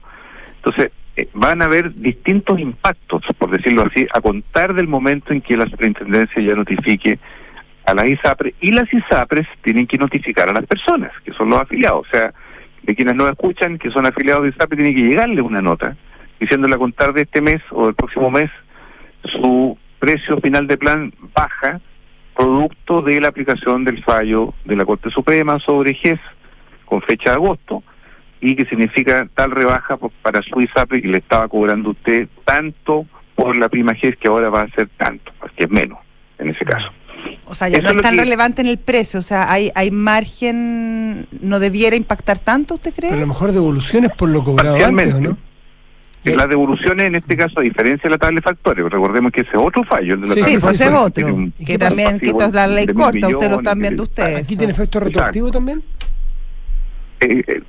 Entonces, 0.58 0.92
eh, 1.18 1.28
van 1.34 1.62
a 1.62 1.66
haber 1.66 1.94
distintos 1.94 2.60
impactos, 2.60 3.24
por 3.38 3.50
decirlo 3.50 3.84
así, 3.84 4.08
a 4.14 4.22
contar 4.22 4.74
del 4.74 4.88
momento 4.88 5.34
en 5.34 5.42
que 5.42 5.58
la 5.58 5.66
superintendencia 5.66 6.42
ya 6.42 6.56
notifique 6.56 7.20
a 7.86 7.94
las 7.94 8.08
ISAPRES 8.08 8.56
y 8.62 8.72
las 8.72 8.92
ISAPRES 8.92 9.48
tienen 9.62 9.88
que 9.88 9.98
notificar 9.98 10.50
a 10.50 10.54
las 10.54 10.66
personas, 10.66 11.12
que 11.24 11.32
son 11.34 11.50
los 11.50 11.60
afiliados, 11.60 12.06
o 12.08 12.10
sea, 12.12 12.34
de 12.84 12.96
quienes 12.96 13.16
no 13.16 13.28
escuchan, 13.30 13.78
que 13.78 13.92
son 13.92 14.06
afiliados 14.06 14.44
de 14.44 14.50
ISAPRES, 14.50 14.78
tiene 14.78 14.96
que 14.96 15.08
llegarle 15.08 15.42
una 15.42 15.62
nota 15.62 15.96
diciéndole 16.40 16.76
a 16.76 16.80
contar 16.80 17.14
de 17.14 17.22
este 17.22 17.42
mes 17.42 17.62
o 17.72 17.86
del 17.86 17.96
próximo 17.96 18.30
mes 18.30 18.52
su 19.24 19.78
precio 20.00 20.38
final 20.42 20.68
de 20.68 20.78
plan 20.78 21.14
baja 21.34 21.80
producto 22.36 23.02
de 23.02 23.20
la 23.22 23.30
aplicación 23.30 23.84
del 23.86 24.04
fallo 24.04 24.54
de 24.66 24.76
la 24.76 24.86
Corte 24.86 25.10
Suprema 25.10 25.60
sobre 25.60 25.94
GES 25.94 26.20
con 26.86 27.02
fecha 27.02 27.32
de 27.32 27.36
agosto 27.38 27.84
y 28.42 28.56
que 28.56 28.66
significa 28.66 29.28
tal 29.34 29.52
rebaja 29.52 29.98
por- 29.98 30.12
para 30.22 30.42
su 30.42 30.62
ISAPRE 30.62 31.02
que 31.02 31.08
le 31.08 31.18
estaba 31.20 31.48
cobrando 31.48 31.92
usted 31.92 32.28
tanto 32.44 33.06
por 33.36 33.56
la 33.58 33.70
prima 33.70 33.94
GES 33.96 34.18
que 34.18 34.28
ahora 34.28 34.50
va 34.50 34.62
a 34.62 34.70
ser 34.72 34.90
tanto, 34.98 35.32
que 35.56 35.64
es 35.64 35.70
menos 35.72 35.98
en 36.38 36.50
ese 36.50 36.64
caso. 36.66 36.88
O 37.46 37.56
sea, 37.56 37.70
ya 37.70 37.78
Eso 37.78 37.92
no 37.94 38.00
es 38.00 38.02
tan 38.02 38.16
que- 38.16 38.22
relevante 38.22 38.62
en 38.62 38.68
el 38.68 38.78
precio, 38.78 39.20
o 39.20 39.24
sea, 39.24 39.52
hay, 39.52 39.72
hay 39.76 39.90
margen, 39.90 41.28
no 41.42 41.60
debiera 41.60 41.96
impactar 41.96 42.40
tanto, 42.40 42.76
¿usted 42.76 42.94
Pero 42.96 43.08
a 43.08 43.12
lo 43.12 43.18
cree? 43.18 43.26
mejor 43.28 43.52
devoluciones 43.52 44.12
por 44.18 44.30
lo 44.30 44.44
cobrado 44.44 44.76
antes, 44.76 44.84
¿o 44.86 44.92
Parcialmente. 44.94 45.30
no? 45.30 45.38
En 46.32 46.38
Las 46.38 46.50
devoluciones, 46.50 47.08
en 47.08 47.16
este 47.16 47.38
caso, 47.38 47.60
a 47.60 47.64
diferencia 47.64 48.04
de 48.04 48.10
la 48.10 48.18
tabla 48.18 48.38
de 48.38 48.42
factores, 48.42 48.84
recordemos 48.90 49.32
que 49.32 49.42
ese 49.42 49.52
es 49.54 49.62
otro 49.62 49.84
fallo. 49.84 50.16
El 50.16 50.22
de 50.22 50.28
la 50.28 50.34
Sí, 50.34 50.40
tabla 50.40 50.46
sí, 50.48 50.56
de 50.56 50.60
pues 50.62 50.74
ese 50.82 50.84
es 50.86 51.00
otro, 51.00 51.12
tiene 51.12 51.32
un- 51.32 51.54
¿Y 51.60 51.66
que 51.66 51.78
también, 51.78 52.20
que 52.20 52.26
esto 52.28 52.46
es 52.46 52.54
la 52.54 52.68
ley 52.68 52.88
corta, 52.88 53.06
ustedes 53.10 53.24
lo 53.24 53.38
millones, 53.38 53.58
están 53.60 53.80
viendo 53.80 54.04
ustedes. 54.04 54.36
¿Aquí 54.44 54.58
tiene 54.58 54.74
efecto 54.74 54.98
Exacto. 55.00 55.06
retroactivo 55.06 55.52
también? 55.52 55.84
Eh, 57.20 57.44
eh, 57.48 57.62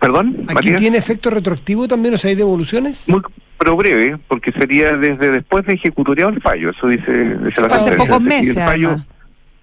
¿Perdón? 0.00 0.36
¿Aquí 0.44 0.54
Matías? 0.54 0.80
tiene 0.80 0.98
efecto 0.98 1.30
retroactivo 1.30 1.86
también? 1.86 2.14
O 2.14 2.18
sea, 2.18 2.30
¿hay 2.30 2.34
devoluciones? 2.34 3.08
Muy, 3.08 3.20
pero 3.58 3.76
breve, 3.76 4.18
porque 4.28 4.50
sería 4.52 4.96
desde 4.96 5.30
después 5.30 5.64
de 5.66 5.74
ejecutoriado 5.74 6.30
el 6.30 6.42
fallo, 6.42 6.70
eso 6.70 6.88
dice, 6.88 7.12
dice 7.12 7.60
la 7.60 7.68
Fue 7.68 7.76
hace 7.76 7.92
pocos 7.92 8.20
meses, 8.20 8.56
el 8.56 8.62
fallo, 8.64 8.88
además. 8.88 9.06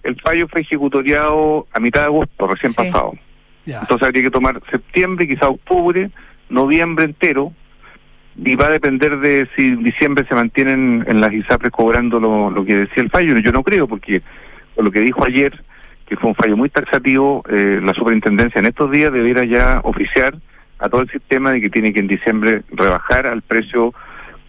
el 0.04 0.22
fallo 0.22 0.48
fue 0.48 0.62
ejecutoriado 0.62 1.68
a 1.74 1.80
mitad 1.82 2.02
de 2.02 2.06
agosto, 2.06 2.48
recién 2.48 2.72
Sí. 2.72 2.78
pasado. 2.78 3.14
Ya. 3.66 3.82
Entonces 3.82 4.08
habría 4.08 4.24
que 4.24 4.32
tomar 4.32 4.62
septiembre, 4.72 5.28
quizá 5.28 5.50
octubre, 5.50 6.10
noviembre 6.50 7.04
entero, 7.06 7.52
y 8.38 8.56
va 8.56 8.68
a 8.68 8.72
depender 8.72 9.20
de 9.20 9.48
si 9.56 9.64
en 9.68 9.84
diciembre 9.84 10.26
se 10.28 10.36
mantienen 10.36 11.04
en 11.08 11.20
las 11.22 11.34
ISAPRES 11.34 11.72
cobrando 11.72 12.20
lo, 12.20 12.50
lo 12.50 12.64
que 12.66 12.76
decía 12.76 13.04
el 13.04 13.10
fallo. 13.10 13.38
Yo 13.40 13.52
no 13.52 13.64
creo, 13.64 13.88
porque 13.88 14.22
por 14.76 14.86
lo 14.86 14.92
que 14.92 15.02
dijo 15.02 15.26
ayer, 15.26 15.62
que 16.08 16.16
fue 16.16 16.30
un 16.30 16.36
fallo 16.36 16.56
muy 16.58 16.70
taxativo, 16.70 17.44
eh, 17.50 17.80
la 17.84 17.94
superintendencia 17.94 18.60
en 18.60 18.66
estos 18.66 18.90
días 18.92 19.12
debiera 19.12 19.44
ya 19.44 19.82
oficiar 19.84 20.38
a 20.80 20.88
todo 20.90 21.02
el 21.02 21.10
sistema 21.12 21.52
de 21.52 21.60
que 21.62 21.70
tiene 21.70 21.92
que 21.92 22.00
en 22.00 22.08
diciembre 22.08 22.64
rebajar 22.72 23.28
al 23.28 23.42
precio 23.42 23.94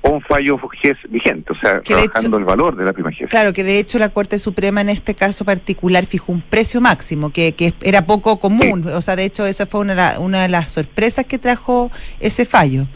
un 0.03 0.23
fallo 0.23 0.59
GES 0.81 0.97
vigente, 1.11 1.51
o 1.51 1.55
sea, 1.55 1.81
Que 1.81 1.93
trabajando 1.93 2.29
hecho- 2.29 2.39
el 2.39 2.45
valor 2.47 2.75
de 2.77 2.85
la 2.87 2.93
prima 2.95 3.11
GES. 3.13 3.29
Claro, 3.29 3.53
que 3.53 3.65
de 3.65 3.79
hecho 3.79 3.99
la 3.99 4.09
Corte 4.09 4.39
Suprema 4.39 4.81
en 4.81 4.89
este 4.89 5.15
caso 5.15 5.45
particular 5.45 6.07
fijó 6.07 6.33
un 6.33 6.41
precio 6.41 6.81
máximo, 6.81 7.31
que, 7.31 7.53
que 7.53 7.75
era 7.83 8.07
poco 8.07 8.39
común. 8.41 8.87
O 8.95 9.03
sea, 9.03 9.15
de 9.17 9.25
hecho, 9.27 9.45
esa 9.47 9.67
fue 9.67 9.81
una, 9.81 10.19
una 10.19 10.43
de 10.43 10.49
las 10.49 10.71
sorpresas 10.71 11.27
que 11.27 11.39
trajo 11.39 11.91
ese 12.21 12.47
fallo. 12.47 12.87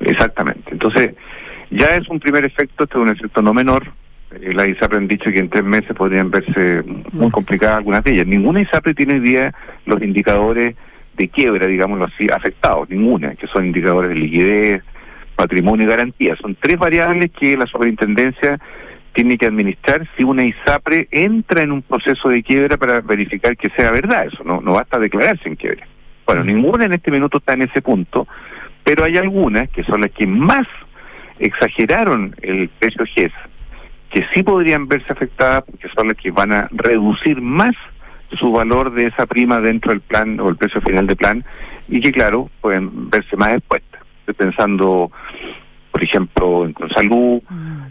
Exactamente. 0.00 0.70
Entonces, 0.72 1.14
ya 1.70 1.96
es 1.96 2.08
un 2.08 2.18
primer 2.20 2.44
efecto, 2.44 2.84
este 2.84 2.96
es 2.96 3.02
un 3.02 3.10
efecto 3.10 3.42
no 3.42 3.54
menor. 3.54 3.92
Eh, 4.32 4.52
las 4.52 4.68
ISAPRE 4.68 4.98
han 4.98 5.08
dicho 5.08 5.30
que 5.30 5.38
en 5.38 5.48
tres 5.48 5.64
meses 5.64 5.94
podrían 5.96 6.30
verse 6.30 6.82
muy 7.12 7.30
complicadas 7.30 7.78
algunas 7.78 8.04
de 8.04 8.12
ellas. 8.12 8.26
Ninguna 8.26 8.62
ISAPRE 8.62 8.94
tiene 8.94 9.14
hoy 9.14 9.20
día 9.20 9.54
los 9.86 10.02
indicadores 10.02 10.74
de 11.16 11.28
quiebra, 11.28 11.66
digámoslo 11.66 12.06
así, 12.06 12.26
afectados, 12.32 12.88
ninguna, 12.88 13.34
que 13.34 13.46
son 13.48 13.66
indicadores 13.66 14.10
de 14.10 14.16
liquidez, 14.16 14.82
patrimonio 15.36 15.86
y 15.86 15.90
garantía. 15.90 16.36
Son 16.36 16.56
tres 16.58 16.78
variables 16.78 17.30
que 17.38 17.56
la 17.56 17.66
superintendencia 17.66 18.58
tiene 19.12 19.36
que 19.36 19.46
administrar 19.46 20.08
si 20.16 20.24
una 20.24 20.44
ISAPRE 20.44 21.08
entra 21.10 21.62
en 21.62 21.72
un 21.72 21.82
proceso 21.82 22.28
de 22.28 22.42
quiebra 22.42 22.76
para 22.76 23.00
verificar 23.00 23.56
que 23.56 23.70
sea 23.70 23.90
verdad 23.90 24.26
eso, 24.26 24.44
no, 24.44 24.60
no 24.60 24.74
basta 24.74 24.98
declararse 24.98 25.48
en 25.48 25.56
quiebra. 25.56 25.86
Bueno, 26.26 26.44
ninguna 26.44 26.84
en 26.84 26.92
este 26.92 27.10
minuto 27.10 27.38
está 27.38 27.54
en 27.54 27.62
ese 27.62 27.82
punto, 27.82 28.28
pero 28.90 29.04
hay 29.04 29.16
algunas 29.18 29.70
que 29.70 29.84
son 29.84 30.00
las 30.00 30.10
que 30.10 30.26
más 30.26 30.66
exageraron 31.38 32.34
el 32.42 32.68
precio 32.70 33.04
GES, 33.06 33.30
que 34.10 34.26
sí 34.34 34.42
podrían 34.42 34.88
verse 34.88 35.12
afectadas 35.12 35.62
porque 35.62 35.88
son 35.94 36.08
las 36.08 36.16
que 36.16 36.32
van 36.32 36.52
a 36.52 36.66
reducir 36.72 37.40
más 37.40 37.76
su 38.32 38.50
valor 38.50 38.92
de 38.92 39.06
esa 39.06 39.26
prima 39.26 39.60
dentro 39.60 39.92
del 39.92 40.00
plan 40.00 40.40
o 40.40 40.48
el 40.48 40.56
precio 40.56 40.80
final 40.80 41.06
del 41.06 41.16
plan 41.16 41.44
y 41.86 42.00
que 42.00 42.10
claro 42.10 42.50
pueden 42.60 43.08
verse 43.10 43.36
más 43.36 43.54
expuestas. 43.54 44.00
Estoy 44.26 44.34
pensando, 44.34 45.12
por 45.92 46.02
ejemplo, 46.02 46.64
en 46.66 46.72
Consalud, 46.72 47.42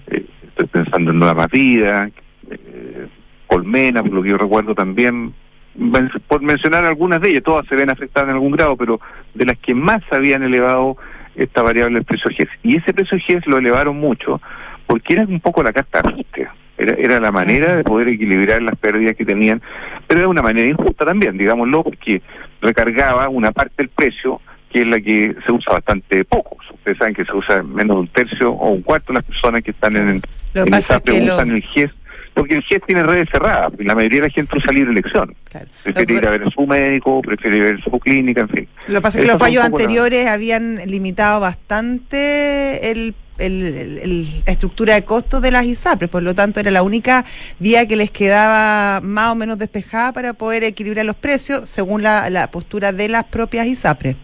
eh, 0.07 0.25
estoy 0.49 0.67
pensando 0.67 1.11
en 1.11 1.19
Nueva 1.19 1.47
Vida, 1.47 2.09
eh, 2.51 3.07
Colmena, 3.47 4.03
por 4.03 4.11
lo 4.11 4.21
que 4.21 4.31
yo 4.31 4.37
recuerdo 4.37 4.75
también, 4.75 5.33
por 6.27 6.41
mencionar 6.41 6.85
algunas 6.85 7.21
de 7.21 7.29
ellas, 7.29 7.43
todas 7.43 7.65
se 7.67 7.75
ven 7.75 7.89
afectadas 7.89 8.29
en 8.29 8.35
algún 8.35 8.51
grado, 8.51 8.75
pero 8.75 8.99
de 9.33 9.45
las 9.45 9.57
que 9.59 9.73
más 9.73 10.01
habían 10.11 10.43
elevado 10.43 10.97
esta 11.35 11.61
variable 11.61 11.99
el 11.99 12.05
precio 12.05 12.29
GES. 12.35 12.49
Y 12.63 12.77
ese 12.77 12.93
precio 12.93 13.17
GES 13.25 13.47
lo 13.47 13.57
elevaron 13.57 13.97
mucho 13.97 14.41
porque 14.87 15.13
era 15.13 15.23
un 15.23 15.39
poco 15.39 15.63
la 15.63 15.71
carta 15.71 16.01
ajuste. 16.03 16.47
Era, 16.77 16.95
era 16.97 17.19
la 17.19 17.31
manera 17.31 17.75
de 17.75 17.83
poder 17.83 18.07
equilibrar 18.07 18.61
las 18.61 18.75
pérdidas 18.77 19.15
que 19.15 19.25
tenían, 19.25 19.61
pero 20.07 20.21
era 20.21 20.29
una 20.29 20.41
manera 20.41 20.67
injusta 20.67 21.05
también, 21.05 21.37
digámoslo, 21.37 21.83
porque 21.83 22.21
recargaba 22.61 23.27
una 23.29 23.51
parte 23.51 23.73
del 23.77 23.89
precio 23.89 24.41
que 24.71 24.81
es 24.81 24.87
la 24.87 24.99
que 25.01 25.35
se 25.45 25.51
usa 25.51 25.73
bastante 25.73 26.23
poco. 26.25 26.57
Ustedes 26.73 26.97
saben 26.97 27.13
que 27.15 27.25
se 27.25 27.33
usa 27.33 27.63
menos 27.63 27.95
de 27.97 28.01
un 28.01 28.07
tercio 28.07 28.51
o 28.51 28.69
un 28.69 28.81
cuarto 28.81 29.07
de 29.11 29.15
las 29.15 29.23
personas 29.23 29.61
que 29.63 29.71
están 29.71 29.95
en, 29.95 30.07
Lo 30.17 30.21
que 30.53 30.59
en 30.61 30.65
pasa 30.69 30.77
es 30.77 31.01
ISAPRE 31.01 31.13
que 31.19 31.25
lo- 31.25 31.41
el 31.41 31.61
GES, 31.63 31.91
porque 32.33 32.55
el 32.55 32.63
GES 32.63 32.81
tiene 32.85 33.03
redes 33.03 33.27
cerradas, 33.31 33.73
y 33.79 33.83
la 33.83 33.95
mayoría 33.95 34.21
de 34.21 34.27
la 34.27 34.33
gente 34.33 34.57
usa 34.57 34.71
libre 34.71 34.91
elección. 34.91 35.35
Claro. 35.49 35.67
Prefiere 35.83 36.13
Lo- 36.13 36.19
ir 36.19 36.27
a 36.27 36.31
ver 36.31 36.43
a 36.43 36.49
su 36.51 36.65
médico, 36.65 37.21
prefiere 37.21 37.57
ir 37.57 37.63
a 37.63 37.65
ver 37.67 37.83
su 37.83 37.91
clínica, 37.99 38.41
en 38.41 38.49
fin. 38.49 38.67
Lo 38.87 38.95
que 38.95 39.01
pasa 39.01 39.19
es 39.19 39.25
que 39.25 39.31
los 39.31 39.39
fallos 39.39 39.61
la- 39.61 39.65
anteriores 39.67 40.27
habían 40.27 40.77
limitado 40.85 41.39
bastante 41.41 42.91
el, 42.91 43.15
el- 43.39 43.65
el- 43.65 43.97
el- 43.99 44.43
la 44.45 44.51
estructura 44.51 44.95
de 44.95 45.03
costos 45.05 45.41
de 45.41 45.51
las 45.51 45.65
ISAPRES, 45.65 46.09
por 46.09 46.23
lo 46.23 46.33
tanto 46.35 46.59
era 46.59 46.71
la 46.71 46.83
única 46.83 47.25
vía 47.59 47.85
que 47.87 47.95
les 47.95 48.11
quedaba 48.11 49.01
más 49.01 49.31
o 49.31 49.35
menos 49.35 49.57
despejada 49.57 50.13
para 50.13 50.33
poder 50.33 50.63
equilibrar 50.63 51.05
los 51.05 51.15
precios 51.15 51.69
según 51.69 52.03
la, 52.03 52.29
la 52.29 52.51
postura 52.51 52.91
de 52.91 53.09
las 53.09 53.23
propias 53.25 53.67
ISAPRES. 53.67 54.15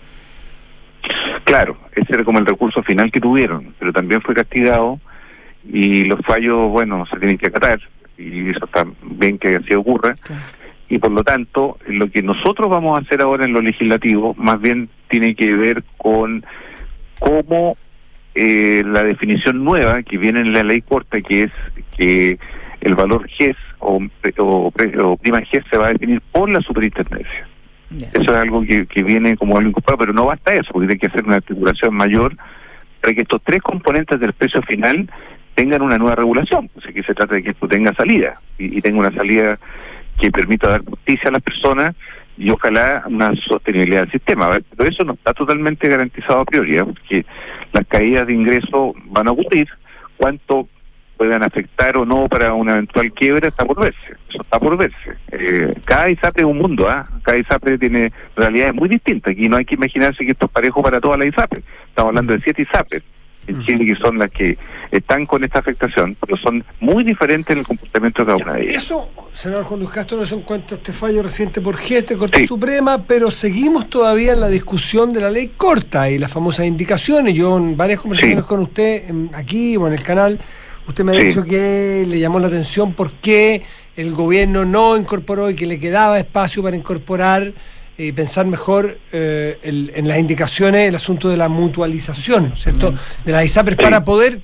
Claro, 1.44 1.78
ese 1.96 2.13
era 2.13 2.24
como 2.24 2.39
el 2.39 2.46
recurso 2.46 2.82
final 2.84 3.12
que 3.12 3.20
tuvieron, 3.22 3.74
pero 3.80 3.94
también 3.94 4.22
fue 4.22 4.34
castigado 4.34 5.00
y 5.68 6.06
los 6.06 6.20
fallos, 6.26 6.70
bueno, 6.72 7.06
se 7.12 7.18
tienen 7.18 7.38
que 7.38 7.48
acatar 7.48 7.80
y 8.17 8.49
eso 8.49 8.65
está 8.65 8.86
bien 9.04 9.38
que 9.38 9.56
así 9.56 9.73
ocurra. 9.73 10.15
Y 10.88 10.99
por 10.99 11.12
lo 11.12 11.23
tanto, 11.23 11.78
lo 11.88 12.10
que 12.10 12.21
nosotros 12.21 12.69
vamos 12.69 12.97
a 12.97 13.01
hacer 13.01 13.21
ahora 13.21 13.45
en 13.45 13.54
lo 13.54 13.62
legislativo, 13.62 14.36
más 14.38 14.62
bien 14.62 14.89
tiene 15.10 15.36
que 15.36 15.54
ver 15.54 15.84
con 15.97 16.45
cómo 17.19 17.78
eh, 18.36 18.84
la 18.86 19.04
definición 19.04 19.63
nueva 19.63 20.04
que 20.04 20.17
viene 20.17 20.41
en 20.41 20.54
la 20.54 20.63
ley 20.63 20.82
corta, 20.82 21.21
que 21.21 21.43
es 21.43 21.51
que 21.97 22.38
el 22.82 22.93
valor 22.93 23.28
GES 23.30 23.56
o, 23.80 23.99
o, 24.38 24.71
o 24.73 25.17
prima 25.17 25.41
GES 25.41 25.63
se 25.71 25.78
va 25.78 25.88
a 25.88 25.93
definir 25.93 26.21
por 26.32 26.49
la 26.49 26.62
superintendencia. 26.62 27.47
Eso 28.13 28.32
es 28.32 28.38
algo 28.38 28.62
que, 28.63 28.86
que 28.88 29.04
viene 29.04 29.38
como 29.38 29.58
algo 29.58 29.69
incorporado, 29.69 29.99
pero 29.99 30.13
no 30.13 30.25
basta 30.25 30.54
eso, 30.54 30.71
porque 30.71 30.93
hay 30.93 30.99
que 30.99 31.08
hacer 31.08 31.23
una 31.25 31.38
articulación 31.38 31.95
mayor 31.95 32.36
para 33.01 33.13
que 33.13 33.21
estos 33.21 33.41
tres 33.43 33.62
componentes 33.62 34.19
del 34.19 34.34
precio 34.34 34.62
final 34.63 35.10
tengan 35.56 35.82
una 35.82 35.98
nueva 35.98 36.15
regulación. 36.15 36.70
O 36.76 36.82
sea, 36.82 36.91
que 36.91 37.04
se 37.04 37.13
trata 37.13 37.36
de 37.36 37.44
que 37.44 37.52
esto 37.52 37.68
tenga 37.68 37.94
salida 37.96 38.39
y, 38.58 38.78
y 38.78 38.82
tenga 38.82 39.00
una 39.00 39.12
salida 39.12 39.58
que 40.20 40.32
permita 40.32 40.70
dar 40.70 40.86
justicia 40.86 41.30
a 41.30 41.34
las 41.34 41.41
personas 41.41 41.96
y 42.38 42.50
ojalá 42.50 43.04
una 43.08 43.34
sostenibilidad 43.48 44.02
del 44.02 44.12
sistema. 44.12 44.50
Pero 44.76 44.89
eso 44.89 45.04
no 45.04 45.13
está 45.13 45.34
totalmente 45.34 45.88
garantizado 45.88 46.41
a 46.41 46.46
priori, 46.46 46.78
¿eh? 46.78 46.84
porque 46.84 47.26
las 47.72 47.88
caídas 47.88 48.28
de 48.28 48.34
ingresos 48.34 48.94
van 49.06 49.28
a 49.28 49.32
ocurrir. 49.32 49.68
¿Cuánto 50.18 50.68
puedan 51.18 51.44
afectar 51.44 51.98
o 51.98 52.06
no 52.06 52.28
para 52.28 52.54
una 52.54 52.74
eventual 52.74 53.12
quiebra 53.13 53.48
está 53.48 53.65
por 53.65 53.80
verse. 53.80 54.15
Eso 54.30 54.41
está 54.41 54.60
por 54.60 54.78
verse. 54.78 55.15
Eh, 55.32 55.74
cada 55.86 56.10
ISAPRE 56.10 56.41
es 56.41 56.48
un 56.48 56.58
mundo, 56.58 56.89
¿ah? 56.89 57.08
Cada 57.24 57.38
ISAPRE 57.38 57.78
tiene 57.78 58.12
realidades 58.36 58.74
muy 58.74 58.89
distintas. 58.89 59.32
Aquí 59.32 59.48
no 59.48 59.58
hay 59.58 59.65
que 59.65 59.76
imaginarse 59.76 60.26
que 60.26 60.32
esto 60.32 60.48
es 60.48 60.52
parejo 60.52 60.84
para 60.84 61.00
todas 61.00 61.20
las 61.20 61.30
ISAPRE. 61.30 61.63
Estamos 61.88 62.10
hablando 62.10 62.34
de 62.34 62.41
siete 62.41 62.63
ISAPRES 62.63 63.04
en 63.48 63.64
Chile 63.66 63.86
que 63.86 63.96
son 63.96 64.18
las 64.18 64.32
que 64.32 64.58
están 64.92 65.26
con 65.26 65.44
esta 65.44 65.60
afectación, 65.60 66.16
pero 66.20 66.38
son 66.38 66.64
muy 66.80 67.04
diferentes 67.04 67.52
en 67.52 67.60
el 67.60 67.68
comportamiento 67.68 68.22
de 68.24 68.26
cada 68.34 68.38
una 68.44 68.54
de 68.54 68.64
ellas. 68.64 68.84
Eso, 68.84 69.10
senador 69.34 69.66
Juan 69.66 69.80
Luis 69.82 69.92
Castro, 69.92 70.18
no 70.18 70.26
se 70.26 70.36
encuentra 70.36 70.78
este 70.78 70.94
fallo 70.94 71.22
reciente 71.24 71.60
por 71.62 71.78
GES 71.78 72.08
de 72.08 72.18
Corte 72.18 72.40
Sí. 72.40 72.48
Suprema, 72.48 73.04
pero 73.06 73.30
seguimos 73.32 73.90
todavía 73.90 74.34
en 74.34 74.40
la 74.42 74.48
discusión 74.50 75.12
de 75.12 75.22
la 75.22 75.30
ley 75.32 75.52
corta 75.58 76.10
y 76.10 76.18
las 76.18 76.32
famosas 76.32 76.66
indicaciones. 76.66 77.34
Yo 77.34 77.58
en 77.58 77.76
varias 77.76 78.00
conversaciones 78.00 78.44
Sí. 78.46 78.48
con 78.48 78.60
usted, 78.62 79.10
en- 79.10 79.30
aquí 79.34 79.76
o 79.78 79.88
en 79.88 79.94
el 79.94 80.04
canal, 80.04 80.40
usted 80.88 81.04
me 81.04 81.16
ha 81.18 81.20
Sí. 81.20 81.28
dicho 81.28 81.44
que 81.44 82.06
le 82.08 82.20
llamó 82.20 82.40
la 82.40 82.48
atención 82.48 82.94
por 82.94 83.14
qué 83.16 83.64
el 83.98 84.12
gobierno 84.14 84.66
no 84.66 84.96
incorporó 84.98 85.50
y 85.50 85.56
que 85.56 85.66
le 85.66 85.80
quedaba 85.80 86.20
espacio 86.20 86.62
para 86.64 86.76
incorporar 86.76 87.54
y 87.98 88.12
pensar 88.12 88.46
mejor 88.46 88.98
eh, 89.12 89.58
el- 89.64 89.92
en 89.96 90.08
las 90.08 90.18
indicaciones 90.20 90.90
el 90.90 90.96
asunto 90.96 91.30
de 91.30 91.38
la 91.38 91.48
mutualización, 91.50 92.50
¿no 92.50 92.54
es 92.56 92.62
cierto? 92.62 92.94
De 93.24 93.32
las 93.32 93.46
ISAPRES 93.46 93.78
para 93.78 94.04
poder 94.04 94.42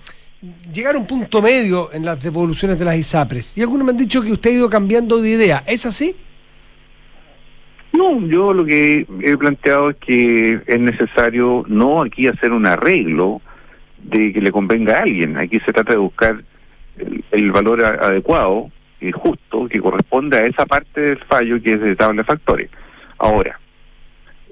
llegar 0.73 0.95
a 0.95 0.97
un 0.97 1.05
punto 1.05 1.41
medio 1.41 1.89
en 1.93 2.05
las 2.05 2.21
devoluciones 2.23 2.79
de 2.79 2.85
las 2.85 2.95
ISAPRES. 2.97 3.57
Y 3.57 3.61
algunos 3.61 3.85
me 3.85 3.91
han 3.91 3.97
dicho 3.97 4.21
que 4.21 4.31
usted 4.31 4.51
ha 4.51 4.53
ido 4.53 4.69
cambiando 4.69 5.21
de 5.21 5.29
idea. 5.31 5.63
¿Es 5.67 5.85
así? 5.85 6.15
No, 7.93 8.25
yo 8.27 8.53
lo 8.53 8.63
que 8.65 9.05
he 9.21 9.37
planteado 9.37 9.89
es 9.89 9.97
que 9.97 10.61
es 10.65 10.79
necesario 10.79 11.65
no 11.67 12.01
aquí 12.01 12.27
hacer 12.27 12.53
un 12.53 12.65
arreglo 12.65 13.41
de 14.01 14.31
que 14.31 14.39
le 14.41 14.51
convenga 14.51 14.99
a 14.99 15.01
alguien. 15.03 15.37
Aquí 15.37 15.59
se 15.65 15.73
trata 15.73 15.91
de 15.91 15.97
buscar 15.99 16.41
el, 16.97 17.23
el 17.31 17.51
valor 17.51 17.83
a- 17.83 18.07
adecuado 18.07 18.71
y 19.01 19.11
justo 19.11 19.67
que 19.67 19.79
corresponde 19.81 20.37
a 20.37 20.45
esa 20.45 20.65
parte 20.65 21.01
del 21.01 21.17
fallo 21.25 21.61
que 21.61 21.73
es 21.73 21.81
de 21.81 21.95
tabla 21.95 22.21
de 22.21 22.25
factores. 22.25 22.69
Ahora, 23.21 23.59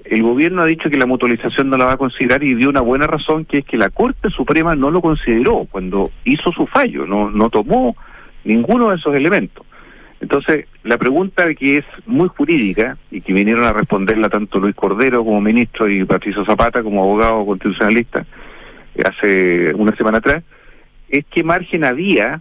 el 0.04 0.22
gobierno 0.22 0.62
ha 0.62 0.66
dicho 0.66 0.88
que 0.88 0.96
la 0.96 1.04
mutualización 1.04 1.68
no 1.68 1.76
la 1.76 1.86
va 1.86 1.94
a 1.94 1.96
considerar 1.96 2.44
y 2.44 2.54
dio 2.54 2.68
una 2.68 2.80
buena 2.80 3.08
razón, 3.08 3.44
que 3.44 3.58
es 3.58 3.64
que 3.64 3.76
la 3.76 3.90
Corte 3.90 4.30
Suprema 4.30 4.76
no 4.76 4.92
lo 4.92 5.00
consideró 5.00 5.66
cuando 5.68 6.08
hizo 6.24 6.52
su 6.52 6.68
fallo, 6.68 7.04
no, 7.04 7.32
no 7.32 7.50
tomó 7.50 7.96
ninguno 8.44 8.90
de 8.90 8.96
esos 8.96 9.12
elementos. 9.16 9.66
Entonces, 10.20 10.66
la 10.84 10.98
pregunta 10.98 11.52
que 11.54 11.78
es 11.78 11.84
muy 12.06 12.28
jurídica 12.28 12.96
y 13.10 13.22
que 13.22 13.32
vinieron 13.32 13.64
a 13.64 13.72
responderla 13.72 14.28
tanto 14.28 14.60
Luis 14.60 14.76
Cordero 14.76 15.24
como 15.24 15.40
ministro 15.40 15.88
y 15.88 16.04
Patricio 16.04 16.44
Zapata 16.44 16.84
como 16.84 17.02
abogado 17.02 17.44
constitucionalista 17.44 18.24
eh, 18.94 19.02
hace 19.04 19.74
una 19.74 19.96
semana 19.96 20.18
atrás, 20.18 20.44
es 21.08 21.24
qué 21.28 21.42
margen 21.42 21.84
había 21.84 22.40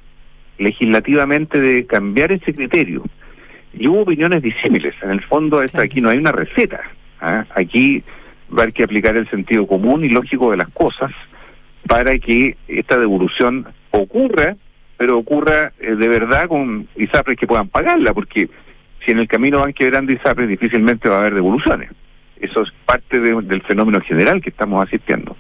legislativamente 0.60 1.60
de 1.60 1.88
cambiar 1.88 2.32
ese 2.32 2.54
criterio. 2.54 3.04
Y 3.74 3.88
hubo 3.88 4.02
opiniones 4.02 4.42
disímiles. 4.42 4.96
En 5.02 5.12
el 5.12 5.22
fondo, 5.22 5.62
esta, 5.62 5.82
aquí 5.84 6.02
no 6.02 6.10
hay 6.10 6.18
una 6.18 6.32
receta. 6.32 6.82
¿ah? 7.22 7.46
Aquí 7.56 8.04
va 8.52 8.60
a 8.60 8.62
haber 8.64 8.74
que 8.74 8.84
aplicar 8.84 9.16
el 9.16 9.30
sentido 9.30 9.68
común 9.68 10.04
y 10.04 10.10
lógico 10.10 10.52
de 10.52 10.58
las 10.58 10.70
cosas 10.70 11.12
para 11.88 12.18
que 12.20 12.58
esta 12.68 12.98
devolución 12.98 13.66
ocurra, 13.92 14.56
pero 14.98 15.18
ocurra 15.18 15.72
eh, 15.80 15.96
de 15.96 16.08
verdad 16.08 16.48
con 16.48 16.88
ISAPRES 16.96 17.38
que 17.38 17.48
puedan 17.48 17.68
pagarla, 17.70 18.14
porque 18.14 18.50
si 19.06 19.12
en 19.12 19.20
el 19.20 19.28
camino 19.28 19.60
van 19.62 19.74
quebrando 19.74 20.12
ISAPRES, 20.12 20.50
difícilmente 20.50 21.08
va 21.10 21.18
a 21.18 21.20
haber 21.22 21.36
devoluciones. 21.36 21.90
Eso 22.42 22.62
es 22.62 22.70
parte 22.86 23.20
de- 23.20 23.42
del 23.44 23.62
fenómeno 23.64 24.00
general 24.02 24.42
que 24.42 24.50
estamos 24.50 24.86
asistiendo. 24.86 25.36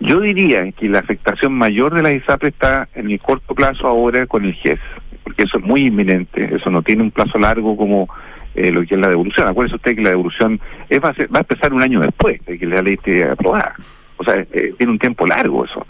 Yo 0.00 0.20
diría 0.20 0.70
que 0.72 0.88
la 0.88 1.00
afectación 1.00 1.52
mayor 1.52 1.94
de 1.94 2.02
las 2.02 2.12
ISAPRES 2.12 2.52
está 2.54 2.88
en 2.94 3.10
el 3.10 3.20
corto 3.20 3.54
plazo 3.54 3.86
ahora 3.86 4.26
con 4.26 4.44
el 4.44 4.54
GES, 4.54 4.78
porque 5.24 5.44
eso 5.44 5.58
es 5.58 5.64
muy 5.64 5.86
inminente, 5.86 6.54
eso 6.54 6.70
no 6.70 6.82
tiene 6.82 7.02
un 7.02 7.10
plazo 7.10 7.38
largo 7.38 7.76
como 7.76 8.08
eh, 8.54 8.72
lo 8.72 8.82
que 8.84 8.94
es 8.94 9.00
la 9.00 9.08
devolución. 9.08 9.46
Acuérdese 9.48 9.76
usted 9.76 9.94
que 9.96 10.02
la 10.02 10.10
devolución 10.10 10.60
es, 10.88 10.98
va, 11.02 11.10
a 11.10 11.14
ser- 11.14 11.32
va 11.32 11.38
a 11.38 11.42
empezar 11.42 11.72
un 11.72 11.82
año 11.82 12.00
después 12.00 12.44
de 12.46 12.58
que 12.58 12.66
la 12.66 12.82
ley 12.82 12.94
esté 12.94 13.24
aprobada. 13.24 13.74
O 14.16 14.24
sea, 14.24 14.34
eh, 14.52 14.74
tiene 14.76 14.92
un 14.92 14.98
tiempo 14.98 15.26
largo 15.26 15.64
eso. 15.64 15.86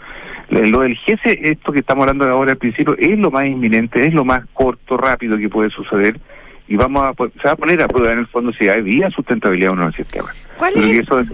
Lo 0.49 0.81
del 0.81 0.97
GESE, 0.97 1.39
esto 1.49 1.71
que 1.71 1.79
estamos 1.79 2.03
hablando 2.03 2.27
ahora 2.27 2.51
al 2.51 2.57
principio, 2.57 2.95
es 2.99 3.17
lo 3.17 3.31
más 3.31 3.45
inminente, 3.47 4.05
es 4.05 4.13
lo 4.13 4.25
más 4.25 4.43
corto, 4.53 4.97
rápido 4.97 5.37
que 5.37 5.47
puede 5.49 5.69
suceder 5.69 6.19
y 6.67 6.75
vamos 6.75 7.03
a, 7.03 7.13
se 7.13 7.47
va 7.47 7.51
a 7.51 7.55
poner 7.55 7.81
a 7.81 7.87
prueba 7.87 8.13
en 8.13 8.19
el 8.19 8.27
fondo 8.27 8.51
si 8.53 8.67
hay 8.69 8.81
vía 8.81 9.09
sustentabilidad 9.11 9.71
o 9.71 9.75
no 9.75 9.83
del 9.85 9.93
sistema. 9.95 10.29
¿Cuál 10.57 10.73
es? 10.75 10.83
eso 10.99 11.19
es, 11.19 11.29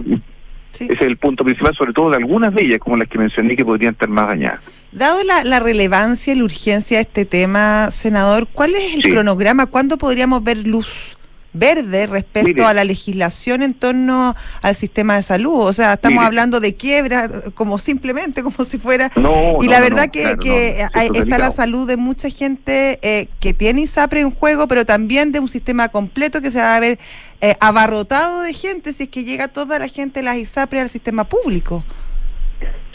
Sí. 0.78 0.84
ese 0.84 0.94
es 0.94 1.00
el 1.02 1.16
punto 1.16 1.44
principal, 1.44 1.74
sobre 1.76 1.92
todo 1.92 2.10
de 2.10 2.16
algunas 2.16 2.54
de 2.54 2.62
ellas, 2.62 2.78
como 2.78 2.96
las 2.96 3.08
que 3.08 3.18
mencioné, 3.18 3.56
que 3.56 3.64
podrían 3.64 3.92
estar 3.94 4.08
más 4.08 4.28
dañadas. 4.28 4.60
Dado 4.92 5.22
la, 5.24 5.44
la 5.44 5.60
relevancia 5.60 6.32
y 6.32 6.36
la 6.38 6.44
urgencia 6.44 6.98
de 6.98 7.02
este 7.02 7.24
tema, 7.24 7.90
senador, 7.90 8.48
¿cuál 8.52 8.74
es 8.74 8.94
el 8.94 9.02
Sí. 9.02 9.10
cronograma? 9.10 9.66
¿Cuándo 9.66 9.98
podríamos 9.98 10.42
ver 10.44 10.66
luz 10.66 11.16
verde 11.52 12.06
respecto 12.06 12.48
Mire. 12.48 12.64
a 12.64 12.74
la 12.74 12.84
legislación 12.84 13.62
en 13.62 13.74
torno 13.74 14.34
al 14.62 14.74
sistema 14.74 15.16
de 15.16 15.22
salud? 15.22 15.60
O 15.60 15.72
sea, 15.72 15.94
estamos 15.94 16.18
Mire. 16.18 16.26
hablando 16.26 16.60
de 16.60 16.74
quiebra, 16.74 17.28
como 17.54 17.78
simplemente, 17.78 18.42
como 18.42 18.64
si 18.64 18.78
fuera... 18.78 19.10
No, 19.16 19.56
y 19.60 19.66
no, 19.66 19.72
la 19.72 19.80
verdad 19.80 20.06
no, 20.06 20.12
que, 20.12 20.22
claro, 20.22 20.38
que 20.38 21.18
está 21.18 21.38
la 21.38 21.50
salud 21.50 21.86
de 21.86 21.96
mucha 21.96 22.30
gente 22.30 22.98
eh, 23.02 23.28
que 23.40 23.54
tiene 23.54 23.82
ISAPRE 23.82 24.20
en 24.20 24.30
juego, 24.30 24.68
pero 24.68 24.84
también 24.84 25.32
de 25.32 25.40
un 25.40 25.48
sistema 25.48 25.88
completo 25.88 26.40
que 26.40 26.50
se 26.50 26.60
va 26.60 26.76
a 26.76 26.80
ver 26.80 26.98
eh, 27.40 27.54
abarrotado 27.60 28.42
de 28.42 28.52
gente 28.52 28.92
si 28.92 29.04
es 29.04 29.08
que 29.08 29.24
llega 29.24 29.48
toda 29.48 29.78
la 29.78 29.88
gente 29.88 30.20
de 30.20 30.24
las 30.24 30.36
ISAPRE 30.36 30.80
al 30.80 30.88
sistema 30.88 31.24
público. 31.24 31.84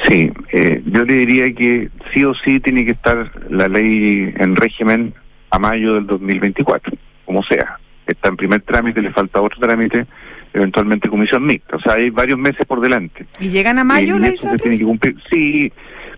Sí, 0.08 0.32
eh, 0.52 0.82
yo 0.86 1.04
le 1.04 1.14
diría 1.14 1.54
que 1.54 1.90
sí 2.14 2.26
o 2.26 2.34
sí 2.44 2.60
tiene 2.60 2.84
que 2.84 2.92
estar 2.92 3.32
la 3.50 3.68
ley 3.68 4.34
en 4.38 4.56
régimen 4.56 5.14
a 5.50 5.60
mayo 5.60 5.94
del 5.94 6.08
2024, 6.08 6.94
como 7.26 7.44
sea. 7.44 7.80
Está 8.14 8.30
en 8.30 8.38
primer 8.38 8.62
trámite, 8.62 9.02
le 9.02 9.12
falta 9.12 9.42
otro 9.42 9.60
trámite, 9.60 10.06
eventualmente 10.54 11.10
comisión 11.10 11.46
mixta. 11.46 11.78
O 11.78 11.82
sea, 11.82 11.94
hay 11.94 12.10
varios 12.10 12.40
meses 12.40 12.66
por 12.66 12.82
delante. 12.82 13.26
¿Y 13.40 13.50
llegan 13.50 13.80
a 13.80 13.84
mayo 13.84 14.18
la 14.20 14.28
se 14.28 14.34
ISAPRE? 14.36 14.60
tiene 14.60 14.78
que 14.78 14.86
cumplir. 14.86 15.16
Sí, 15.32 15.72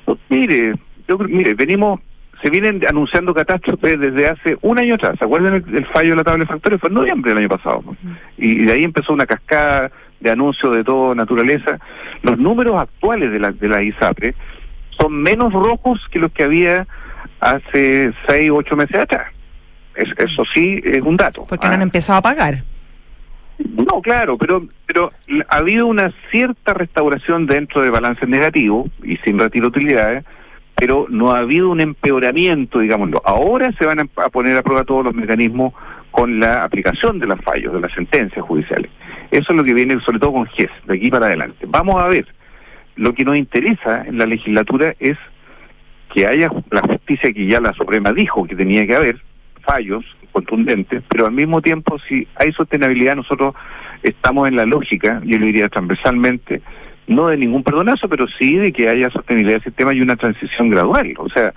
pues, 0.06 0.18
mire, 0.30 0.74
yo 1.08 1.18
mire, 1.18 1.54
venimos, 1.54 2.00
se 2.44 2.50
vienen 2.50 2.82
anunciando 2.88 3.34
catástrofes 3.34 4.00
desde 4.00 4.28
hace 4.28 4.58
un 4.62 4.78
año 4.78 4.96
atrás. 4.96 5.16
¿Se 5.18 5.26
acuerdan 5.26 5.56
el, 5.56 5.76
el 5.76 5.86
fallo 5.88 6.12
de 6.12 6.16
la 6.18 6.24
tabla 6.24 6.44
de 6.44 6.48
factores? 6.48 6.80
Fue 6.80 6.90
en 6.90 6.96
noviembre 6.96 7.32
del 7.32 7.40
año 7.40 7.50
pasado. 7.50 7.84
¿no? 7.86 7.96
Y 8.38 8.66
de 8.66 8.74
ahí 8.74 8.84
empezó 8.84 9.14
una 9.14 9.26
cascada 9.26 9.92
de 10.20 10.32
anuncios 10.32 10.76
de 10.76 10.84
toda 10.84 11.16
naturaleza. 11.16 11.80
Los 12.22 12.38
números 12.38 12.76
actuales 12.80 13.32
de 13.32 13.40
la, 13.40 13.52
de 13.52 13.68
la 13.68 13.84
ISAPRE 13.84 14.36
son 15.00 15.22
menos 15.22 15.52
rojos 15.54 16.00
que 16.12 16.20
los 16.20 16.32
que 16.32 16.44
había 16.44 16.88
hace 17.40 18.14
seis 18.28 18.50
ocho 18.52 18.76
meses 18.76 18.98
atrás. 18.98 19.32
Es- 19.96 20.14
eso 20.18 20.44
sí 20.54 20.82
es 20.84 21.02
un 21.02 21.16
dato. 21.16 21.46
Porque 21.48 21.68
no 21.68 21.74
Ah. 21.74 21.76
han 21.76 21.82
empezado 21.82 22.20
a 22.20 22.22
pagar. 22.22 22.64
No, 23.58 24.02
claro, 24.02 24.38
pero 24.38 24.64
pero 24.86 25.12
ha 25.50 25.56
habido 25.58 25.88
una 25.88 26.12
cierta 26.32 26.74
restauración 26.74 27.46
dentro 27.46 27.82
de 27.82 27.90
balances 27.90 28.28
negativos 28.28 28.90
y 29.04 29.16
sin 29.18 29.40
retiro 29.40 29.70
de 29.70 29.80
utilidades, 29.80 30.26
pero 30.76 31.08
no 31.10 31.32
ha 31.32 31.40
habido 31.40 31.70
un 31.70 31.80
empeoramiento, 31.80 32.80
digámoslo. 32.80 33.22
Ahora 33.26 33.72
se 33.80 33.86
van 33.86 34.00
a, 34.00 34.08
a 34.24 34.30
poner 34.30 34.58
a 34.58 34.62
prueba 34.64 34.84
todos 34.84 35.06
los 35.06 35.14
mecanismos 35.16 35.74
con 36.12 36.40
la 36.40 36.64
aplicación 36.66 37.20
de 37.20 37.28
los 37.28 37.40
fallos, 37.42 37.74
de 37.74 37.80
las 37.80 37.94
sentencias 37.94 38.46
judiciales. 38.46 38.92
Eso 39.32 39.52
es 39.52 39.58
lo 39.58 39.64
que 39.64 39.74
viene 39.74 40.00
sobre 40.02 40.20
todo 40.20 40.34
con 40.34 40.46
GES, 40.48 40.70
de 40.86 40.96
aquí 40.96 41.10
para 41.10 41.28
adelante. 41.28 41.66
Vamos 41.68 42.02
a 42.02 42.08
ver. 42.08 42.26
Lo 42.98 43.14
que 43.14 43.26
nos 43.26 43.36
interesa 43.38 44.04
en 44.06 44.18
la 44.18 44.26
legislatura 44.26 44.94
es 45.00 45.18
que 46.14 46.28
haya 46.28 46.50
la 46.72 46.82
justicia 46.82 47.32
que 47.34 47.46
ya 47.48 47.60
la 47.60 47.74
Suprema 47.74 48.14
dijo 48.14 48.46
que 48.46 48.56
tenía 48.56 48.86
que 48.88 48.96
haber, 48.96 49.20
fallos 49.66 50.06
contundentes, 50.32 51.02
pero 51.10 51.26
al 51.26 51.32
mismo 51.32 51.62
tiempo 51.62 51.98
si 52.08 52.28
hay 52.36 52.52
sostenibilidad 52.52 53.16
nosotros 53.16 53.56
estamos 54.04 54.48
en 54.48 54.56
la 54.56 54.66
lógica, 54.66 55.22
yo 55.24 55.40
lo 55.40 55.46
diría 55.46 55.70
transversalmente, 55.70 56.62
no 57.08 57.28
de 57.28 57.38
ningún 57.38 57.64
perdonazo, 57.64 58.10
pero 58.10 58.26
sí 58.40 58.58
de 58.58 58.72
que 58.72 58.90
haya 58.90 59.10
sostenibilidad 59.10 59.58
del 59.58 59.64
sistema 59.64 59.94
y 59.94 60.02
una 60.02 60.16
transición 60.16 60.70
gradual. 60.70 61.14
O 61.18 61.30
sea, 61.30 61.54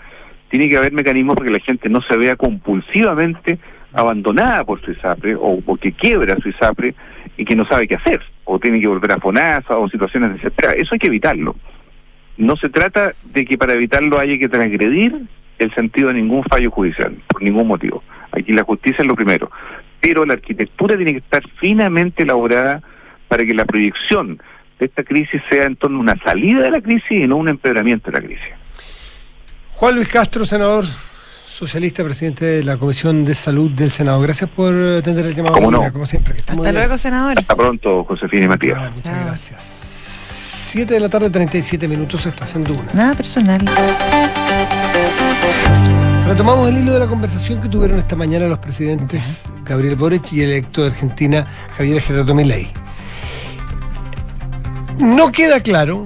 tiene 0.50 0.68
que 0.68 0.76
haber 0.76 0.92
mecanismos 0.92 1.34
para 1.36 1.46
que 1.46 1.58
la 1.58 1.64
gente 1.64 1.88
no 1.88 2.00
se 2.02 2.16
vea 2.16 2.36
compulsivamente 2.36 3.58
abandonada 3.92 4.64
por 4.64 4.80
su 4.82 4.92
ISAPRE 4.92 5.34
o 5.36 5.60
porque 5.60 5.92
quiebra 5.92 6.36
su 6.36 6.50
ISAPRE 6.50 6.94
y 7.36 7.44
que 7.44 7.56
no 7.56 7.66
sabe 7.66 7.88
qué 7.88 7.96
hacer, 7.96 8.20
o 8.44 8.58
tiene 8.58 8.80
que 8.80 8.88
volver 8.88 9.12
a 9.12 9.18
FONASA 9.18 9.76
o 9.76 9.88
situaciones 9.88 10.34
desesperadas. 10.34 10.78
Eso 10.78 10.90
hay 10.92 10.98
que 10.98 11.06
evitarlo. 11.06 11.56
No 12.36 12.56
se 12.56 12.68
trata 12.68 13.12
de 13.32 13.44
que 13.44 13.58
para 13.58 13.74
evitarlo 13.74 14.18
haya 14.18 14.38
que 14.38 14.48
transgredir 14.48 15.22
el 15.58 15.74
sentido 15.74 16.08
de 16.08 16.14
ningún 16.14 16.42
fallo 16.44 16.70
judicial, 16.70 17.16
por 17.28 17.42
ningún 17.42 17.66
motivo. 17.68 18.02
Aquí 18.32 18.52
la 18.52 18.62
justicia 18.64 18.98
es 19.02 19.06
lo 19.06 19.14
primero. 19.16 19.50
Pero 20.00 20.24
la 20.24 20.34
arquitectura 20.34 20.96
tiene 20.96 21.12
que 21.12 21.18
estar 21.18 21.42
finamente 21.60 22.22
elaborada 22.22 22.82
para 23.28 23.44
que 23.44 23.52
la 23.54 23.64
proyección 23.64 24.40
de 24.78 24.86
esta 24.86 25.02
crisis 25.02 25.42
sea 25.50 25.64
en 25.64 25.76
torno 25.76 25.98
a 25.98 26.00
una 26.00 26.16
salida 26.24 26.62
de 26.62 26.70
la 26.70 26.80
crisis 26.80 27.10
y 27.10 27.26
no 27.26 27.36
un 27.36 27.48
empeoramiento 27.48 28.10
de 28.10 28.20
la 28.20 28.24
crisis. 28.26 28.46
Juan 29.72 29.94
Luis 29.96 30.08
Castro, 30.08 30.44
senador 30.44 30.84
socialista, 31.46 32.04
presidente 32.04 32.44
de 32.44 32.62
la 32.62 32.76
Comisión 32.76 33.24
de 33.24 33.34
Salud 33.34 33.70
del 33.72 33.90
Senado. 33.90 34.20
Gracias 34.20 34.48
por 34.48 34.72
atender 34.72 35.26
el 35.26 35.34
llamado. 35.34 35.56
¿Cómo 35.56 35.70
no? 35.72 35.78
Mira, 35.80 35.90
Como 35.92 36.06
siempre, 36.06 36.34
que 36.34 36.40
está 36.40 36.52
muy 36.54 36.60
Hasta 36.60 36.70
bien. 36.70 36.82
luego, 36.84 36.98
senador. 36.98 37.34
Hasta 37.38 37.56
pronto, 37.56 38.04
Josefina 38.04 38.44
y 38.44 38.48
Matías. 38.48 38.78
Ah, 38.78 38.88
muchas 38.94 39.02
Chao. 39.02 39.24
gracias. 39.24 39.64
7 40.70 40.94
de 40.94 41.00
la 41.00 41.08
tarde, 41.08 41.30
37 41.30 41.88
minutos, 41.88 42.24
estás 42.26 42.54
en 42.54 42.62
Duna. 42.62 42.90
Nada 42.94 43.14
personal. 43.14 43.64
Retomamos 46.28 46.68
el 46.68 46.76
hilo 46.76 46.92
de 46.92 46.98
la 46.98 47.06
conversación 47.06 47.58
que 47.58 47.70
tuvieron 47.70 47.98
esta 47.98 48.14
mañana 48.14 48.48
los 48.48 48.58
presidentes 48.58 49.46
Gabriel 49.64 49.96
Boric 49.96 50.30
y 50.34 50.42
el 50.42 50.50
electo 50.50 50.82
de 50.82 50.88
Argentina 50.88 51.46
Javier 51.74 52.02
Gerardo 52.02 52.34
Milei. 52.34 52.68
No 54.98 55.32
queda 55.32 55.62
claro, 55.62 56.04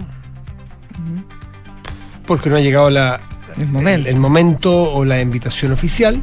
porque 2.25 2.49
no 2.49 2.55
ha 2.55 2.61
llegado 2.61 2.89
la, 2.89 3.21
El 3.59 3.67
momento. 3.67 4.09
el 4.09 4.17
momento 4.17 4.93
o 4.93 5.05
la 5.05 5.21
invitación 5.21 5.73
oficial, 5.73 6.23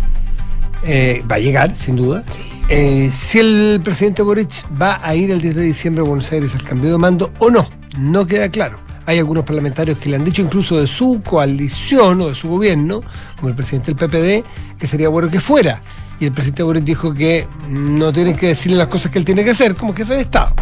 eh, 0.84 1.22
va 1.30 1.36
a 1.36 1.40
llegar, 1.40 1.76
sin 1.76 1.98
duda. 1.98 2.24
Eh, 2.70 3.10
si 3.12 3.40
el 3.40 3.82
presidente 3.84 4.22
Boric 4.22 4.66
va 4.82 5.02
a 5.04 5.14
ir 5.14 5.30
el 5.30 5.42
10 5.42 5.56
de 5.56 5.62
diciembre 5.64 6.06
a 6.06 6.08
Buenos 6.08 6.32
Aires 6.32 6.56
al 6.56 6.64
cambio 6.64 6.90
de 6.90 6.98
mando 6.98 7.34
o 7.40 7.50
no, 7.50 7.68
no 7.98 8.26
queda 8.26 8.48
claro. 8.48 8.80
Hay 9.10 9.18
algunos 9.18 9.44
parlamentarios 9.44 9.98
que 9.98 10.08
le 10.08 10.18
han 10.18 10.24
dicho 10.24 10.44
incluso 10.44 10.80
de 10.80 10.86
su 10.86 11.24
coalición 11.28 12.22
o 12.22 12.30
de 12.30 12.36
su 12.36 12.48
gobierno, 12.48 13.02
como 13.38 13.50
el 13.50 13.56
presidente 13.56 13.92
del 13.92 13.96
PPD, 13.96 14.78
que 14.78 14.86
sería 14.86 15.10
bueno 15.10 15.32
que 15.32 15.42
fuera. 15.42 15.82
Y 16.20 16.26
el 16.26 16.32
presidente 16.32 16.62
Boric 16.62 16.84
dijo 16.84 17.12
que 17.12 17.48
no 17.68 18.14
tienen 18.14 18.36
que 18.36 18.50
decirle 18.50 18.78
las 18.78 18.88
cosas 18.88 19.12
que 19.12 19.18
él 19.18 19.26
tiene 19.26 19.44
que 19.44 19.50
hacer 19.50 19.74
como 19.74 19.96
jefe 19.96 20.14
de 20.14 20.22
Estado. 20.22 20.54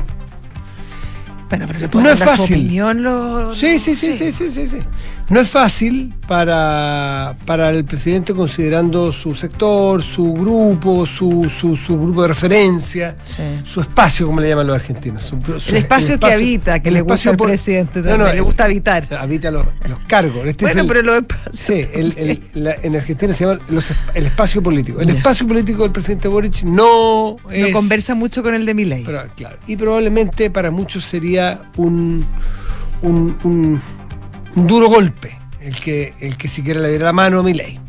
Bueno, 1.50 1.66
pero 1.68 1.80
le 1.80 1.88
No 1.88 2.10
es 2.12 2.20
dar 2.20 2.30
su 2.32 2.38
fácil. 2.44 2.56
opinión. 2.56 3.06
Sí, 3.56 3.80
sí, 3.80 3.96
sí, 3.96 4.18
sí, 4.18 4.32
sí, 4.32 4.52
sí, 4.52 4.68
sí. 4.68 4.78
No 5.30 5.40
es 5.42 5.50
fácil 5.50 6.14
para, 6.28 7.36
para 7.46 7.70
el 7.70 7.84
presidente 7.86 8.34
considerando 8.34 9.12
su 9.12 9.36
sector, 9.36 10.02
su 10.04 10.34
grupo, 10.34 11.06
su, 11.06 11.50
su, 11.50 11.76
su 11.76 12.00
grupo 12.00 12.22
de 12.24 12.30
referencia, 12.30 13.18
Sí. 13.24 13.44
su 13.64 13.82
espacio, 13.82 14.26
como 14.28 14.40
le 14.42 14.50
llaman 14.50 14.68
los 14.68 14.76
argentinos. 14.76 15.24
su- 15.24 15.38
El 15.70 15.78
espacio 15.78 16.20
que 16.20 16.32
habita, 16.34 16.82
que 16.82 16.90
el 16.90 16.96
le 16.96 17.02
gusta 17.02 17.14
espacio 17.16 17.32
al 17.32 17.38
por- 17.38 17.48
presidente 17.48 18.02
No, 18.02 18.18
no, 18.18 18.26
le 18.34 18.42
gusta 18.42 18.66
habitar. 18.66 19.08
Habita 19.20 19.52
los, 19.52 19.66
los 19.88 20.00
cargos. 20.08 20.46
Este 20.46 20.66
es 20.66 20.74
Bueno, 20.74 20.82
el- 20.82 20.88
pero 20.88 21.02
los 21.02 21.18
espacios... 21.18 21.56
Sí, 21.56 21.86
el- 21.94 22.42
la- 22.54 22.76
en 22.82 22.96
Argentina 22.96 23.34
se 23.34 23.46
llama 23.46 23.60
los 23.70 23.92
el 24.14 24.26
espacio 24.26 24.62
político. 24.64 25.00
El 25.02 25.10
espacio 25.10 25.48
político 25.48 25.84
del 25.84 25.92
presidente 25.92 26.28
Boric 26.28 26.64
no 26.64 27.38
No 27.50 27.72
conversa 27.72 28.16
mucho 28.16 28.44
con 28.44 28.54
el 28.54 28.66
de 28.66 28.74
Milei. 28.74 29.04
Claro, 29.04 29.58
y 29.68 29.76
probablemente 29.78 30.50
para 30.50 30.72
muchos 30.72 31.04
sería 31.06 31.37
un, 31.78 32.26
un, 33.02 33.38
un- 33.44 33.82
un 34.56 34.68
duro 34.68 34.88
golpe 34.90 35.38
el 35.62 35.76
que, 35.76 36.14
el 36.20 36.38
que 36.38 36.48
siquiera 36.48 36.80
le 36.80 36.90
diera 36.90 37.06
la 37.06 37.14
mano 37.14 37.40
a 37.40 37.44
Milei. 37.44 37.80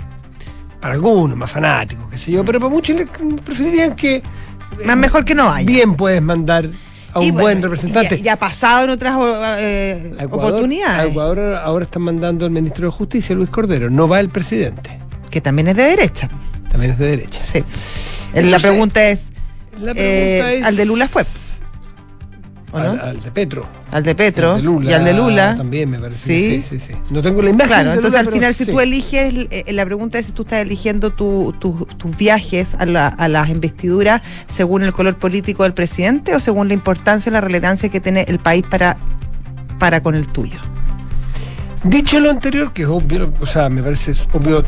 Para 0.81 0.95
algunos, 0.95 1.37
más 1.37 1.51
fanáticos, 1.51 2.07
qué 2.11 2.19
sé 2.19 2.31
yo, 2.33 2.45
pero 2.45 2.61
para 2.61 2.71
muchos 2.71 2.97
le 2.97 3.07
preferirían 3.45 3.97
que 3.97 4.23
Más 4.85 4.97
mejor 4.97 5.25
que 5.25 5.35
no 5.35 5.51
haya. 5.51 5.67
bien 5.67 5.95
puedes 5.97 6.23
mandar 6.23 6.69
a 7.13 7.19
un 7.19 7.25
Y 7.25 7.31
bueno, 7.31 7.43
buen 7.43 7.63
representante. 7.63 8.21
Ya, 8.23 8.35
ha 8.35 8.37
pasado 8.39 8.85
en 8.85 8.91
otras 8.91 9.17
eh, 9.59 10.15
A 10.19 10.25
Ecuador- 10.25 10.51
oportunidades. 10.51 11.07
a 11.09 11.11
Ecuador 11.11 11.55
ahora 11.65 11.85
están 11.85 12.03
mandando 12.03 12.45
al 12.45 12.51
ministro 12.53 12.87
de 12.87 12.93
Justicia, 12.93 13.35
Luis 13.35 13.49
Cordero. 13.51 13.91
No 13.91 14.07
va 14.09 14.21
el 14.21 14.29
presidente. 14.29 14.99
Que 15.31 15.41
también 15.41 15.69
es 15.69 15.77
de 15.77 15.83
derecha. 15.85 16.29
También 16.71 16.93
es 16.93 16.99
de 16.99 17.07
derecha. 17.09 17.41
Sí. 17.41 17.65
la 18.35 18.59
pregunta 18.59 19.03
es, 19.09 19.31
La 19.81 19.93
Eh, 19.97 20.59
es. 20.59 20.65
al 20.65 20.77
de 20.77 20.85
Lula 20.85 21.09
fue, 21.09 21.23
¿o 21.23 21.25
no? 22.73 22.79
Al, 22.79 23.01
al 23.01 23.21
de 23.23 23.31
Petro. 23.31 23.67
al 23.91 24.03
de 24.03 24.15
Petro 24.15 24.51
Al 24.53 24.57
de 24.59 24.63
Lula 24.63 24.91
y 24.91 24.95
al 24.95 25.05
de 25.05 25.15
Lula. 25.15 25.55
También 25.57 25.89
me 25.91 25.99
parece. 25.99 26.27
Sí. 26.27 26.63
Sí, 26.69 26.79
sí, 26.79 26.87
sí. 26.89 26.93
No 27.11 27.23
tengo 27.23 27.41
la 27.43 27.51
imagen. 27.51 27.67
Claro, 27.69 27.91
de 27.91 27.97
entonces 27.97 28.21
Lula, 28.21 28.29
al 28.29 28.35
final 28.35 28.55
si 28.55 28.65
sí. 28.65 28.71
tú 28.73 28.81
eliges, 28.81 29.35
eh, 29.51 29.73
la 29.73 29.85
pregunta 29.87 30.19
es 30.19 30.27
si 30.27 30.33
tú 30.33 30.43
estás 30.43 30.61
eligiendo 30.61 31.11
tu- 31.11 31.55
tu- 31.59 31.87
tus 31.97 32.17
viajes 32.17 32.75
a, 32.79 32.85
la- 32.87 33.09
a 33.09 33.29
las 33.29 33.49
investiduras 33.49 34.23
según 34.47 34.83
el 34.83 34.93
color 34.93 35.17
político 35.19 35.63
del 35.63 35.75
presidente 35.75 36.35
o 36.35 36.41
según 36.41 36.69
la 36.69 36.75
importancia 36.75 37.31
y 37.31 37.33
la 37.33 37.41
relevancia 37.41 37.89
que 37.89 38.01
tiene 38.01 38.23
el 38.29 38.39
país 38.39 38.65
para, 38.69 38.97
para 39.79 40.03
con 40.03 40.15
el 40.15 40.29
tuyo. 40.29 40.59
Dicho 41.85 42.19
lo 42.19 42.31
anterior, 42.31 42.73
que 42.73 42.83
es 42.83 42.89
obvio, 42.89 43.33
o 43.41 43.47
sea, 43.47 43.69
me 43.71 43.83
parece 43.83 44.13
obvio 44.33 44.65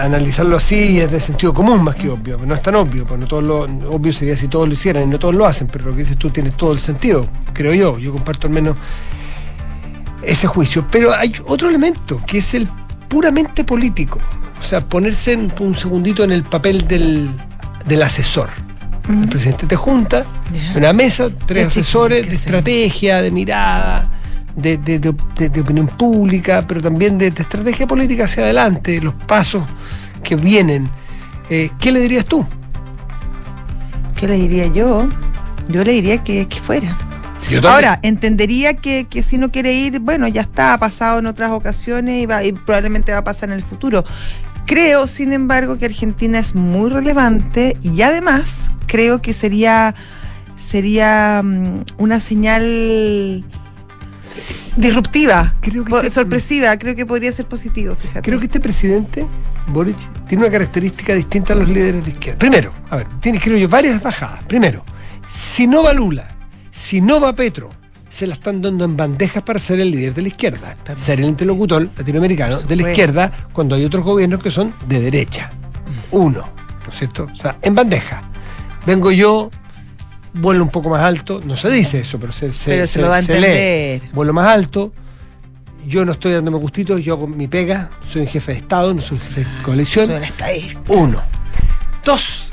analizarlo 0.00 0.56
así, 0.56 0.98
es 1.00 1.10
de 1.10 1.20
sentido 1.20 1.52
común 1.52 1.82
más 1.84 1.94
que 1.96 2.08
obvio, 2.08 2.38
no 2.38 2.54
es 2.54 2.62
tan 2.62 2.74
obvio, 2.76 3.04
pues 3.06 3.20
no 3.20 3.26
todos 3.26 3.44
lo, 3.44 3.60
obvio 3.90 4.10
sería 4.12 4.34
si 4.36 4.48
todos 4.48 4.66
lo 4.66 4.72
hicieran 4.72 5.02
y 5.02 5.06
no 5.06 5.18
todos 5.18 5.34
lo 5.34 5.44
hacen, 5.44 5.66
pero 5.66 5.84
lo 5.84 5.92
que 5.92 5.98
dices 5.98 6.16
tú 6.16 6.30
tiene 6.30 6.50
todo 6.50 6.72
el 6.72 6.80
sentido, 6.80 7.28
creo 7.52 7.74
yo, 7.74 7.98
yo 7.98 8.10
comparto 8.10 8.46
al 8.46 8.54
menos 8.54 8.76
ese 10.22 10.46
juicio. 10.46 10.86
Pero 10.90 11.14
hay 11.14 11.32
otro 11.46 11.68
elemento, 11.68 12.20
que 12.26 12.38
es 12.38 12.54
el 12.54 12.68
puramente 13.08 13.62
político. 13.62 14.18
O 14.58 14.62
sea, 14.62 14.80
ponerse 14.80 15.34
en- 15.34 15.52
un 15.60 15.74
segundito 15.74 16.24
en 16.24 16.32
el 16.32 16.42
papel 16.42 16.88
del, 16.88 17.30
del 17.86 18.02
asesor. 18.02 18.48
El 19.08 19.28
presidente 19.28 19.66
te 19.66 19.76
junta 19.76 20.24
en 20.72 20.78
una 20.78 20.92
mesa, 20.92 21.28
tres 21.46 21.66
asesores 21.68 22.26
de 22.28 22.34
estrategia, 22.34 23.20
de 23.22 23.30
mirada, 23.30 24.15
de, 24.56 24.78
de- 24.78 24.98
de- 24.98 25.14
de- 25.36 25.48
de 25.48 25.60
opinión 25.60 25.86
pública, 25.86 26.64
pero 26.66 26.80
también 26.82 27.18
de, 27.18 27.30
de 27.30 27.42
estrategia 27.42 27.86
política 27.86 28.24
hacia 28.24 28.42
adelante, 28.42 29.00
los 29.00 29.14
pasos 29.14 29.62
que 30.22 30.34
vienen. 30.36 30.88
Eh, 31.50 31.70
¿Qué 31.78 31.92
le 31.92 32.00
dirías 32.00 32.24
tú? 32.24 32.44
¿Qué 34.18 34.26
le 34.26 34.34
diría 34.34 34.66
yo? 34.66 35.08
Yo 35.68 35.84
le 35.84 35.92
diría 35.92 36.24
que, 36.24 36.48
que 36.48 36.58
fuera. 36.60 36.96
Ahora, 37.68 38.00
entendería 38.02 38.74
que, 38.74 39.06
que 39.08 39.22
si 39.22 39.38
no 39.38 39.52
quiere 39.52 39.72
ir, 39.74 40.00
bueno, 40.00 40.26
ya 40.26 40.40
está, 40.40 40.72
ha 40.72 40.78
pasado 40.78 41.18
en 41.20 41.26
otras 41.26 41.50
ocasiones 41.52 42.22
y, 42.22 42.26
va- 42.26 42.42
y 42.42 42.52
probablemente 42.52 43.12
va 43.12 43.18
a 43.18 43.24
pasar 43.24 43.50
en 43.50 43.56
el 43.56 43.62
futuro. 43.62 44.04
Creo, 44.66 45.06
sin 45.06 45.32
embargo, 45.32 45.78
que 45.78 45.84
Argentina 45.84 46.38
es 46.40 46.54
muy 46.56 46.90
relevante 46.90 47.76
y 47.82 48.02
además 48.02 48.72
creo 48.88 49.22
que 49.22 49.32
sería, 49.32 49.94
sería 50.56 51.40
mm, 51.44 51.84
una 51.98 52.18
señal 52.18 53.44
disruptiva, 54.76 55.54
Creo 55.60 55.84
que 55.84 55.90
po- 55.90 56.00
te- 56.00 56.10
sorpresiva, 56.10 56.76
creo 56.78 56.94
que 56.94 57.06
podría 57.06 57.32
ser 57.32 57.46
positivo, 57.46 57.94
fíjate. 57.94 58.22
Creo 58.22 58.38
que 58.38 58.46
este 58.46 58.60
presidente, 58.60 59.26
Boric, 59.68 59.96
tiene 60.26 60.44
una 60.44 60.52
característica 60.52 61.14
distinta 61.14 61.52
a 61.52 61.56
los 61.56 61.68
líderes 61.68 62.04
de 62.04 62.10
izquierda. 62.10 62.38
Primero, 62.38 62.72
a 62.90 62.96
ver, 62.96 63.06
tiene, 63.20 63.40
creo 63.40 63.56
yo, 63.56 63.68
varias 63.68 64.02
bajadas. 64.02 64.44
Primero, 64.44 64.84
si 65.28 65.66
no 65.66 65.82
va 65.82 65.92
Lula, 65.92 66.28
si 66.70 67.00
no 67.00 67.20
va 67.20 67.34
Petro, 67.34 67.70
se 68.10 68.26
la 68.26 68.34
están 68.34 68.62
dando 68.62 68.84
en 68.84 68.96
bandejas 68.96 69.42
para 69.42 69.58
ser 69.58 69.78
el 69.80 69.90
líder 69.90 70.14
de 70.14 70.22
la 70.22 70.28
izquierda. 70.28 70.72
Ser 70.96 71.20
el 71.20 71.26
interlocutor 71.26 71.88
latinoamericano 71.96 72.58
de 72.62 72.76
la 72.76 72.82
izquierda 72.90 73.32
cuando 73.52 73.74
hay 73.74 73.84
otros 73.84 74.04
gobiernos 74.04 74.42
que 74.42 74.50
son 74.50 74.72
de 74.88 75.00
derecha. 75.00 75.50
Uno, 76.12 76.48
¿no 76.84 76.90
es 76.90 76.96
cierto? 76.98 77.26
O 77.30 77.36
sea, 77.36 77.58
en 77.60 77.74
bandeja. 77.74 78.22
Vengo 78.86 79.10
yo, 79.12 79.50
vuelo 80.40 80.62
un 80.62 80.70
poco 80.70 80.90
más 80.90 81.00
alto, 81.02 81.40
no 81.44 81.56
se 81.56 81.70
dice 81.70 82.00
eso, 82.00 82.18
pero 82.18 82.32
se, 82.32 82.52
se- 82.52 82.70
Pero 82.70 82.86
se 82.86 83.00
lo 83.00 83.08
da 83.08 83.16
a 83.16 83.20
lee. 83.20 83.26
entender. 83.26 84.02
Vuelo 84.12 84.32
más 84.32 84.46
alto, 84.48 84.92
yo 85.86 86.04
no 86.04 86.12
estoy 86.12 86.32
dándome 86.32 86.58
gustitos, 86.58 87.02
yo 87.04 87.14
hago 87.14 87.26
mi 87.26 87.48
pega, 87.48 87.90
soy 88.06 88.22
un 88.22 88.28
jefe 88.28 88.52
de 88.52 88.58
Estado, 88.58 88.92
no 88.94 89.00
soy 89.00 89.18
jefe 89.18 89.40
de 89.44 89.62
coalición. 89.62 90.06
Soy 90.06 90.16
un 90.16 90.24
estadista. 90.24 90.80
Uno. 90.88 91.22
Dos. 92.04 92.52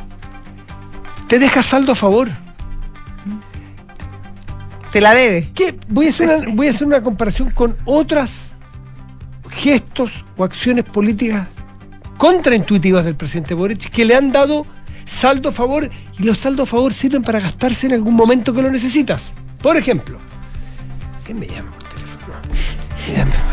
Te 1.27 1.39
deja 1.39 1.61
saldo 1.63 1.91
a 1.91 1.95
favor. 1.95 2.29
Te 4.91 5.01
la 5.01 5.13
debe. 5.15 5.49
¿Qué? 5.55 5.75
Voy 5.87 6.05
a 6.05 6.09
hacer 6.09 6.29
una, 6.29 6.53
voy 6.53 6.67
a 6.67 6.69
hacer 6.69 6.85
una 6.85 7.01
comparación 7.01 7.49
con 7.51 7.75
otras 7.85 8.51
gestos 9.49 10.23
o 10.37 10.43
acciones 10.43 10.83
políticas 10.85 11.47
contraintuitivas 12.17 13.03
del 13.03 13.15
presidente 13.15 13.53
Boric 13.55 13.89
que 13.89 14.05
le 14.05 14.15
han 14.15 14.31
dado 14.31 14.65
saldo 15.05 15.49
a 15.49 15.51
favor 15.51 15.89
y 16.19 16.23
los 16.23 16.37
saldos 16.37 16.67
a 16.67 16.71
favor 16.71 16.93
sirven 16.93 17.21
para 17.21 17.39
gastarse 17.39 17.87
en 17.87 17.93
algún 17.93 18.15
momento 18.15 18.53
que 18.53 18.61
lo 18.61 18.69
necesitas. 18.71 19.33
Por 19.61 19.77
ejemplo, 19.77 20.19
¿quién 21.25 21.39
me 21.39 21.47
llama 21.47 21.71
por 21.71 21.83
teléfono? 21.89 22.33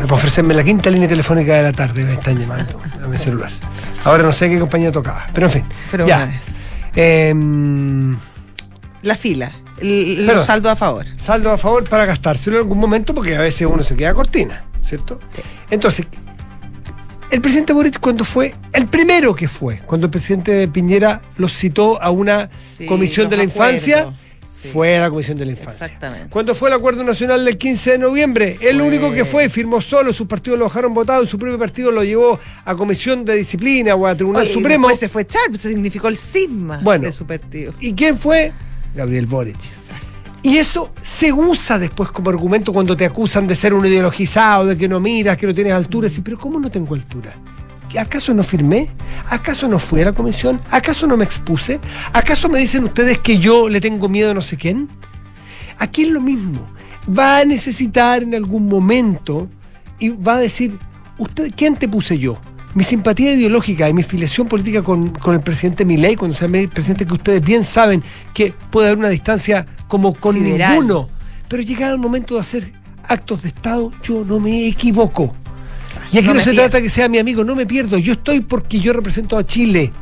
Para 0.03 0.15
ofrecerme 0.15 0.55
la 0.55 0.65
quinta 0.65 0.91
línea 0.91 1.09
telefónica 1.09 1.55
de 1.55 1.63
la 1.63 1.73
tarde 1.73 2.05
me 2.05 2.15
están 2.15 2.39
llamando 2.39 2.81
a 3.03 3.07
mi 3.07 3.19
celular. 3.19 3.51
Ahora 4.05 4.23
no 4.23 4.33
sé 4.33 4.49
qué 4.49 4.59
compañía 4.59 4.91
tocaba, 4.93 5.27
pero 5.33 5.47
en 5.47 5.53
fin. 5.53 5.65
Pero 5.91 6.07
ya. 6.07 6.29
Em, 6.95 8.17
La 9.03 9.15
fila. 9.17 9.53
El 9.81 10.25
Perdón. 10.27 10.45
saldo 10.45 10.71
a 10.71 10.77
favor. 10.77 11.07
saldo 11.17 11.51
a 11.51 11.57
favor 11.59 11.89
para 11.89 12.05
gastárselo 12.05 12.57
en 12.57 12.63
algún 12.63 12.79
momento 12.79 13.15
porque 13.15 13.35
a 13.37 13.41
veces 13.41 13.67
uno 13.67 13.83
se 13.83 13.97
queda 13.97 14.13
cortina, 14.13 14.65
¿cierto? 14.83 15.19
Sí. 15.35 15.41
Entonces, 15.71 16.07
el 17.31 17.41
presidente 17.41 17.72
Boric 17.72 17.99
cuando 18.01 18.24
fue, 18.24 18.55
el 18.72 18.87
primero 18.89 19.35
que 19.35 19.49
fue, 19.49 19.78
cuando 19.87 20.07
el 20.07 20.11
presidente 20.11 20.66
Piñera 20.68 21.22
los 21.37 21.53
citó 21.57 22.01
a 22.03 22.11
una 22.11 22.51
Sí, 22.76 22.87
comisión 22.87 23.28
de 23.31 23.37
la 23.37 23.45
infancia. 23.45 24.12
Sí. 24.62 24.68
fue 24.68 24.99
a 24.99 25.01
la 25.01 25.11
comisión 25.11 25.39
de 25.39 25.47
la 25.47 25.53
infancia. 25.53 25.87
Exactamente. 25.87 26.26
Cuando 26.28 26.55
fue 26.55 26.68
el 26.68 26.74
acuerdo 26.74 27.03
nacional 27.03 27.43
del 27.47 27.57
15 27.57 27.93
de 27.93 27.99
noviembre, 27.99 28.59
el 28.61 28.78
Fue. 28.78 28.89
único 28.89 29.11
que 29.11 29.24
fue, 29.24 29.49
firmó 29.49 29.81
solo, 29.81 30.12
sus 30.12 30.26
partidos 30.26 30.59
lo 30.59 30.66
dejaron 30.66 30.93
votado 30.93 31.22
y 31.22 31.26
su 31.26 31.39
propio 31.39 31.59
partido 31.59 31.91
lo 31.91 32.05
llevó 32.05 32.39
a 32.66 32.74
comisión 32.74 33.24
de 33.24 33.37
disciplina 33.37 33.95
o 33.95 34.07
a 34.07 34.14
Tribunal 34.14 34.43
Oye, 34.43 34.51
y 34.51 34.55
Supremo. 34.55 34.89
después 34.89 35.01
se 35.01 35.09
fue 35.09 35.26
Char, 35.26 35.57
significó 35.59 36.09
el 36.09 36.18
cisma 36.18 36.81
Bueno. 36.83 37.07
de 37.07 37.12
su 37.14 37.24
partido. 37.26 37.72
¿Y 37.81 37.95
quién 37.95 38.18
fue? 38.18 38.53
Gabriel 38.95 39.24
Boric. 39.26 39.57
Y 40.43 40.57
eso 40.57 40.93
se 41.03 41.32
usa 41.32 41.78
después 41.78 42.11
como 42.11 42.30
argumento 42.30 42.72
cuando 42.72 42.97
te 42.97 43.05
acusan 43.05 43.47
de 43.47 43.55
ser 43.55 43.74
un 43.74 43.84
ideologizado, 43.84 44.66
de 44.66 44.78
que 44.78 44.88
no 44.88 44.99
miras, 44.99 45.36
que 45.36 45.47
no 45.47 45.55
tienes 45.55 45.74
altura. 45.74 46.09
Sí, 46.09 46.22
pero 46.22 46.38
¿cómo 46.38 46.59
no 46.59 46.70
tengo 46.70 46.95
altura? 46.95 47.34
¿Que 47.91 47.99
¿Acaso 47.99 48.32
no 48.32 48.43
firmé? 48.43 48.88
¿Acaso 49.28 49.68
no 49.68 49.78
fui 49.78 50.01
a 50.01 50.07
la 50.07 50.12
comisión? 50.12 50.61
¿Acaso 50.70 51.07
no 51.07 51.16
me 51.16 51.24
expuse? 51.24 51.78
¿Acaso 52.12 52.49
me 52.49 52.59
dicen 52.59 52.84
ustedes 52.84 53.18
que 53.18 53.38
yo 53.38 53.68
le 53.68 53.80
tengo 53.80 54.09
miedo 54.09 54.30
a 54.30 54.34
no 54.34 54.41
sé 54.41 54.57
quién? 54.57 54.88
Aquí 55.78 56.03
es 56.03 56.09
lo 56.09 56.22
mismo. 56.22 56.66
Va 57.07 57.38
a 57.38 57.45
necesitar 57.45 58.22
en 58.22 58.34
algún 58.34 58.66
momento 58.66 59.49
y 59.99 60.11
va 60.11 60.36
a 60.36 60.38
decir, 60.38 60.78
¿usted 61.18 61.53
quién 61.55 61.76
te 61.76 61.88
puse 61.88 62.18
yo? 62.18 62.38
Mi 62.74 62.84
simpatía 62.84 63.34
ideológica 63.34 63.88
y 63.88 63.93
mi 63.93 64.05
filiación 64.05 64.47
política 64.47 64.82
con, 64.82 65.11
con 65.11 65.34
el 65.34 65.41
presidente 65.41 65.84
Milei, 65.84 66.16
cuando 66.16 66.36
sea 66.36 66.49
el 66.49 66.68
presidente 66.68 67.07
que 67.07 67.14
ustedes 67.14 67.45
bien 67.45 67.64
saben 67.64 68.03
que 68.32 68.55
puede 68.70 68.86
haber 68.88 68.99
una 68.99 69.09
distancia 69.09 69.66
como 69.91 70.14
con 70.14 70.32
Sideral. 70.32 70.70
ninguno. 70.72 71.11
Pero 71.49 71.62
llegado 71.62 71.93
el 71.95 72.01
momento 72.01 72.34
de 72.36 72.41
hacer 72.41 72.72
actos 73.05 73.43
de 73.43 73.49
Estado, 73.49 73.93
yo 74.03 74.24
no 74.24 74.41
me 74.41 74.66
equivoco. 74.68 75.34
Y 76.12 76.18
aquí 76.18 76.28
No 76.28 76.34
se 76.41 76.53
pierdo. 76.53 76.62
trata 76.62 76.80
que 76.80 76.88
sea 76.88 77.09
mi 77.09 77.18
amigo, 77.18 77.45
no 77.45 77.55
me 77.55 77.66
pierdo. 77.66 77.99
Yo 77.99 78.12
estoy 78.14 78.41
porque 78.41 78.78
yo 78.80 78.93
represento 78.93 79.36
a 79.36 79.45
Chile. 79.47 79.93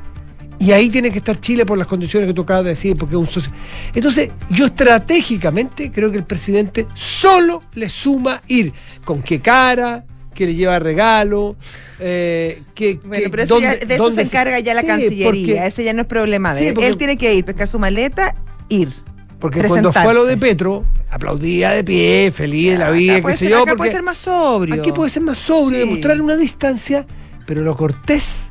Y 0.60 0.72
ahí 0.72 0.90
tiene 0.90 1.10
que 1.10 1.18
estar 1.18 1.40
Chile 1.40 1.64
por 1.64 1.78
las 1.78 1.86
condiciones 1.86 2.26
que 2.26 2.34
tú 2.34 2.42
acabas 2.42 2.64
de 2.64 2.70
decir, 2.70 2.96
porque 2.96 3.14
es 3.14 3.18
un 3.20 3.26
socio. 3.28 3.52
Entonces, 3.94 4.30
yo 4.50 4.66
estratégicamente 4.66 5.90
creo 5.92 6.10
que 6.10 6.18
el 6.18 6.24
presidente 6.24 6.86
solo 6.94 7.62
le 7.74 7.88
suma 7.88 8.42
ir. 8.48 8.72
¿Con 9.04 9.22
qué 9.22 9.40
cara? 9.40 10.04
¿Qué 10.34 10.46
le 10.46 10.54
lleva 10.54 10.78
regalo? 10.78 11.56
Eh, 12.00 12.62
que, 12.74 12.94
Bueno, 13.04 13.24
que- 13.24 13.30
pero 13.30 13.42
eso 13.44 13.60
ya- 13.60 13.76
de 13.76 13.94
eso 13.94 14.10
se 14.12 14.22
encarga 14.22 14.58
ya 14.60 14.74
la 14.74 14.82
Sí, 14.82 14.86
Cancillería. 14.86 15.26
porque- 15.26 15.66
Ese 15.66 15.84
ya 15.84 15.92
no 15.92 16.02
es 16.02 16.06
problema 16.08 16.54
de 16.54 16.60
Sí, 16.60 16.66
él. 16.68 16.74
porque- 16.74 16.88
Él 16.88 16.96
tiene 16.96 17.16
que 17.16 17.34
ir, 17.34 17.44
pescar 17.44 17.66
su 17.68 17.78
maleta, 17.78 18.34
ir. 18.68 18.92
Porque 19.40 19.62
cuando 19.64 19.92
fue 19.92 20.02
a 20.02 20.14
lo 20.14 20.24
de. 20.24 20.36
Petro, 20.36 20.84
aplaudía 21.10 21.70
de 21.70 21.84
pie, 21.84 22.32
feliz 22.34 22.72
de 22.72 22.78
la 22.78 22.90
vida, 22.90 23.20
qué 23.20 23.32
sé 23.34 23.48
yo. 23.48 23.62
acá 23.62 23.76
puede 23.76 23.92
ser 23.92 24.02
más 24.02 24.18
sobrio. 24.18 24.74
Aquí 24.74 24.92
puede 24.92 25.10
ser 25.10 25.22
más 25.22 25.38
sobrio, 25.38 25.80
Sí. 25.80 25.86
demostrar 25.86 26.20
una 26.20 26.36
distancia, 26.36 27.06
pero 27.46 27.62
lo 27.62 27.76
cortés 27.76 28.44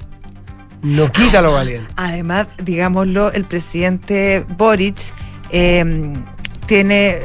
no 0.82 1.12
quita 1.12 1.42
lo 1.42 1.54
valiente. 1.54 1.92
Además, 1.98 2.48
digámoslo, 2.64 3.32
el 3.34 3.46
presidente 3.46 4.46
Boric 4.58 4.96
eh, 5.50 6.14
tiene 6.68 7.16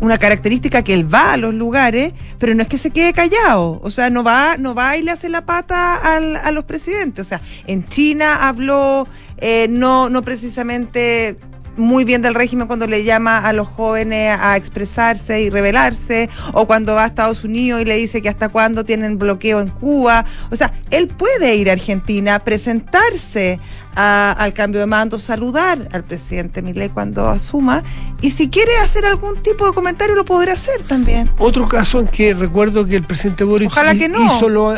una 0.00 0.18
característica 0.18 0.82
que 0.82 0.94
él 0.94 1.12
va 1.12 1.32
a 1.34 1.36
los 1.36 1.52
lugares, 1.52 2.12
pero 2.38 2.54
no 2.54 2.62
es 2.62 2.68
que 2.68 2.78
se 2.78 2.90
quede 2.90 3.12
callado. 3.12 3.80
O 3.82 3.90
sea, 3.90 4.08
no 4.10 4.22
va, 4.24 4.56
no 4.56 4.74
va 4.74 4.96
y 4.96 5.02
le 5.02 5.10
hace 5.10 5.28
la 5.28 5.44
pata 5.44 5.96
al- 5.96 6.36
a 6.36 6.50
los 6.50 6.64
presidentes. 6.64 7.26
O 7.26 7.28
sea, 7.28 7.40
en 7.66 7.86
China 7.88 8.48
habló 8.48 9.06
eh, 9.38 9.66
no, 9.68 10.08
no 10.10 10.22
precisamente 10.22 11.36
muy 11.76 12.04
bien 12.04 12.22
del 12.22 12.34
régimen 12.34 12.66
cuando 12.66 12.86
le 12.86 13.04
llama 13.04 13.38
a 13.38 13.52
los 13.52 13.68
jóvenes 13.68 14.36
a 14.40 14.56
expresarse 14.56 15.42
y 15.42 15.50
rebelarse, 15.50 16.28
o 16.52 16.66
cuando 16.66 16.94
va 16.94 17.04
a 17.04 17.06
Estados 17.06 17.44
Unidos 17.44 17.80
y 17.80 17.84
le 17.84 17.96
dice 17.96 18.22
que 18.22 18.28
hasta 18.28 18.48
cuándo 18.48 18.84
tienen 18.84 19.18
bloqueo 19.18 19.60
en 19.60 19.68
Cuba. 19.68 20.24
O 20.50 20.56
sea, 20.56 20.72
él 20.90 21.08
puede 21.08 21.56
ir 21.56 21.70
a 21.70 21.72
Argentina, 21.72 22.38
presentarse 22.38 23.60
a- 23.96 24.32
al 24.32 24.52
cambio 24.52 24.80
de 24.80 24.86
mando, 24.86 25.18
saludar 25.18 25.88
al 25.92 26.04
presidente 26.04 26.62
Milei 26.62 26.88
cuando 26.88 27.28
asuma, 27.28 27.82
y 28.20 28.30
si 28.30 28.48
quiere 28.48 28.76
hacer 28.78 29.04
algún 29.04 29.42
tipo 29.42 29.66
de 29.66 29.72
comentario 29.72 30.14
lo 30.14 30.24
podrá 30.24 30.54
hacer 30.54 30.82
también. 30.82 31.30
Otro 31.38 31.68
caso 31.68 32.00
en 32.00 32.08
que 32.08 32.34
recuerdo 32.34 32.86
que 32.86 32.96
el 32.96 33.02
presidente 33.04 33.44
Boric 33.44 33.68
Ojalá 33.70 33.94
que 33.94 34.08
no. 34.08 34.24
hizo 34.24 34.48
lo 34.48 34.74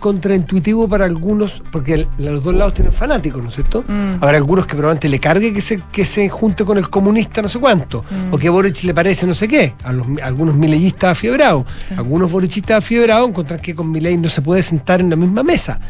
contraintuitivo 0.00 0.88
para 0.88 1.04
algunos, 1.06 1.62
porque 1.72 1.94
el- 1.94 2.08
los 2.18 2.44
dos 2.44 2.54
lados 2.54 2.74
tienen 2.74 2.92
fanáticos, 2.92 3.42
¿no 3.42 3.48
es 3.48 3.54
cierto? 3.54 3.84
Mm. 3.88 4.22
Habrá 4.22 4.36
algunos 4.36 4.66
que 4.66 4.74
probablemente 4.76 5.08
le 5.08 5.18
cargue 5.18 5.52
que 5.52 5.60
se, 5.60 5.80
que 5.90 6.04
se 6.04 6.28
junte 6.28 6.64
con 6.64 6.78
el 6.78 6.88
comunista 6.90 7.40
no 7.42 7.48
sé 7.48 7.58
cuánto, 7.58 8.04
Mm. 8.10 8.34
o 8.34 8.38
que 8.38 8.48
Boric 8.50 8.82
le 8.84 8.94
parece 8.94 9.26
no 9.26 9.34
sé 9.34 9.48
qué, 9.48 9.74
a, 9.82 9.92
los, 9.92 10.06
a 10.22 10.26
algunos 10.26 10.54
mileyistas 10.54 11.12
afiebrados, 11.12 11.64
algunos 11.96 12.30
boricistas 12.30 12.78
afiebrados 12.78 13.28
encuentran 13.28 13.60
que 13.60 13.74
con 13.74 13.90
Milei 13.90 14.16
no 14.16 14.28
se 14.28 14.42
puede 14.42 14.62
sentar 14.62 15.00
en 15.00 15.10
la 15.10 15.16
misma 15.16 15.42
mesa. 15.42 15.80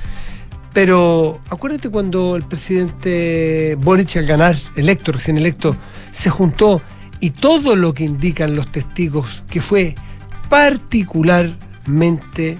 Pero 0.74 1.40
acuérdate 1.48 1.88
cuando 1.88 2.36
el 2.36 2.42
presidente 2.42 3.78
Boric 3.80 4.16
al 4.16 4.26
ganar, 4.26 4.58
electo, 4.76 5.12
recién 5.12 5.38
electo, 5.38 5.74
se 6.12 6.28
juntó 6.28 6.82
y 7.20 7.30
todo 7.30 7.76
lo 7.76 7.94
que 7.94 8.04
indican 8.04 8.54
los 8.56 8.70
testigos 8.70 9.42
que 9.48 9.62
fue 9.62 9.94
particularmente 10.50 12.58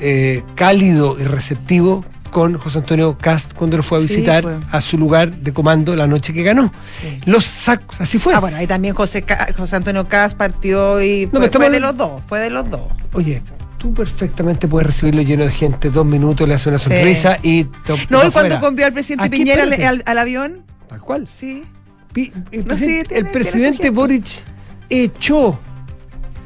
eh, 0.00 0.42
cálido 0.54 1.16
y 1.20 1.24
receptivo 1.24 2.02
con 2.30 2.58
José 2.58 2.78
Antonio 2.78 3.16
Cast 3.18 3.54
cuando 3.54 3.76
lo 3.76 3.82
fue 3.82 3.98
a 3.98 4.00
visitar 4.00 4.60
a 4.70 4.80
su 4.80 4.98
lugar 4.98 5.36
de 5.36 5.52
comando 5.52 5.94
la 5.94 6.06
noche 6.06 6.32
que 6.34 6.42
ganó. 6.42 6.72
Sí. 7.00 7.20
Los 7.24 7.44
sacos, 7.44 8.00
así 8.00 8.18
fue. 8.18 8.34
Ah, 8.34 8.40
bueno, 8.40 8.56
ahí 8.56 8.66
también 8.66 8.94
José, 8.94 9.24
José 9.56 9.76
Antonio 9.76 10.08
Cas 10.08 10.34
partió 10.34 11.02
y 11.02 11.28
No, 11.32 11.40
fue, 11.40 11.70
de 11.70 11.80
los 11.80 11.96
dos, 11.96 12.22
fue 12.26 12.40
de 12.40 12.50
los 12.50 12.68
dos. 12.70 12.82
Oye, 13.12 13.42
tú 13.78 13.92
perfectamente 13.94 14.66
puedes 14.68 14.86
recibirlo 14.86 15.22
lleno 15.22 15.44
de 15.44 15.50
gente, 15.52 15.90
dos 15.90 16.06
minutos, 16.06 16.46
le 16.48 16.54
hace 16.54 16.68
una 16.68 16.78
sonrisa 16.78 17.38
y 17.42 17.64
te- 17.64 17.94
No, 18.10 18.26
y 18.26 18.30
cuando 18.30 18.58
convió 18.60 18.86
al 18.86 18.92
presidente 18.92 19.28
Piñera 19.30 19.64
al, 20.06 20.18
avión, 20.18 20.64
Tal 20.88 21.00
cual. 21.00 21.28
sí. 21.28 21.64
Pi- 22.12 22.32
El 22.50 22.60
No, 22.60 22.66
presidente, 22.68 23.14
sí, 23.16 23.22
tiene- 23.22 23.88
el. 23.88 23.90
Boric 23.94 24.26
echó, 24.88 25.58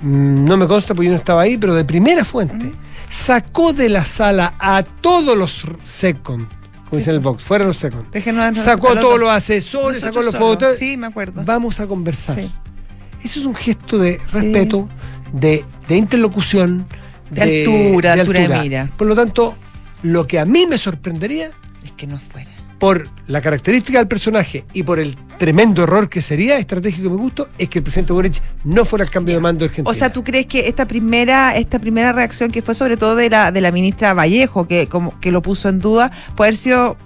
mm, 0.02 0.44
no 0.44 0.56
me 0.56 0.66
consta 0.66 0.94
porque 0.94 1.06
yo 1.06 1.12
no 1.12 1.18
estaba 1.18 1.42
ahí, 1.42 1.56
pero 1.58 1.74
de 1.74 1.84
primera 1.84 2.24
fuente, 2.24 2.72
sacó 3.08 3.72
de 3.72 3.88
la 3.88 4.04
sala 4.04 4.54
a 4.58 4.82
todos 4.82 5.36
los 5.36 5.64
second, 5.84 6.48
como 6.88 6.98
dicen 6.98 7.10
en 7.10 7.16
el 7.16 7.20
box, 7.20 7.42
fuera 7.44 7.64
los 7.64 7.76
second. 7.76 8.10
Déjenos 8.10 8.58
Sacó 8.58 8.88
a 8.90 8.94
todos 8.94 9.10
dos. 9.12 9.20
los 9.20 9.30
asesores, 9.30 10.00
sacó 10.00 10.22
los 10.22 10.34
fotos. 10.36 10.76
Sí, 10.78 10.96
me 10.96 11.06
acuerdo. 11.06 11.42
Vamos 11.44 11.78
a 11.80 11.86
conversar. 11.86 12.36
Sí. 12.36 12.50
Eso 13.22 13.40
es 13.40 13.46
un 13.46 13.54
gesto 13.54 13.98
de 13.98 14.18
respeto, 14.32 14.88
de, 15.32 15.64
de 15.86 15.96
interlocución, 15.96 16.86
De 17.30 17.42
altura, 17.42 18.14
de 18.14 18.20
altura 18.22 18.40
de 18.40 18.60
mira. 18.60 18.90
Por 18.96 19.06
lo 19.06 19.14
tanto, 19.14 19.56
lo 20.02 20.26
que 20.26 20.38
a 20.38 20.44
mí 20.44 20.66
me 20.66 20.78
sorprendería 20.78 21.50
Es 21.84 21.92
que 21.92 22.06
no 22.06 22.18
fuera. 22.18 22.50
por 22.78 23.08
la 23.26 23.40
característica 23.40 23.98
del 23.98 24.08
personaje 24.08 24.64
y 24.72 24.82
por 24.82 24.98
el 24.98 25.16
tremendo 25.38 25.82
error 25.84 26.08
que 26.08 26.20
sería 26.22 26.58
estratégico 26.58 27.04
que 27.04 27.14
me 27.14 27.20
gustó, 27.20 27.48
es 27.58 27.68
que 27.68 27.78
el 27.78 27.82
presidente 27.82 28.12
Boric 28.12 28.42
no 28.64 28.84
fuera 28.84 29.04
el 29.04 29.10
cambio 29.10 29.34
de 29.34 29.40
mando 29.40 29.60
de 29.60 29.70
Argentina. 29.70 29.90
O 29.90 29.94
sea, 29.94 30.10
¿tú 30.10 30.24
crees 30.24 30.46
que 30.46 30.68
esta 30.68 30.86
primera, 30.86 31.54
esta 31.56 31.78
primera 31.78 32.12
reacción 32.12 32.50
que 32.50 32.62
fue 32.62 32.74
sobre 32.74 32.96
todo 32.96 33.16
de 33.16 33.30
la, 33.30 33.52
de 33.52 33.60
la 33.60 33.70
ministra 33.70 34.12
Vallejo, 34.14 34.66
que 34.66 34.86
como 34.86 35.18
que 35.20 35.30
lo 35.30 35.40
puso 35.42 35.68
en 35.68 35.78
duda, 35.78 36.10
puede 36.36 36.48
haber 36.48 36.56
sido 36.56 36.96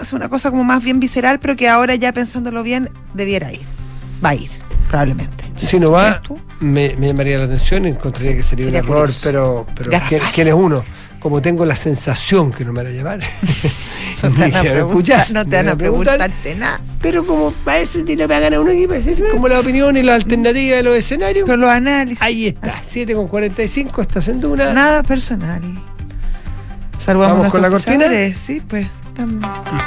es 0.00 0.12
una 0.12 0.28
cosa 0.28 0.50
como 0.50 0.64
más 0.64 0.82
bien 0.82 1.00
visceral, 1.00 1.40
pero 1.40 1.56
que 1.56 1.68
ahora 1.68 1.94
ya 1.96 2.12
pensándolo 2.12 2.62
bien, 2.62 2.90
debiera 3.14 3.52
ir. 3.52 3.60
Va 4.24 4.30
a 4.30 4.34
ir, 4.34 4.50
probablemente. 4.90 5.44
si 5.56 5.78
no 5.80 5.92
va, 5.92 6.20
me, 6.60 6.94
me 6.98 7.06
llamaría 7.06 7.38
la 7.38 7.44
atención 7.44 7.86
y 7.86 7.90
encontraría 7.90 8.36
que 8.36 8.42
sería, 8.42 8.64
Sería 8.64 8.80
un 8.80 8.86
error, 8.86 8.98
curioso. 9.00 9.20
pero, 9.24 9.66
pero. 9.74 9.90
¿quién, 10.08 10.20
quién 10.34 10.48
es 10.48 10.54
uno? 10.54 10.84
Como 11.20 11.42
tengo 11.42 11.66
la 11.66 11.76
sensación 11.76 12.50
que 12.50 12.64
no 12.64 12.72
me 12.72 12.82
van 12.82 12.86
a 12.92 12.94
llevar, 12.94 13.20
No 14.22 14.30
te 14.34 14.50
van 14.50 14.54
a 14.66 14.78
escuchar, 14.78 15.30
no 15.30 15.44
te 15.44 15.56
van 15.56 15.68
a 15.68 15.76
preguntar. 15.76 16.16
preguntarte 16.18 16.54
nada. 16.54 16.80
Pero 17.00 17.24
como 17.26 17.52
para 17.52 17.80
eso 17.80 18.02
te 18.04 18.16
lo 18.16 18.26
pagan 18.28 18.54
a 18.54 18.60
uno 18.60 18.70
aquí, 18.70 18.86
para 18.86 19.00
decir 19.00 19.24
como 19.30 19.48
la 19.48 19.60
opinión 19.60 19.96
y 19.96 20.02
la 20.02 20.14
alternativa 20.14 20.76
de 20.76 20.82
los 20.82 20.96
escenarios. 20.96 21.46
Con 21.48 21.60
los 21.60 21.70
análisis. 21.70 22.22
Ahí 22.22 22.46
está, 22.46 22.82
7 22.84 23.14
con 23.14 23.28
45, 23.28 24.02
estás 24.02 24.28
en 24.28 24.40
Duna. 24.40 24.72
Nada 24.72 25.02
personal. 25.02 25.62
Salvamos 26.98 27.38
¿Vamos 27.38 27.52
con 27.52 27.62
la 27.62 27.70
cortina? 27.70 28.06
Sí, 28.34 28.60
pues. 28.66 28.86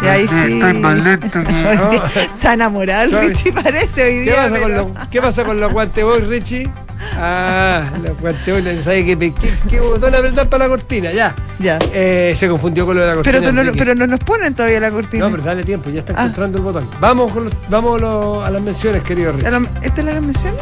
Y 0.01 0.05
ahí 0.07 0.27
sí. 0.27 0.59
Que- 0.59 2.21
Está 2.35 2.53
enamorado 2.53 3.03
el. 3.03 3.29
Richie, 3.29 3.51
parece 3.51 4.03
hoy 4.03 4.13
¿Qué 4.13 4.21
día. 4.31 4.35
pasa, 4.35 4.59
con 4.59 4.71
los, 4.73 4.87
¿Qué 5.09 5.21
pasa 5.21 5.43
con 5.43 5.59
los 5.59 5.71
guanteboys, 5.73 6.27
Richie? 6.27 6.69
Ah, 7.17 7.83
los 8.01 8.17
guanteboys, 8.19 8.83
¿sabes 8.83 9.03
qué, 9.05 9.17
qué, 9.17 9.33
qué 9.69 9.79
botón 9.81 10.15
apretar 10.15 10.47
para 10.49 10.65
la 10.65 10.69
cortina? 10.69 11.11
Ya. 11.11 11.35
Ya. 11.59 11.77
Eh, 11.93 12.33
se 12.37 12.47
confundió 12.47 12.85
con 12.85 12.95
lo 12.95 13.01
de 13.01 13.07
la 13.07 13.13
cortina. 13.15 13.39
Pero, 13.39 13.49
tú 13.49 13.63
no, 13.63 13.71
pero 13.77 13.95
no 13.95 14.07
nos 14.07 14.19
ponen 14.21 14.53
todavía 14.55 14.79
la 14.79 14.89
cortina. 14.91 15.25
No, 15.25 15.31
pero 15.31 15.43
dale 15.43 15.63
tiempo, 15.63 15.89
ya 15.89 15.99
está 15.99 16.13
Ah. 16.15 16.21
encontrando 16.23 16.57
el 16.59 16.63
botón. 16.63 16.89
Vamos, 16.99 17.31
con 17.31 17.45
los- 17.45 17.53
vamos 17.69 17.97
a 17.97 18.01
los- 18.05 18.47
a 18.47 18.49
las 18.51 18.61
menciones, 18.61 19.03
querido 19.03 19.29
¿A 19.29 19.33
Richie. 19.33 19.51
la- 19.51 19.69
¿Esta 19.81 20.01
es 20.01 20.05
la 20.07 20.21
mención? 20.21 20.55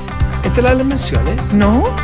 Esta 0.43 0.57
es 0.57 0.63
la 0.63 0.69
de 0.71 0.75
las 0.77 0.85
menciones. 0.87 1.35
No. 1.53 1.95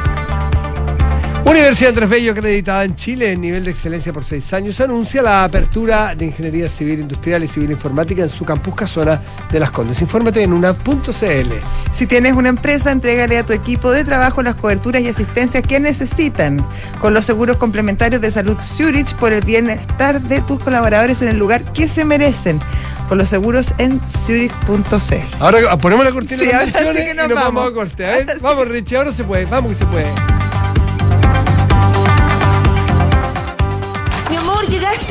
Universidad 1.50 1.89
Andrés 1.89 2.10
Bello, 2.10 2.32
acreditada 2.34 2.84
en 2.84 2.95
Chile 2.95 3.32
en 3.32 3.39
nivel 3.41 3.64
de 3.64 3.72
excelencia 3.72 4.12
por 4.12 4.24
seis 4.26 4.52
años, 4.54 4.80
anuncia 4.82 5.22
la 5.22 5.45
apertura 5.45 6.14
de 6.14 6.26
Ingeniería 6.26 6.68
Civil 6.68 7.00
Industrial 7.00 7.41
y 7.43 7.48
Civil 7.48 7.72
Informática 7.72 8.24
en 8.24 8.30
su 8.30 8.43
campus 8.43 8.76
Casona 8.76 9.22
de 9.52 9.60
Las 9.60 9.72
Condes. 9.72 10.02
Infórmate 10.02 10.43
en 10.43 10.52
una.cl. 10.52 11.52
Si 11.91 12.06
tienes 12.06 12.34
una 12.34 12.50
empresa, 12.50 12.91
entrégale 12.91 13.38
a 13.38 13.45
tu 13.45 13.54
equipo 13.54 13.91
de 13.91 14.04
trabajo 14.04 14.43
las 14.43 14.56
coberturas 14.56 15.02
y 15.02 15.08
asistencias 15.08 15.64
que 15.64 15.80
necesitan. 15.80 16.64
Con 17.00 17.14
los 17.14 17.24
seguros 17.26 17.58
complementarios 17.58 18.22
de 18.22 18.30
salud 18.30 18.58
Zurich 18.62 19.16
por 19.16 19.32
el 19.32 19.43
bienestar 19.45 20.20
de 20.22 20.41
tus 20.41 20.60
colaboradores 20.62 21.22
en 21.22 21.30
el 21.30 21.38
lugar 21.38 21.72
que 21.72 21.88
se 21.88 22.04
merecen. 22.04 22.60
Con 23.08 23.18
los 23.20 23.30
seguros 23.30 23.74
en 23.78 24.02
zurich.cl. 24.08 25.16
Ahora 25.39 25.78
ponemos 25.78 26.04
la 26.04 26.12
cortina 26.12 26.39
Sí, 26.43 26.48
de 26.48 26.54
ahora 26.54 26.72
sí 26.93 27.02
y 27.10 27.14
nos 27.16 27.30
vamos. 27.30 27.43
vamos. 27.43 27.72
a 27.72 27.74
corte. 27.74 28.06
A 28.06 28.10
ver, 28.10 28.20
Ahora 28.24 28.34
sí. 28.36 28.39
vamos, 28.41 28.68
Richie, 28.68 28.98
ahora 28.98 29.14
se 29.14 29.24
puede. 29.24 29.45
Vamos 29.45 29.72
que 29.72 29.78
se 29.78 29.86
puede. 29.86 30.06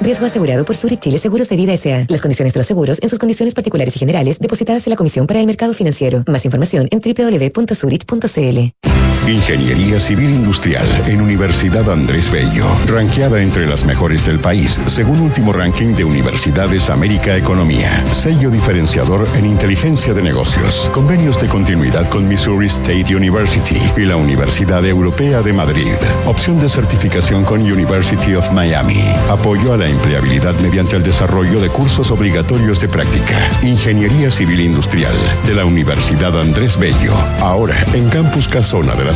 Riesgo 0.00 0.26
asegurado 0.26 0.64
por 0.64 0.76
Zurich 0.76 1.00
Chile 1.00 1.18
Seguros 1.18 1.48
de 1.48 1.56
Vida 1.56 1.72
S.A. 1.72 2.06
Las 2.08 2.20
condiciones 2.20 2.52
de 2.52 2.60
los 2.60 2.66
seguros 2.66 2.98
en 3.02 3.08
sus 3.08 3.18
condiciones 3.18 3.54
particulares 3.54 3.96
y 3.96 3.98
generales 3.98 4.38
depositadas 4.38 4.86
en 4.86 4.90
la 4.90 4.96
Comisión 4.96 5.26
para 5.26 5.40
el 5.40 5.46
Mercado 5.46 5.74
Financiero. 5.74 6.22
Más 6.26 6.44
información 6.44 6.88
en 6.90 7.00
www.zurich.cl. 7.00 8.95
Ingeniería 9.26 9.98
Civil 9.98 10.30
Industrial 10.30 10.86
en 11.06 11.20
Universidad 11.20 11.90
Andrés 11.90 12.30
Bello, 12.30 12.64
ranqueada 12.86 13.42
entre 13.42 13.66
las 13.66 13.84
mejores 13.84 14.24
del 14.24 14.38
país, 14.38 14.78
según 14.86 15.20
último 15.20 15.52
ranking 15.52 15.96
de 15.96 16.04
Universidades 16.04 16.88
América 16.90 17.36
Economía. 17.36 17.90
Sello 18.12 18.50
diferenciador 18.50 19.26
en 19.34 19.46
inteligencia 19.46 20.14
de 20.14 20.22
negocios. 20.22 20.88
Convenios 20.92 21.40
de 21.40 21.48
continuidad 21.48 22.08
con 22.08 22.28
Missouri 22.28 22.68
State 22.68 23.16
University 23.16 23.80
y 23.96 24.02
la 24.02 24.14
Universidad 24.14 24.84
Europea 24.86 25.42
de 25.42 25.52
Madrid. 25.52 25.94
Opción 26.26 26.60
de 26.60 26.68
certificación 26.68 27.42
con 27.44 27.60
University 27.60 28.36
of 28.36 28.52
Miami. 28.52 29.02
Apoyo 29.28 29.72
a 29.72 29.76
la 29.76 29.88
empleabilidad 29.88 30.54
mediante 30.60 30.94
el 30.94 31.02
desarrollo 31.02 31.60
de 31.60 31.68
cursos 31.68 32.12
obligatorios 32.12 32.80
de 32.80 32.88
práctica. 32.88 33.50
Ingeniería 33.64 34.30
Civil 34.30 34.60
Industrial 34.60 35.16
de 35.44 35.54
la 35.54 35.64
Universidad 35.64 36.40
Andrés 36.40 36.78
Bello. 36.78 37.14
Ahora 37.40 37.76
en 37.92 38.08
Campus 38.08 38.46
Casona 38.46 38.94
de 38.94 39.15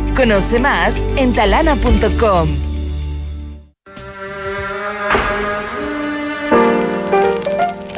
Conoce 0.15 0.59
más 0.59 1.01
en 1.17 1.33
talana.com. 1.33 2.70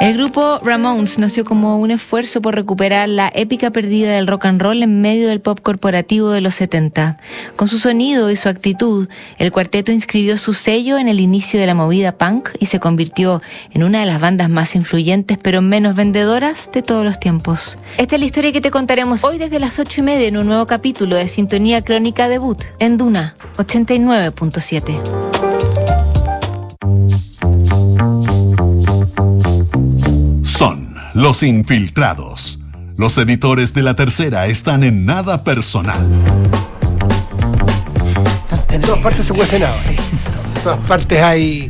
El 0.04 0.18
grupo 0.18 0.60
Ramones 0.62 1.18
nació 1.18 1.45
como 1.45 1.80
un 1.80 1.89
esfuerzo 1.89 2.41
por 2.41 2.56
recuperar 2.56 3.08
la 3.08 3.32
épica 3.34 3.72
perdida 3.72 4.12
del 4.12 4.28
rock 4.28 4.47
and 4.47 4.62
roll 4.62 4.84
en 4.84 4.99
medio 4.99 5.30
del 5.30 5.39
pop 5.39 5.62
corporativo 5.62 6.30
de 6.32 6.41
los 6.41 6.56
70. 6.56 7.20
Con 7.56 7.70
su 7.70 7.80
sonido 7.80 8.30
y 8.30 8.36
su 8.36 8.49
actitud, 8.49 9.08
el 9.38 9.54
cuarteto 9.54 9.93
inscribió 9.93 10.38
su 10.38 10.54
sello 10.54 10.97
en 10.97 11.08
el 11.08 11.22
inicio 11.22 11.58
de 11.58 11.68
la 11.68 11.74
movida 11.74 12.18
punk 12.18 12.49
y 12.60 12.66
se 12.66 12.82
convirtió 12.82 13.41
en 13.72 13.84
una 13.84 14.01
de 14.01 14.06
las 14.06 14.20
bandas 14.20 14.49
más 14.49 14.76
influyentes 14.76 15.38
pero 15.41 15.62
menos 15.62 15.95
vendedoras 15.95 16.70
de 16.74 16.82
todos 16.82 17.06
los 17.06 17.18
tiempos. 17.18 17.78
Esta 17.97 18.16
es 18.16 18.20
la 18.20 18.26
historia 18.26 18.51
que 18.51 18.60
te 18.60 18.72
contaremos 18.72 19.24
hoy 19.24 19.38
desde 19.38 19.62
las 19.62 19.80
8 19.80 20.01
y 20.01 20.04
media 20.04 20.28
en 20.28 20.36
un 20.36 20.47
nuevo 20.47 20.66
capítulo 20.66 21.16
de 21.16 21.30
Sintonía 21.30 21.82
Crónica 21.82 22.28
Debut 22.28 22.62
en 22.80 22.97
Duna 22.97 23.36
89.7. 23.56 25.43
los 31.14 31.43
infiltrados. 31.43 32.59
Los 32.97 33.18
editores 33.18 33.74
de 33.74 33.84
la 33.84 33.95
tercera 33.95 34.47
están 34.47 34.84
en 34.84 35.05
nada 35.05 35.43
personal. 35.43 35.99
En 38.70 38.82
todas 38.82 38.99
partes 38.99 39.26
se 39.26 39.34
cuece 39.34 39.59
nada. 39.59 39.76
En 40.55 40.64
todas 40.64 40.80
partes 40.88 41.22
hay, 41.22 41.70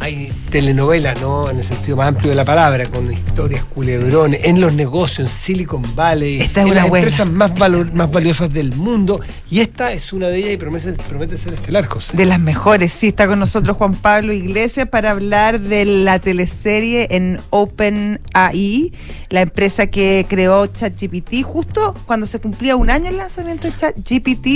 hay 0.00 0.32
telenovela, 0.60 1.12
¿no? 1.16 1.50
En 1.50 1.58
el 1.58 1.64
sentido 1.64 1.98
más 1.98 2.08
amplio 2.08 2.30
de 2.30 2.34
la 2.34 2.44
palabra, 2.46 2.86
con 2.86 3.12
historias, 3.12 3.62
culebrones, 3.64 4.40
en 4.44 4.58
los 4.58 4.72
negocios, 4.74 5.18
en 5.18 5.28
Silicon 5.28 5.82
Valley, 5.94 6.40
Esta 6.40 6.60
es 6.60 6.66
en 6.66 6.72
una 6.72 6.80
las 6.80 6.88
buena. 6.88 7.04
empresas 7.04 7.30
más, 7.30 7.54
valor- 7.54 7.92
más 7.92 8.10
valiosas 8.10 8.50
del 8.50 8.74
mundo. 8.74 9.20
Y 9.50 9.60
esta 9.60 9.92
es 9.92 10.14
una 10.14 10.28
de 10.28 10.38
ellas 10.38 10.52
y 10.54 10.56
promete, 10.56 10.94
promete 11.10 11.36
ser 11.36 11.52
estelar, 11.52 11.84
José. 11.84 12.16
De 12.16 12.24
las 12.24 12.40
mejores, 12.40 12.90
sí, 12.90 13.08
está 13.08 13.28
con 13.28 13.38
nosotros 13.38 13.76
Juan 13.76 13.92
Pablo 13.96 14.32
Iglesias 14.32 14.88
para 14.88 15.10
hablar 15.10 15.60
de 15.60 15.84
la 15.84 16.18
teleserie 16.20 17.06
en 17.10 17.38
OpenAI, 17.50 18.92
la 19.28 19.42
empresa 19.42 19.88
que 19.88 20.24
creó 20.28 20.66
ChatGPT 20.66 21.42
justo 21.42 21.94
cuando 22.06 22.24
se 22.26 22.38
cumplía 22.40 22.76
un 22.76 22.88
año 22.90 23.10
el 23.10 23.18
lanzamiento 23.18 23.68
de 23.68 23.76
ChatGPT 23.76 24.46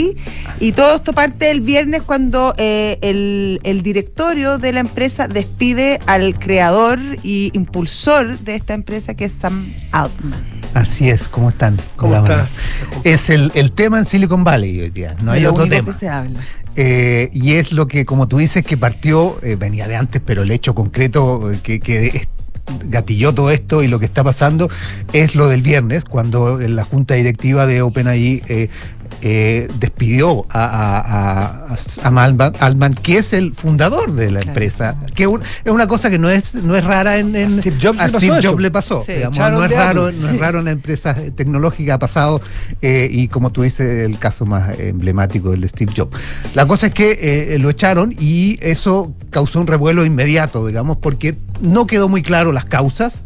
y 0.60 0.72
todo 0.72 0.96
esto 0.96 1.12
parte 1.12 1.50
el 1.50 1.60
viernes 1.60 2.02
cuando 2.02 2.54
eh, 2.56 2.98
el, 3.02 3.60
el 3.64 3.82
directorio 3.82 4.58
de 4.58 4.72
la 4.72 4.80
empresa 4.80 5.28
despide 5.28 5.89
al 6.06 6.38
creador 6.38 6.98
y 7.22 7.50
impulsor 7.54 8.38
de 8.38 8.54
esta 8.54 8.74
empresa 8.74 9.14
que 9.14 9.24
es 9.24 9.32
Sam 9.32 9.72
Altman. 9.92 10.40
Así 10.74 11.10
es, 11.10 11.26
¿cómo 11.26 11.48
están? 11.48 11.76
¿Cómo 11.96 12.14
estás? 12.16 12.58
Es 13.04 13.30
el, 13.30 13.50
el 13.54 13.72
tema 13.72 13.98
en 13.98 14.04
Silicon 14.04 14.44
Valley 14.44 14.80
hoy 14.80 14.90
día, 14.90 15.16
no 15.22 15.32
hay 15.32 15.42
lo 15.42 15.50
otro 15.50 15.64
único 15.64 15.76
tema. 15.76 15.92
que 15.92 15.98
se 15.98 16.08
habla. 16.08 16.38
Eh, 16.76 17.28
y 17.32 17.54
es 17.54 17.72
lo 17.72 17.88
que, 17.88 18.04
como 18.04 18.28
tú 18.28 18.38
dices, 18.38 18.64
que 18.64 18.76
partió, 18.76 19.36
eh, 19.42 19.56
venía 19.56 19.88
de 19.88 19.96
antes, 19.96 20.22
pero 20.24 20.42
el 20.42 20.50
hecho 20.52 20.74
concreto 20.74 21.50
eh, 21.50 21.58
que, 21.62 21.80
que 21.80 22.06
es- 22.06 22.28
gatilló 22.84 23.34
todo 23.34 23.50
esto 23.50 23.82
y 23.82 23.88
lo 23.88 23.98
que 23.98 24.04
está 24.04 24.22
pasando 24.22 24.70
es 25.12 25.34
lo 25.34 25.48
del 25.48 25.60
viernes, 25.62 26.04
cuando 26.04 26.56
la 26.60 26.84
junta 26.84 27.14
directiva 27.14 27.66
de 27.66 27.82
OpenAI 27.82 28.42
eh, 28.48 28.68
eh, 29.22 29.68
despidió 29.78 30.46
a, 30.50 30.64
a, 30.64 30.98
a- 31.00 31.64
a 31.72 31.76
Sam 31.76 32.18
Altman, 32.18 32.94
que 32.94 33.18
es 33.18 33.32
el 33.32 33.54
fundador 33.54 34.12
de 34.14 34.30
la 34.30 34.40
empresa, 34.40 34.96
que 35.14 35.26
un- 35.26 35.42
es 35.64 35.72
una 35.72 35.86
cosa 35.88 36.10
que 36.10 36.18
no 36.18 36.30
es, 36.30 36.54
no 36.54 36.74
es 36.76 36.84
rara 36.84 37.18
en, 37.18 37.36
en- 37.36 37.58
A 37.58 37.62
Steve 37.62 37.76
Jobs 37.80 38.00
a 38.00 38.06
le 38.06 38.12
pasó 38.12 38.18
Steve. 38.26 38.42
Jobs 38.48 38.62
le 38.62 38.70
pasó. 38.70 39.02
Sí, 39.04 39.12
digamos, 39.12 39.36
echaron 39.36 39.58
no 39.58 39.64
es 39.64 39.70
raro, 39.70 40.06
no 40.06 40.12
sí. 40.12 40.34
es 40.34 40.38
raro 40.38 40.58
en 40.60 40.64
la 40.66 40.70
empresa 40.72 41.14
tecnológica 41.36 41.94
ha 41.94 41.98
pasado 41.98 42.40
eh, 42.82 43.08
y 43.10 43.28
como 43.28 43.50
tú 43.52 43.62
dices 43.62 44.04
el 44.06 44.18
caso 44.18 44.46
más 44.46 44.78
emblemático 44.78 45.52
el 45.52 45.60
de 45.60 45.68
Steve 45.68 45.92
Jobs. 45.96 46.16
La 46.54 46.66
cosa 46.66 46.86
es 46.88 46.94
que 46.94 47.54
eh, 47.54 47.58
lo 47.58 47.70
echaron 47.70 48.14
y 48.18 48.58
eso 48.62 49.14
causó 49.30 49.60
un 49.60 49.66
revuelo 49.66 50.04
inmediato, 50.04 50.66
digamos, 50.66 50.98
porque 50.98 51.36
no 51.60 51.86
quedó 51.86 52.08
muy 52.08 52.22
claro 52.22 52.52
las 52.52 52.64
causas. 52.64 53.24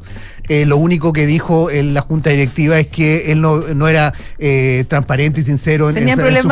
Eh, 0.49 0.66
lo 0.66 0.76
único 0.76 1.12
que 1.14 1.26
dijo 1.26 1.70
en 1.70 1.95
la 1.95 2.03
junta 2.03 2.28
directiva 2.30 2.78
es 2.78 2.88
que 2.88 3.32
él 3.32 3.40
no, 3.40 3.59
no 3.74 3.88
era 3.88 4.12
eh, 4.38 4.84
transparente 4.88 5.40
y 5.40 5.45
sincero 5.45 5.88
en, 5.88 5.97
en- 5.97 6.05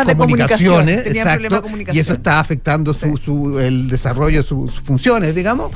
sus 0.07 0.13
de 0.13 0.17
comunicaciones, 0.17 0.97
exacto, 1.19 1.31
problemas 1.35 1.59
de 1.59 1.63
comunicación. 1.63 1.97
y 1.97 2.01
eso 2.01 2.13
está 2.15 2.41
afectando 2.41 2.95
su, 2.95 3.17
su- 3.19 3.59
el 3.61 3.89
desarrollo 3.91 4.43
de 4.43 4.49
sus 4.49 4.81
funciones, 4.81 5.35
digamos. 5.35 5.73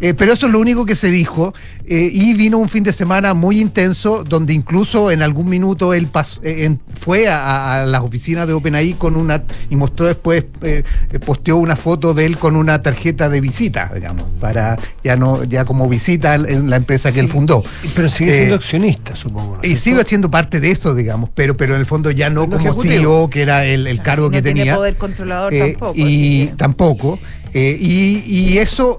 Eh, 0.00 0.14
pero 0.14 0.32
eso 0.32 0.46
es 0.46 0.52
lo 0.52 0.58
único 0.58 0.84
que 0.84 0.96
se 0.96 1.10
dijo. 1.10 1.54
eh, 1.86 2.08
y 2.12 2.34
vino 2.34 2.58
un 2.58 2.68
fin 2.68 2.82
de 2.84 2.92
semana 2.92 3.34
muy 3.34 3.60
intenso, 3.60 4.22
donde 4.24 4.52
incluso 4.52 5.10
en 5.10 5.22
algún 5.22 5.48
minuto 5.48 5.92
él 5.94 6.08
eh, 6.42 6.64
en- 6.64 6.80
fue 7.00 7.28
a, 7.28 7.82
a 7.82 7.86
las 7.86 8.02
oficinas 8.02 8.46
de 8.46 8.52
OpenAI 8.52 8.92
con 8.94 9.16
una 9.16 9.42
y 9.70 9.76
mostró 9.76 10.06
después, 10.06 10.44
eh, 10.62 10.82
eh, 11.12 11.18
posteó 11.18 11.56
una 11.56 11.74
foto 11.76 12.14
de 12.14 12.26
él 12.26 12.36
con 12.38 12.54
una 12.56 12.82
tarjeta 12.82 13.28
de 13.28 13.40
visita, 13.40 13.90
digamos, 13.94 14.24
para 14.40 14.76
ya 15.02 15.16
no, 15.16 15.42
ya 15.44 15.64
como 15.64 15.88
visita 15.88 16.34
en- 16.36 16.48
en 16.48 16.70
la 16.70 16.76
empresa 16.76 17.10
que 17.12 17.20
él 17.20 17.28
fundó. 17.28 17.59
Pero 17.94 18.08
sigue 18.08 18.34
siendo 18.34 18.54
Eh, 18.54 18.58
accionista, 18.58 19.16
supongo. 19.16 19.58
¿no? 19.62 19.68
y 19.68 19.76
sigue 19.76 20.02
siendo 20.04 20.30
parte 20.30 20.60
de 20.60 20.70
eso, 20.70 20.94
digamos, 20.94 21.30
pero, 21.34 21.56
pero 21.56 21.74
en 21.74 21.80
el 21.80 21.86
fondo 21.86 22.10
ya 22.10 22.30
no 22.30 22.42
No 22.42 22.50
como 22.56 22.60
ejecutivo. 22.60 22.94
CEO, 22.94 23.30
que 23.30 23.42
era 23.42 23.64
el, 23.64 23.86
el 23.86 24.00
cargo 24.02 24.26
no 24.26 24.30
que 24.32 24.42
tenía. 24.42 24.76
poder 24.76 24.96
controlador 24.96 25.52
Eh, 25.54 25.72
tampoco. 25.72 25.92
Y 25.96 26.46
que- 26.48 26.54
tampoco. 26.56 27.18
eh, 27.52 27.76
y, 27.80 28.22
y 28.26 28.58
eso 28.58 28.98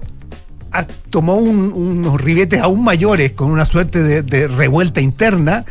tomó 1.10 1.34
un- 1.36 1.72
unos 1.74 2.20
ribetes 2.20 2.60
aún 2.60 2.82
mayores 2.82 3.32
con 3.32 3.50
una 3.50 3.66
suerte 3.66 4.02
de, 4.02 4.22
de 4.22 4.48
revuelta 4.48 5.00
interna. 5.00 5.64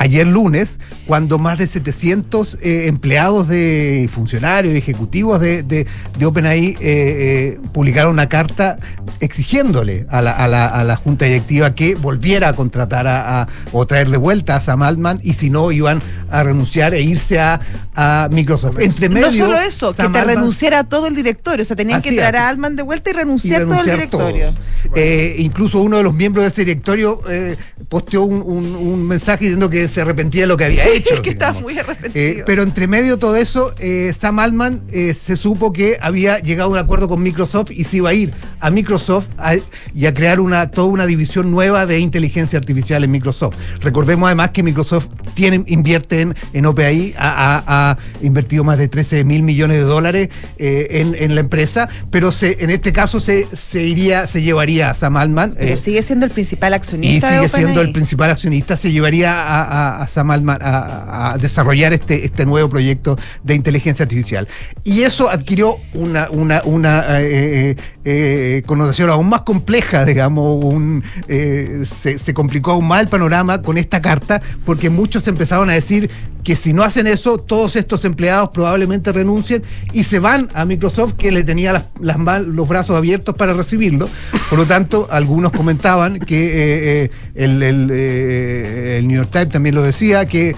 Ayer 0.00 0.26
lunes, 0.28 0.78
cuando 1.06 1.38
más 1.38 1.58
de 1.58 1.66
700 1.66 2.58
eh, 2.62 2.86
empleados 2.86 3.48
de 3.48 4.08
funcionarios 4.14 4.74
y 4.74 4.78
ejecutivos 4.78 5.40
de, 5.40 5.64
de, 5.64 5.86
de 6.18 6.26
OpenAI 6.26 6.66
eh, 6.68 6.76
eh, 6.80 7.60
publicaron 7.72 8.12
una 8.12 8.28
carta 8.28 8.78
exigiéndole 9.20 10.06
a 10.10 10.22
la, 10.22 10.30
a 10.30 10.46
la- 10.48 10.66
a 10.68 10.84
la 10.84 10.96
junta 10.96 11.24
directiva 11.24 11.74
que 11.74 11.94
volviera 11.96 12.48
a 12.50 12.52
contratar 12.54 13.06
a, 13.08 13.42
a- 13.42 13.48
o 13.72 13.86
traer 13.86 14.08
de 14.10 14.16
vuelta 14.16 14.56
a 14.56 14.60
Sam 14.60 14.82
Altman 14.82 15.20
y 15.22 15.34
si 15.34 15.50
no 15.50 15.72
iban 15.72 16.00
a 16.30 16.44
renunciar 16.44 16.94
e 16.94 17.00
irse 17.02 17.40
a, 17.40 17.60
a 17.96 18.28
Microsoft. 18.30 18.78
Entre 18.80 19.08
medio, 19.08 19.26
no 19.26 19.32
solo 19.32 19.58
eso, 19.60 19.92
Sam 19.92 20.12
que 20.12 20.12
te 20.12 20.24
Altman- 20.24 20.26
renunciara 20.36 20.84
todo 20.84 21.06
el 21.08 21.16
directorio. 21.16 21.62
O 21.62 21.66
sea, 21.66 21.74
tenían 21.76 22.00
que 22.02 22.10
traer 22.12 22.36
a 22.36 22.48
Altman 22.48 22.76
de 22.76 22.82
vuelta 22.84 23.10
y 23.10 23.14
y 23.14 23.16
renunciar, 23.16 23.62
todo 23.66 23.80
el 23.80 23.84
directorio. 23.90 24.54
Eh, 24.94 25.36
incluso 25.38 25.80
uno 25.82 25.96
de 25.96 26.02
los 26.02 26.14
miembros 26.14 26.44
de 26.44 26.48
ese 26.50 26.64
directorio 26.64 27.20
eh, 27.28 27.56
posteó 27.88 28.22
un, 28.22 28.42
un- 28.42 28.74
un 28.76 29.06
mensaje 29.06 29.44
diciendo 29.44 29.68
que 29.68 29.87
se 29.88 30.00
arrepentía 30.00 30.42
de 30.42 30.46
lo 30.46 30.56
que 30.56 30.64
había 30.66 30.84
Sí, 30.84 30.90
hecho. 30.96 31.22
que 31.22 31.30
estaba 31.30 31.58
muy 31.60 31.78
arrepentido. 31.78 32.12
Eh, 32.14 32.42
pero 32.46 32.62
entre 32.62 32.86
medio 32.86 33.12
de 33.14 33.18
todo 33.18 33.36
eso, 33.36 33.74
eh, 33.78 34.12
Sam 34.18 34.38
Altman 34.38 34.82
eh, 34.92 35.14
se 35.14 35.36
supo 35.36 35.72
que 35.72 35.96
había 36.00 36.38
llegado 36.38 36.68
a 36.68 36.72
un 36.72 36.78
acuerdo 36.78 37.08
con 37.08 37.22
Microsoft 37.22 37.70
y 37.70 37.84
se 37.84 37.98
iba 37.98 38.10
a 38.10 38.14
ir 38.14 38.32
a 38.60 38.70
Microsoft 38.70 39.26
a- 39.38 39.54
y 39.94 40.06
a 40.06 40.14
crear 40.14 40.40
una, 40.40 40.70
toda 40.70 40.88
una 40.88 41.06
división 41.06 41.50
nueva 41.50 41.86
de 41.86 41.98
inteligencia 41.98 42.58
artificial 42.58 43.04
en 43.04 43.10
Microsoft. 43.10 43.56
Recordemos 43.80 44.26
además 44.26 44.50
que 44.50 44.62
Microsoft 44.62 45.06
tiene, 45.34 45.62
invierte 45.66 46.20
en, 46.22 46.34
en 46.52 46.66
OpenAI, 46.66 47.14
ha, 47.18 47.96
invertido 48.22 48.64
más 48.64 48.78
de 48.78 48.88
13 48.88 49.24
mil 49.24 49.42
millones 49.42 49.78
de 49.78 49.84
dólares 49.84 50.28
en, 50.58 51.14
en 51.18 51.34
la 51.34 51.40
empresa, 51.40 51.88
pero 52.10 52.32
se, 52.32 52.62
en 52.62 52.70
este 52.70 52.92
caso 52.92 53.20
se, 53.20 53.46
se 53.54 53.82
iría, 53.84 54.26
se 54.26 54.42
llevaría 54.42 54.90
a 54.90 54.94
Sam 54.94 55.16
Altman. 55.16 55.54
Pero 55.58 55.76
sigue 55.78 56.02
siendo 56.02 56.26
el 56.26 56.32
principal 56.32 56.72
y 56.72 56.74
accionista 56.76 57.30
de 57.30 57.36
sigue 57.48 57.48
siendo 57.48 57.80
el 57.80 57.92
principal 57.92 58.30
accionista, 58.30 58.76
se 58.76 58.90
llevaría 58.90 59.32
a, 59.32 59.62
a- 59.62 59.77
a 59.78 60.06
Sam 60.06 60.30
a, 60.30 61.36
desarrollar 61.40 61.92
este, 61.92 62.24
este 62.24 62.44
nuevo 62.44 62.68
proyecto 62.68 63.16
de 63.42 63.54
inteligencia 63.54 64.02
artificial. 64.02 64.48
Y 64.84 65.02
eso 65.02 65.28
adquirió 65.30 65.76
una, 65.94 66.28
una 66.64 67.02
eh, 67.20 67.76
eh, 68.10 68.62
connotación 68.64 69.10
aún 69.10 69.28
más 69.28 69.42
compleja, 69.42 70.06
digamos, 70.06 70.64
un, 70.64 71.04
eh, 71.28 71.84
se, 71.84 72.32
complicó 72.32 72.70
aún 72.70 72.88
más 72.88 73.02
el 73.02 73.08
panorama 73.08 73.60
con 73.60 73.76
esta 73.76 74.00
carta, 74.00 74.40
porque 74.64 74.88
muchos 74.88 75.28
empezaron 75.28 75.68
a 75.68 75.74
decir 75.74 76.08
que 76.42 76.56
si 76.56 76.72
no 76.72 76.84
hacen 76.84 77.06
eso, 77.06 77.36
todos 77.36 77.76
estos 77.76 78.06
empleados 78.06 78.48
probablemente 78.48 79.12
renuncien 79.12 79.62
y 79.92 80.04
se 80.04 80.20
van 80.20 80.48
a 80.54 80.64
Microsoft 80.64 81.16
que 81.18 81.30
le 81.32 81.44
tenía 81.44 81.84
las, 82.00 82.18
los 82.46 82.66
brazos 82.66 82.96
abiertos 82.96 83.34
para 83.34 83.52
recibirlo. 83.52 84.08
Por 84.48 84.58
lo 84.58 84.64
tanto, 84.64 85.06
algunos 85.10 85.52
comentaban 85.52 86.18
que 86.18 87.04
eh, 87.04 87.10
el, 87.34 87.62
el, 87.62 89.06
New 89.06 89.16
York 89.18 89.30
Times 89.30 89.50
también 89.50 89.74
lo 89.74 89.82
decía, 89.82 90.24
que 90.24 90.56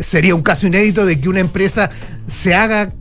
sería 0.00 0.34
un 0.34 0.42
caso 0.42 0.66
inédito 0.66 1.06
de 1.06 1.20
que 1.20 1.28
una 1.28 1.40
empresa 1.40 1.90
se 2.28 2.54
haga 2.54 2.92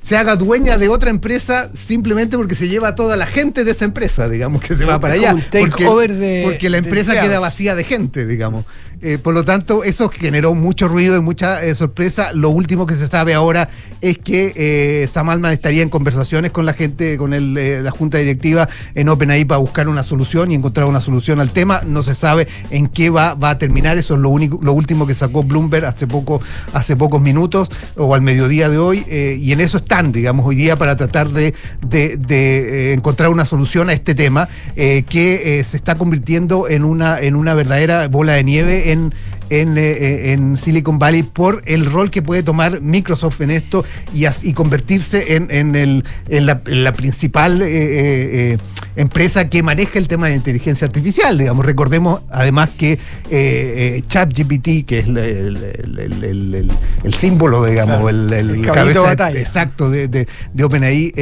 se 0.00 0.16
haga 0.16 0.36
dueña 0.36 0.78
de 0.78 0.88
otra 0.88 1.10
empresa 1.10 1.70
simplemente 1.74 2.36
porque 2.36 2.54
se 2.54 2.68
lleva 2.68 2.88
a 2.88 2.94
toda 2.94 3.16
la 3.16 3.26
gente 3.26 3.64
de 3.64 3.72
esa 3.72 3.84
empresa, 3.84 4.28
digamos, 4.28 4.62
que 4.62 4.76
se 4.76 4.84
va 4.84 5.00
para 5.00 5.14
allá. 5.14 5.36
Porque, 5.50 6.42
porque 6.44 6.70
la 6.70 6.78
empresa 6.78 7.20
queda 7.20 7.38
vacía 7.40 7.74
de 7.74 7.84
gente, 7.84 8.26
digamos. 8.26 8.64
Eh, 9.02 9.18
por 9.18 9.34
lo 9.34 9.44
tanto, 9.44 9.84
eso 9.84 10.08
generó 10.08 10.54
mucho 10.54 10.88
ruido 10.88 11.18
y 11.18 11.20
mucha 11.20 11.62
eh, 11.62 11.74
sorpresa. 11.74 12.32
Lo 12.32 12.50
último 12.50 12.86
que 12.86 12.94
se 12.94 13.06
sabe 13.06 13.34
ahora 13.34 13.68
es 14.00 14.18
que 14.18 14.52
eh, 14.56 15.08
Sam 15.12 15.44
estaría 15.46 15.82
en 15.82 15.88
conversaciones 15.88 16.50
con 16.50 16.64
la 16.64 16.72
gente, 16.72 17.18
con 17.18 17.34
el, 17.34 17.56
eh, 17.58 17.80
la 17.82 17.90
junta 17.90 18.18
directiva 18.18 18.68
en 18.94 19.08
OpenAI 19.08 19.44
para 19.44 19.58
buscar 19.58 19.88
una 19.88 20.02
solución 20.02 20.50
y 20.50 20.54
encontrar 20.54 20.86
una 20.86 21.00
solución 21.00 21.40
al 21.40 21.50
tema. 21.50 21.82
No 21.86 22.02
se 22.02 22.14
sabe 22.14 22.48
en 22.70 22.86
qué 22.88 23.10
va, 23.10 23.36
a 23.40 23.58
terminar. 23.58 23.98
Eso 23.98 24.14
es 24.14 24.20
lo 24.20 24.30
único, 24.30 24.58
lo 24.62 24.72
último 24.72 25.06
que 25.06 25.14
sacó 25.14 25.42
Bloomberg 25.42 25.84
hace 25.84 26.06
poco, 26.06 26.40
hace 26.72 26.96
pocos 26.96 27.20
minutos 27.20 27.68
o 27.96 28.14
al 28.14 28.22
mediodía 28.22 28.68
de 28.68 28.78
hoy. 28.78 29.04
y 29.08 29.52
en 29.52 29.60
eso 29.60 29.78
están, 29.78 30.12
digamos, 30.12 30.46
hoy 30.46 30.56
día 30.56 30.76
para 30.76 30.96
tratar 30.96 31.30
de, 31.30 31.54
encontrar 32.94 33.30
una 33.30 33.44
solución 33.44 33.90
a 33.90 33.92
este 33.92 34.14
tema 34.14 34.48
que 34.74 35.64
se 35.68 35.76
está 35.76 35.96
convirtiendo 35.96 36.68
en 36.68 36.84
una 36.84 37.54
verdadera 37.54 38.08
bola 38.08 38.32
de 38.32 38.44
nieve 38.44 38.85
en, 38.92 39.12
en, 39.50 39.78
eh, 39.78 39.82
eh, 39.90 40.32
en 40.32 40.56
Silicon 40.56 40.98
Valley 40.98 41.22
por 41.22 41.62
el 41.66 41.86
rol 41.86 42.10
que 42.10 42.22
puede 42.22 42.42
tomar 42.42 42.80
Microsoft 42.80 43.40
en 43.40 43.50
esto 43.50 43.84
y, 44.14 44.24
as- 44.24 44.44
y 44.44 44.52
convertirse 44.54 45.36
en, 45.36 45.48
en 45.50 45.74
el, 45.76 46.04
en 46.28 46.46
la, 46.46 46.62
principal 46.92 47.60
eh, 47.64 48.58
empresa 48.96 49.48
que 49.48 49.62
maneja 49.62 49.98
el 49.98 50.08
tema 50.08 50.28
de 50.28 50.34
inteligencia 50.36 50.86
artificial. 50.86 51.36
Digamos, 51.38 51.64
recordemos 51.66 52.22
además 52.30 52.70
que 52.76 52.98
ChatGPT, 54.08 54.86
que 54.86 54.98
es 55.00 55.06
el, 55.06 55.16
el- 55.18 57.14
símbolo, 57.14 57.64
digamos, 57.64 58.10
el, 58.10 58.62
cabeza 58.66 58.84
de 58.84 58.94
de- 58.94 59.06
batalla. 59.06 59.40
exacto 59.40 59.90
de, 59.90 60.08
de, 60.08 60.26
de 60.52 60.64
OpenAI. 60.64 61.12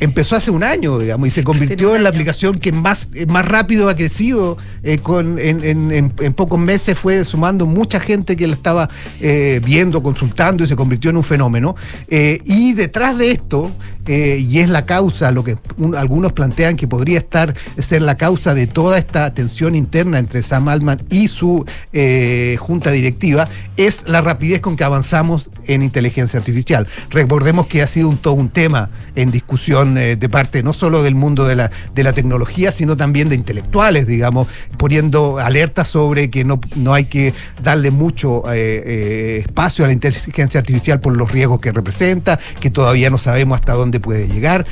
Empezó 0.00 0.36
hace 0.36 0.50
un 0.50 0.62
año, 0.62 0.98
digamos, 0.98 1.28
y 1.28 1.30
se 1.30 1.42
convirtió 1.44 1.94
en 1.96 2.02
la 2.02 2.10
aplicación 2.10 2.58
que 2.58 2.72
más, 2.72 3.08
eh, 3.14 3.26
más 3.26 3.46
rápido 3.46 3.88
ha 3.88 3.96
crecido. 3.96 4.56
eh, 4.82 4.98
con, 4.98 5.38
en, 5.38 5.64
en- 5.64 5.90
en- 5.92 6.12
en 6.20 6.32
pocos 6.34 6.58
meses 6.60 6.96
fue 6.98 7.24
sumando 7.24 7.66
mucha 7.66 7.98
gente 7.98 8.36
que 8.36 8.46
la 8.46 8.54
estaba 8.54 8.88
eh, 9.20 9.60
viendo, 9.64 10.02
consultando 10.02 10.62
y 10.64 10.68
se 10.68 10.76
convirtió 10.76 11.10
en 11.10 11.16
un 11.16 11.24
fenómeno. 11.24 11.74
Eh, 12.08 12.40
y 12.44 12.72
detrás 12.74 13.18
de 13.18 13.32
esto 13.32 13.72
eh, 14.06 14.38
y 14.38 14.58
es 14.60 14.68
la 14.68 14.86
causa, 14.86 15.30
lo 15.32 15.42
que 15.44 15.56
un- 15.78 15.94
algunos 15.94 16.32
plantean 16.32 16.76
que 16.76 16.86
podría 16.88 17.18
estar 17.18 17.54
ser 17.78 18.02
la 18.02 18.16
causa 18.16 18.54
de 18.54 18.66
toda 18.66 18.98
esta 18.98 19.32
tensión 19.34 19.74
interna 19.74 20.18
entre 20.18 20.42
Sam 20.42 20.68
Altman 20.68 21.02
y 21.10 21.28
su 21.28 21.64
eh, 21.92 22.56
junta 22.60 22.90
directiva, 22.90 23.48
es 23.76 24.04
la 24.08 24.20
rapidez 24.22 24.60
con 24.60 24.76
que 24.76 24.84
avanzamos 24.84 25.50
en 25.66 25.82
inteligencia 25.82 26.38
artificial. 26.38 26.86
Recordemos 27.10 27.66
que 27.66 27.82
ha 27.82 27.86
sido 27.86 28.08
un, 28.08 28.16
todo 28.16 28.34
un 28.34 28.48
tema 28.48 28.90
en 29.14 29.30
discusión 29.30 29.98
eh, 29.98 30.16
de 30.16 30.28
parte 30.28 30.62
no 30.62 30.72
solo 30.72 31.02
del 31.02 31.14
mundo 31.14 31.44
de 31.46 31.56
la, 31.56 31.70
de 31.94 32.02
la 32.02 32.12
tecnología, 32.12 32.72
sino 32.72 32.96
también 32.96 33.28
de 33.28 33.34
intelectuales, 33.34 34.06
digamos, 34.06 34.48
poniendo 34.78 35.38
alertas 35.38 35.88
sobre 35.88 36.30
que 36.30 36.44
no, 36.44 36.60
no 36.74 36.94
hay 36.94 37.04
que 37.04 37.34
darle 37.62 37.90
mucho 37.90 38.42
espacio 38.50 39.84
a 39.84 39.88
la 39.88 39.92
inteligencia 39.92 40.60
artificial 40.60 41.00
por 41.00 41.16
los 41.16 41.30
riesgos 41.30 41.60
que 41.60 41.72
representa, 41.72 42.38
que 42.60 42.70
todavía 42.70 43.10
no 43.10 43.18
sabemos 43.18 43.56
hasta 43.60 43.72
dónde 43.74 43.95
puede 44.00 44.28
llegar. 44.28 44.66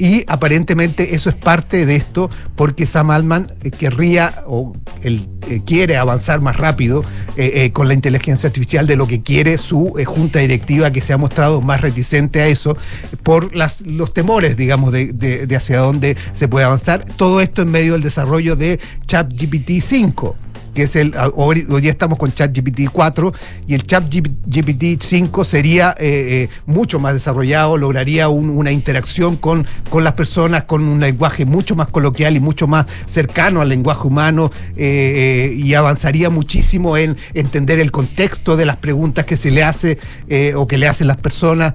Y 0.00 0.22
aparentemente 0.28 1.16
eso 1.16 1.28
es 1.28 1.34
parte 1.34 1.84
de 1.84 1.96
esto 1.96 2.30
porque 2.54 2.86
Sam 2.86 3.10
Altman 3.10 3.48
eh, 3.64 3.72
querría 3.72 4.44
o 4.46 4.76
él 5.02 5.28
eh, 5.48 5.60
quiere 5.66 5.96
avanzar 5.96 6.40
más 6.40 6.56
rápido 6.56 7.04
eh, 7.36 7.72
con 7.72 7.88
la 7.88 7.94
inteligencia 7.94 8.46
artificial 8.46 8.86
de 8.86 8.94
lo 8.94 9.08
que 9.08 9.22
quiere 9.24 9.58
su 9.58 9.92
junta 10.06 10.38
directiva 10.38 10.92
que 10.92 11.00
se 11.00 11.12
ha 11.14 11.18
mostrado 11.18 11.60
más 11.62 11.80
reticente 11.80 12.40
a 12.40 12.46
eso 12.46 12.76
por 13.24 13.56
las, 13.56 13.80
los 13.80 14.14
temores, 14.14 14.56
digamos, 14.56 14.92
de, 14.92 15.12
de- 15.12 15.48
de 15.48 15.56
hacia 15.56 15.78
dónde 15.78 16.16
se 16.32 16.46
puede 16.46 16.64
avanzar. 16.66 17.04
Todo 17.16 17.40
esto 17.40 17.62
en 17.62 17.70
medio 17.72 17.94
del 17.94 18.02
desarrollo 18.02 18.54
de 18.54 18.78
ChatGPT 19.06 19.80
5 19.82 20.36
que 20.78 20.84
es 20.84 20.94
el, 20.94 21.12
hoy, 21.34 21.66
hoy 21.68 21.80
día 21.80 21.90
estamos 21.90 22.18
con 22.18 22.32
ChatGPT 22.32 22.82
4 22.92 23.32
y 23.66 23.74
el 23.74 23.82
ChatGPT 23.82 25.02
5 25.02 25.44
sería 25.44 25.90
eh, 25.98 26.46
eh, 26.46 26.48
mucho 26.66 27.00
más 27.00 27.14
desarrollado, 27.14 27.76
lograría 27.76 28.28
un- 28.28 28.48
una 28.50 28.70
interacción 28.70 29.34
con, 29.36 29.66
con 29.90 30.04
las 30.04 30.12
personas 30.12 30.62
con 30.64 30.84
un 30.84 31.00
lenguaje 31.00 31.44
mucho 31.44 31.74
más 31.74 31.88
coloquial 31.88 32.36
y 32.36 32.40
mucho 32.40 32.68
más 32.68 32.86
cercano 33.06 33.60
al 33.60 33.68
lenguaje 33.70 34.06
humano 34.06 34.52
eh, 34.76 35.52
y 35.56 35.74
avanzaría 35.74 36.30
muchísimo 36.30 36.96
en 36.96 37.16
entender 37.34 37.80
el 37.80 37.90
contexto 37.90 38.56
de 38.56 38.64
las 38.64 38.76
preguntas 38.76 39.24
que 39.24 39.36
se 39.36 39.50
le 39.50 39.64
hace 39.64 39.98
o 40.54 40.68
que 40.68 40.78
le 40.78 40.86
hacen 40.86 41.08
las 41.08 41.16
personas. 41.16 41.74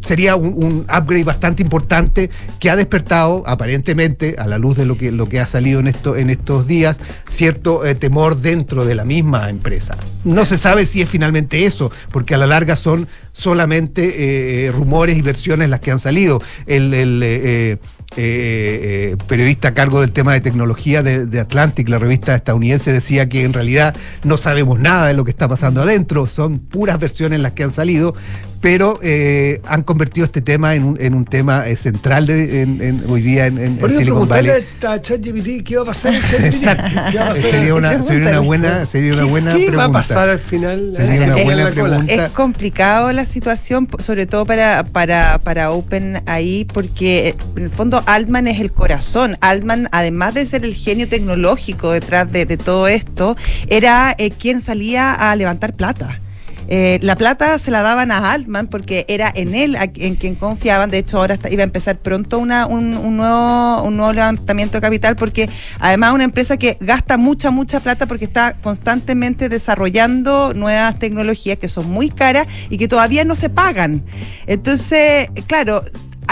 Sería 0.00 0.36
un, 0.36 0.86
upgrade 0.88 1.24
bastante 1.24 1.62
importante 1.62 2.30
que 2.58 2.70
ha 2.70 2.76
despertado 2.76 3.42
aparentemente 3.46 4.36
a 4.38 4.46
la 4.46 4.56
luz 4.56 4.78
de 4.78 4.86
lo 4.86 4.96
que, 4.96 5.12
lo 5.12 5.26
que 5.26 5.40
ha 5.40 5.46
salido 5.46 5.80
en, 5.80 5.88
esto, 5.88 6.16
en 6.16 6.30
estos 6.30 6.66
días 6.66 6.98
cierto 7.28 7.84
eh, 7.84 7.94
dentro 8.40 8.84
de 8.84 8.94
la 8.94 9.04
misma 9.04 9.50
empresa. 9.50 9.96
No 10.24 10.44
se 10.44 10.56
sabe 10.56 10.86
si 10.86 11.02
es 11.02 11.08
finalmente 11.08 11.64
eso, 11.64 11.90
porque 12.12 12.34
a 12.34 12.38
la 12.38 12.46
larga 12.46 12.76
son 12.76 13.08
solamente 13.32 14.66
eh, 14.66 14.72
rumores 14.72 15.18
y 15.18 15.22
versiones 15.22 15.68
las 15.68 15.80
que 15.80 15.90
han 15.90 15.98
salido. 15.98 16.40
El, 16.66 16.94
el, 16.94 17.20
eh, 17.24 17.78
eh, 18.16 19.10
eh, 19.12 19.16
periodista 19.26 19.68
a 19.68 19.74
cargo 19.74 20.00
del 20.00 20.12
tema 20.12 20.32
de 20.34 20.40
tecnología 20.40 21.02
de, 21.02 21.26
de 21.26 21.40
Atlantic, 21.40 21.88
la 21.88 21.98
revista 21.98 22.34
estadounidense, 22.34 22.92
decía 22.92 23.28
que 23.28 23.44
en 23.44 23.52
realidad 23.52 23.94
no 24.24 24.36
sabemos 24.36 24.78
nada 24.78 25.06
de 25.08 25.14
lo 25.14 25.24
que 25.24 25.30
está 25.30 25.48
pasando 25.48 25.82
adentro, 25.82 26.26
son 26.26 26.58
puras 26.60 26.98
versiones 26.98 27.40
las 27.40 27.52
que 27.52 27.64
han 27.64 27.72
salido, 27.72 28.14
pero 28.60 28.98
eh, 29.02 29.60
han 29.66 29.82
convertido 29.82 30.24
este 30.24 30.40
tema 30.40 30.74
en 30.74 30.84
un, 30.84 30.96
en 31.00 31.12
un 31.14 31.24
tema 31.26 31.68
eh, 31.68 31.76
central 31.76 32.26
de, 32.26 32.62
en- 32.62 32.80
en- 32.82 33.02
hoy 33.10 33.20
día 33.20 33.46
en, 33.46 33.76
Por 33.76 33.92
Silicon 33.92 34.26
Valley. 34.28 34.50
preguntarle 34.52 34.96
a 34.96 35.02
ChatGPT 35.02 35.64
qué 35.66 35.76
va 35.76 35.82
a 35.82 35.86
pasar 35.86 36.14
en. 36.38 36.44
Exacto. 36.46 36.84
¿Qué 37.10 37.18
va 37.18 37.24
a 37.26 37.28
pasar? 37.34 37.50
Sería 37.50 37.74
una, 37.74 38.02
sería 38.04 38.28
una 38.30 38.38
buena, 38.40 38.86
sería 38.86 39.12
una 39.14 39.24
buena 39.24 39.50
¿Qué 39.52 39.66
pregunta. 39.66 39.78
va 39.78 39.84
a 39.84 39.92
pasar 39.92 40.28
al 40.30 40.38
final? 40.38 40.94
Sería 40.96 41.24
una 41.24 41.42
buena 41.42 41.70
pregunta. 41.70 42.14
Es 42.14 42.30
complicado 42.30 43.12
la 43.12 43.26
situación, 43.26 43.88
sobre 43.98 44.26
todo 44.26 44.46
para, 44.46 44.84
para, 44.84 45.38
para 45.40 45.70
Open 45.72 46.22
ahí, 46.26 46.64
porque 46.72 47.34
en 47.56 47.64
el 47.64 47.70
fondo 47.70 48.02
Altman 48.06 48.48
es 48.48 48.60
el 48.60 48.72
corazón. 48.72 49.36
Altman, 49.40 49.88
además 49.92 50.34
de 50.34 50.46
ser 50.46 50.64
el 50.64 50.74
genio 50.74 51.08
tecnológico 51.08 51.90
detrás 51.92 52.30
de, 52.30 52.44
todo 52.56 52.88
esto, 52.88 53.36
era 53.68 54.14
eh, 54.18 54.30
quien 54.30 54.60
salía 54.60 55.12
a 55.12 55.34
levantar 55.36 55.74
plata. 55.74 56.20
Eh, 56.66 56.98
la 57.02 57.14
plata 57.14 57.58
se 57.58 57.70
la 57.70 57.82
daban 57.82 58.10
a 58.10 58.32
Altman 58.32 58.68
porque 58.68 59.04
era 59.08 59.30
en 59.34 59.54
él 59.54 59.76
a- 59.76 59.90
en 59.96 60.16
quien 60.16 60.34
confiaban. 60.34 60.90
De 60.90 60.96
hecho, 60.96 61.18
ahora 61.18 61.34
está- 61.34 61.50
iba 61.50 61.62
a 61.62 61.64
empezar 61.64 61.98
pronto 61.98 62.38
una, 62.38 62.64
un, 62.66 62.94
un 62.96 63.18
nuevo, 63.18 63.82
un 63.82 63.98
nuevo 63.98 64.12
levantamiento 64.14 64.78
de 64.78 64.80
capital 64.80 65.14
porque 65.14 65.50
además 65.78 66.14
una 66.14 66.24
empresa 66.24 66.56
que 66.56 66.78
gasta 66.80 67.18
mucha, 67.18 67.50
mucha 67.50 67.80
plata 67.80 68.06
porque 68.06 68.24
está 68.24 68.54
constantemente 68.62 69.50
desarrollando 69.50 70.54
nuevas 70.54 70.98
tecnologías 70.98 71.58
que 71.58 71.68
son 71.68 71.90
muy 71.90 72.08
caras 72.08 72.46
y 72.70 72.78
que 72.78 72.88
todavía 72.88 73.26
no 73.26 73.36
se 73.36 73.50
pagan. 73.50 74.02
Entonces, 74.46 75.28
claro, 75.46 75.84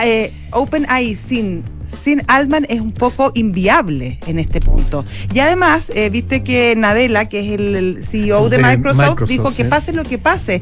eh, 0.04 0.32
OpenAI 0.52 1.14
sin, 1.14 1.64
sin 2.02 2.22
Altman 2.26 2.66
es 2.68 2.80
un 2.80 2.92
poco 2.92 3.32
inviable 3.34 4.18
en 4.26 4.38
este 4.38 4.60
punto. 4.60 5.04
Y 5.32 5.40
además, 5.40 5.90
eh, 5.94 6.10
viste 6.10 6.42
que 6.42 6.74
Nadella, 6.76 7.28
que 7.28 7.40
es 7.40 7.60
el, 7.60 7.74
el 7.76 8.04
CEO 8.04 8.48
de, 8.48 8.58
De 8.58 8.62
Microsoft, 8.62 9.08
Microsoft, 9.10 9.28
dijo 9.28 9.54
que 9.54 9.64
pase 9.64 9.92
lo 9.92 10.04
que 10.04 10.18
pase. 10.18 10.60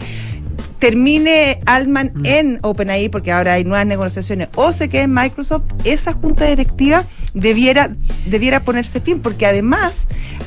Termine 0.81 1.61
Altman 1.67 2.13
en 2.25 2.59
OpenAI, 2.63 3.09
porque 3.11 3.31
ahora 3.33 3.53
hay 3.55 3.65
nuevas 3.65 3.87
negociaciones, 3.87 4.49
o 4.57 4.73
se 4.73 4.89
quede 4.89 5.03
en 5.03 5.15
Microsoft, 5.15 5.65
esa 5.85 6.13
junta 6.15 6.47
directiva 6.47 7.05
debiera, 7.35 7.91
debiera 8.27 8.65
ponerse 8.65 9.01
fin, 9.01 9.21
porque 9.21 9.47
además 9.47 9.93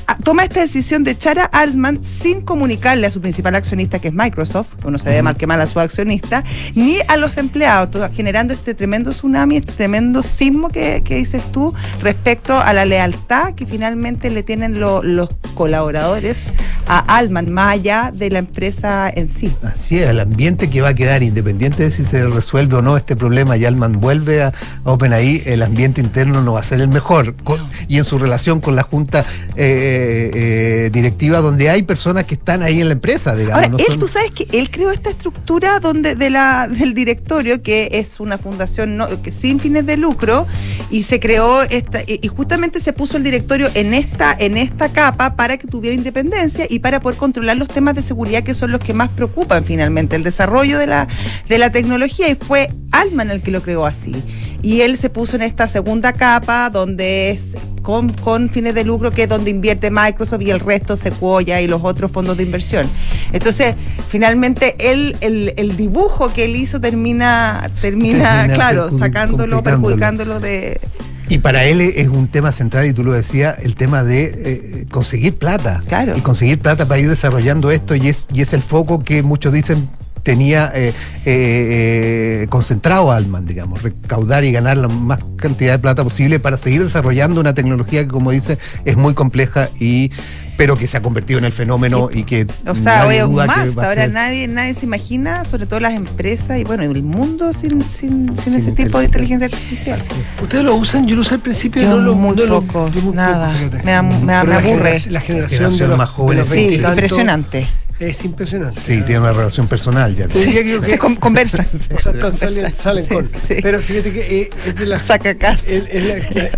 a- 0.07 0.17
toma 0.17 0.43
esta 0.43 0.59
decisión 0.59 1.03
de 1.03 1.11
echar 1.11 1.39
a 1.39 1.45
Altman 1.45 2.03
sin 2.03 2.41
comunicarle 2.41 3.07
a 3.07 3.11
su 3.11 3.21
principal 3.21 3.55
accionista, 3.55 3.99
que 3.99 4.09
es 4.09 4.13
Microsoft, 4.13 4.67
uno 4.83 4.97
se 4.99 5.07
debe 5.09 5.21
mal 5.21 5.37
que 5.37 5.47
mal 5.47 5.61
a 5.61 5.67
su 5.67 5.79
accionista, 5.79 6.43
ni 6.75 6.97
a 7.07 7.15
los 7.15 7.37
empleados, 7.37 7.91
todo- 7.91 8.09
generando 8.11 8.53
este 8.53 8.73
tremendo 8.73 9.11
tsunami, 9.11 9.57
este 9.57 9.71
tremendo 9.73 10.23
sismo 10.23 10.69
que, 10.69 11.03
que 11.05 11.15
dices 11.17 11.43
tú 11.51 11.73
respecto 12.01 12.57
a 12.59 12.73
la 12.73 12.85
lealtad 12.85 13.53
que 13.53 13.65
finalmente 13.67 14.29
le 14.31 14.41
tienen 14.43 14.79
lo- 14.79 15.03
los 15.03 15.29
colaboradores 15.53 16.53
a 16.87 16.99
Altman, 17.17 17.51
más 17.51 17.73
allá 17.75 18.11
de 18.13 18.29
la 18.29 18.39
empresa 18.39 19.09
en 19.13 19.29
sí. 19.29 19.53
Así 19.63 19.99
es, 19.99 20.09
el 20.09 20.19
ambiente 20.23 20.69
que 20.69 20.81
va 20.81 20.89
a 20.89 20.93
quedar, 20.93 21.23
independiente 21.23 21.83
de 21.83 21.91
si 21.91 22.03
se 22.03 22.25
resuelve 22.27 22.75
o 22.77 22.81
no 22.81 22.97
este 22.97 23.15
problema, 23.15 23.55
y 23.57 23.65
Alman 23.65 23.99
vuelve 24.01 24.41
a, 24.43 24.53
OpenAI, 24.83 25.43
el 25.45 25.61
ambiente 25.61 26.01
interno 26.01 26.41
no 26.41 26.53
va 26.53 26.59
a 26.61 26.63
ser 26.63 26.81
el 26.81 26.87
mejor. 26.89 27.35
Con- 27.43 27.59
y 27.87 27.97
en 27.99 28.05
su 28.05 28.17
relación 28.17 28.59
con 28.59 28.75
la 28.75 28.83
junta 28.83 29.25
eh, 29.55 30.31
eh, 30.33 30.89
directiva, 30.91 31.39
donde 31.39 31.69
hay 31.69 31.83
personas 31.83 32.23
que 32.25 32.33
están 32.35 32.63
ahí 32.63 32.81
en 32.81 32.87
la 32.87 32.93
empresa, 32.93 33.35
digamos. 33.35 33.55
Ahora, 33.63 33.69
no 33.69 33.77
él, 33.77 33.85
son- 33.87 33.99
tú 33.99 34.07
sabes 34.07 34.31
que 34.31 34.47
él 34.51 34.69
creó 34.71 34.91
esta 34.91 35.09
estructura 35.09 35.79
donde 35.79 36.15
de 36.15 36.29
la, 36.29 36.67
del 36.67 36.93
directorio, 36.93 37.61
que 37.61 37.89
es 37.93 38.19
una 38.19 38.37
fundación 38.37 38.97
no- 38.97 39.21
que 39.21 39.31
sin 39.31 39.59
fines 39.59 39.85
de 39.85 39.97
lucro, 39.97 40.47
y 40.89 41.03
se 41.03 41.19
creó 41.19 41.61
esta, 41.63 42.01
y 42.01 42.19
y 42.23 42.27
justamente 42.29 42.79
se 42.79 42.93
puso 42.93 43.17
el 43.17 43.23
directorio 43.23 43.69
en 43.73 43.93
esta, 43.93 44.33
en 44.39 44.57
esta 44.57 44.87
capa 44.89 45.35
para 45.35 45.57
que 45.57 45.67
tuviera 45.67 45.93
independencia 45.93 46.65
y 46.69 46.79
para 46.79 47.01
poder 47.01 47.17
controlar 47.17 47.57
los 47.57 47.67
temas 47.67 47.95
de 47.95 48.01
seguridad 48.03 48.43
que 48.43 48.55
son 48.55 48.71
los 48.71 48.79
que 48.79 48.93
más 48.93 49.09
preocupan 49.09 49.63
finalmente, 49.65 50.12
el 50.13 50.23
desarrollo 50.23 50.77
de 50.77 50.87
la, 50.87 51.07
de 51.49 51.57
la 51.57 51.71
tecnología, 51.71 52.29
y 52.29 52.35
fue 52.35 52.69
Altman 52.91 53.31
el 53.31 53.41
que 53.41 53.51
lo 53.51 53.61
creó 53.61 53.85
así. 53.85 54.15
Y 54.61 54.79
él 54.79 54.97
se 54.97 55.09
puso 55.09 55.35
en 55.35 55.41
esta 55.41 55.67
segunda 55.67 56.13
capa 56.13 56.69
donde 56.69 57.31
es 57.31 57.57
con, 57.81 58.07
con 58.07 58.49
fines 58.49 58.73
de 58.73 58.85
lucro, 58.85 59.11
que 59.11 59.23
es 59.23 59.29
donde 59.29 59.51
invierte 59.51 59.91
Microsoft 59.91 60.41
y 60.41 60.51
el 60.51 60.61
resto 60.61 60.95
Sequoia 60.95 61.61
y 61.61 61.67
los 61.67 61.81
otros 61.83 62.11
fondos 62.11 62.37
de 62.37 62.43
inversión. 62.43 62.87
Entonces, 63.33 63.75
finalmente, 64.07 64.75
él, 64.79 65.17
el, 65.19 65.53
el 65.57 65.75
dibujo 65.75 66.31
que 66.31 66.45
él 66.45 66.55
hizo 66.55 66.79
termina, 66.79 67.69
termina, 67.81 68.43
Termina 68.43 68.55
claro, 68.55 68.89
sacándolo, 68.89 69.61
perjudicándolo 69.61 70.39
de... 70.39 70.79
Y 71.27 71.39
para 71.39 71.65
él 71.65 71.81
es 71.81 72.07
un 72.07 72.29
tema 72.29 72.53
central, 72.53 72.85
y 72.85 72.93
tú 72.93 73.03
lo 73.03 73.11
decías, 73.11 73.57
el 73.63 73.75
tema 73.75 74.05
de 74.05 74.23
eh, 74.23 74.85
conseguir 74.89 75.35
plata. 75.35 75.81
Claro. 75.87 76.15
Y 76.17 76.21
conseguir 76.21 76.59
plata 76.59 76.85
para 76.85 77.01
ir 77.01 77.09
desarrollando 77.09 77.69
esto, 77.69 77.95
y 77.95 78.07
es, 78.07 78.27
y 78.31 78.41
es 78.41 78.53
el 78.53 78.61
foco 78.61 79.03
que 79.03 79.23
muchos 79.23 79.51
dicen 79.51 79.89
tenía 80.23 80.71
eh, 80.73 80.93
eh, 81.25 82.41
eh, 82.43 82.47
concentrado 82.49 83.11
Altman, 83.11 83.45
digamos, 83.45 83.81
recaudar 83.81 84.43
y 84.43 84.51
ganar 84.51 84.77
la 84.77 84.87
más 84.87 85.19
cantidad 85.35 85.73
de 85.73 85.79
plata 85.79 86.03
posible 86.03 86.39
para 86.39 86.57
seguir 86.57 86.81
desarrollando 86.83 87.41
una 87.41 87.53
tecnología 87.53 88.03
que, 88.03 88.07
como 88.09 88.31
dice, 88.31 88.57
es 88.85 88.95
muy 88.97 89.13
compleja 89.13 89.69
y 89.79 90.11
pero 90.55 90.77
que 90.77 90.87
se 90.87 90.97
ha 90.97 91.01
convertido 91.01 91.39
en 91.39 91.45
el 91.45 91.51
fenómeno 91.51 92.09
y 92.13 92.23
que 92.25 92.45
O 92.67 92.75
sea, 92.75 92.99
nadie 93.05 93.21
duda 93.23 93.45
que 93.47 93.55
más, 93.55 93.75
va 93.77 93.83
a 93.83 93.87
ahora 93.87 94.01
ser- 94.03 94.11
nadie, 94.11 94.47
nadie 94.47 94.75
se 94.75 94.85
imagina, 94.85 95.43
sobre 95.45 95.65
todo 95.65 95.79
las 95.79 95.95
empresas 95.95 96.59
y 96.59 96.63
bueno, 96.63 96.83
el 96.83 97.01
mundo 97.01 97.53
sin, 97.53 97.81
sin, 97.83 98.37
sin 98.37 98.53
ese 98.53 98.71
tipo 98.71 98.99
de 98.99 99.05
inteligencia 99.05 99.47
artificial. 99.47 99.99
¿Ustedes 100.41 100.63
lo 100.63 100.75
usan? 100.75 101.07
Yo 101.07 101.15
lo 101.15 101.21
usé 101.21 101.33
al 101.35 101.41
principio 101.41 101.81
y 101.81 101.85
Yo 101.85 101.95
no 101.95 102.01
lo 102.03 102.13
muy 102.15 102.35
no 102.35 102.45
lo- 102.45 102.61
poco, 102.61 102.87
yo 102.89 103.01
muy 103.01 103.15
nada. 103.15 103.51
poco. 103.51 103.83
Me 103.83 103.91
da- 103.93 104.01
me 104.03 104.31
da- 104.31 104.43
me 104.43 104.49
la 104.53 104.59
aburre. 104.59 104.61
generación- 104.99 105.13
La 105.13 105.21
generación, 105.21 105.77
de 105.77 105.87
los, 105.87 105.97
más 105.97 106.09
los 106.17 106.47
sí, 106.47 106.53
20 106.55 106.73
y 106.75 106.77
tanto 106.77 106.91
impresionante. 106.93 107.67
Es 108.09 108.23
impresionante. 108.25 108.79
Sí, 108.81 109.01
tiene 109.03 109.19
una 109.19 109.33
relación 109.33 109.67
personal 109.67 110.15
ya. 110.15 110.27
Te 110.27 110.39
diría 110.45 110.63
que- 110.63 110.85
Se 110.85 110.97
con- 110.97 111.15
conversan. 111.15 111.65
O 111.95 111.99
sea, 112.01 112.11
están- 112.11 112.33
salen, 112.33 112.75
salen 112.75 113.03
Sí, 113.05 113.09
con. 113.13 113.29
sí. 113.29 113.55
Pero 113.61 113.79
fíjate 113.79 114.11
que 114.11 114.41
eh, 114.41 114.49
es 114.67 114.75
de 114.75 114.85
las. 114.85 115.01
Saca 115.03 115.35
casa. 115.35 115.63
Es, 115.69 115.85
es 115.89 116.05
la- 116.05 116.17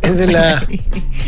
es 0.10 0.18
de 0.18 0.28
la- 0.28 0.66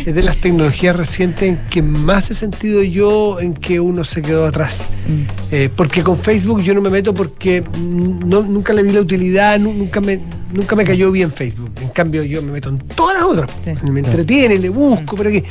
es 0.06 0.14
de 0.16 0.24
las 0.24 0.38
tecnologías 0.38 0.96
recientes 0.96 1.44
en 1.50 1.58
que 1.70 1.82
más 1.82 2.30
he 2.32 2.36
sentido 2.36 2.84
yo 2.84 3.40
en 3.40 3.54
que 3.54 3.80
uno 3.80 4.04
se 4.06 4.22
quedó 4.22 4.46
atrás. 4.46 4.86
Mm. 5.08 5.54
Eh, 5.54 5.70
porque 5.76 6.04
con 6.04 6.18
Facebook 6.18 6.62
yo 6.62 6.74
no 6.74 6.82
me 6.82 6.90
meto 6.90 7.14
porque 7.14 7.64
no, 7.80 8.42
nunca 8.44 8.74
le 8.74 8.84
vi 8.84 8.92
la 8.92 9.02
utilidad, 9.02 9.60
nu- 9.60 9.74
nunca 9.74 10.00
me. 10.02 10.20
nunca 10.52 10.76
me 10.76 10.84
cayó 10.86 11.12
bien 11.12 11.32
Facebook. 11.32 11.72
En 11.82 11.90
cambio, 11.90 12.24
yo 12.24 12.42
me 12.42 12.52
meto 12.52 12.70
en 12.70 12.80
todas 12.80 13.16
las 13.16 13.24
otras. 13.24 13.50
Me 13.84 14.00
entretiene, 14.00 14.58
le 14.60 14.70
busco, 14.70 15.16
por 15.16 15.28
aquí. 15.28 15.44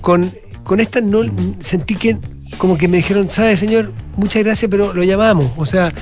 Con, 0.00 0.30
con 0.64 0.80
esta 0.80 1.00
no 1.00 1.20
sentí 1.60 1.94
que 1.94 2.16
como 2.58 2.78
que 2.78 2.88
me 2.88 2.98
dijeron, 2.98 3.28
¿sabe, 3.30 3.56
señor? 3.56 3.92
Muchas 4.16 4.42
gracias, 4.44 4.70
pero 4.70 4.94
lo 4.94 5.02
llamamos. 5.02 5.50
O 5.56 5.66
sea, 5.66 5.92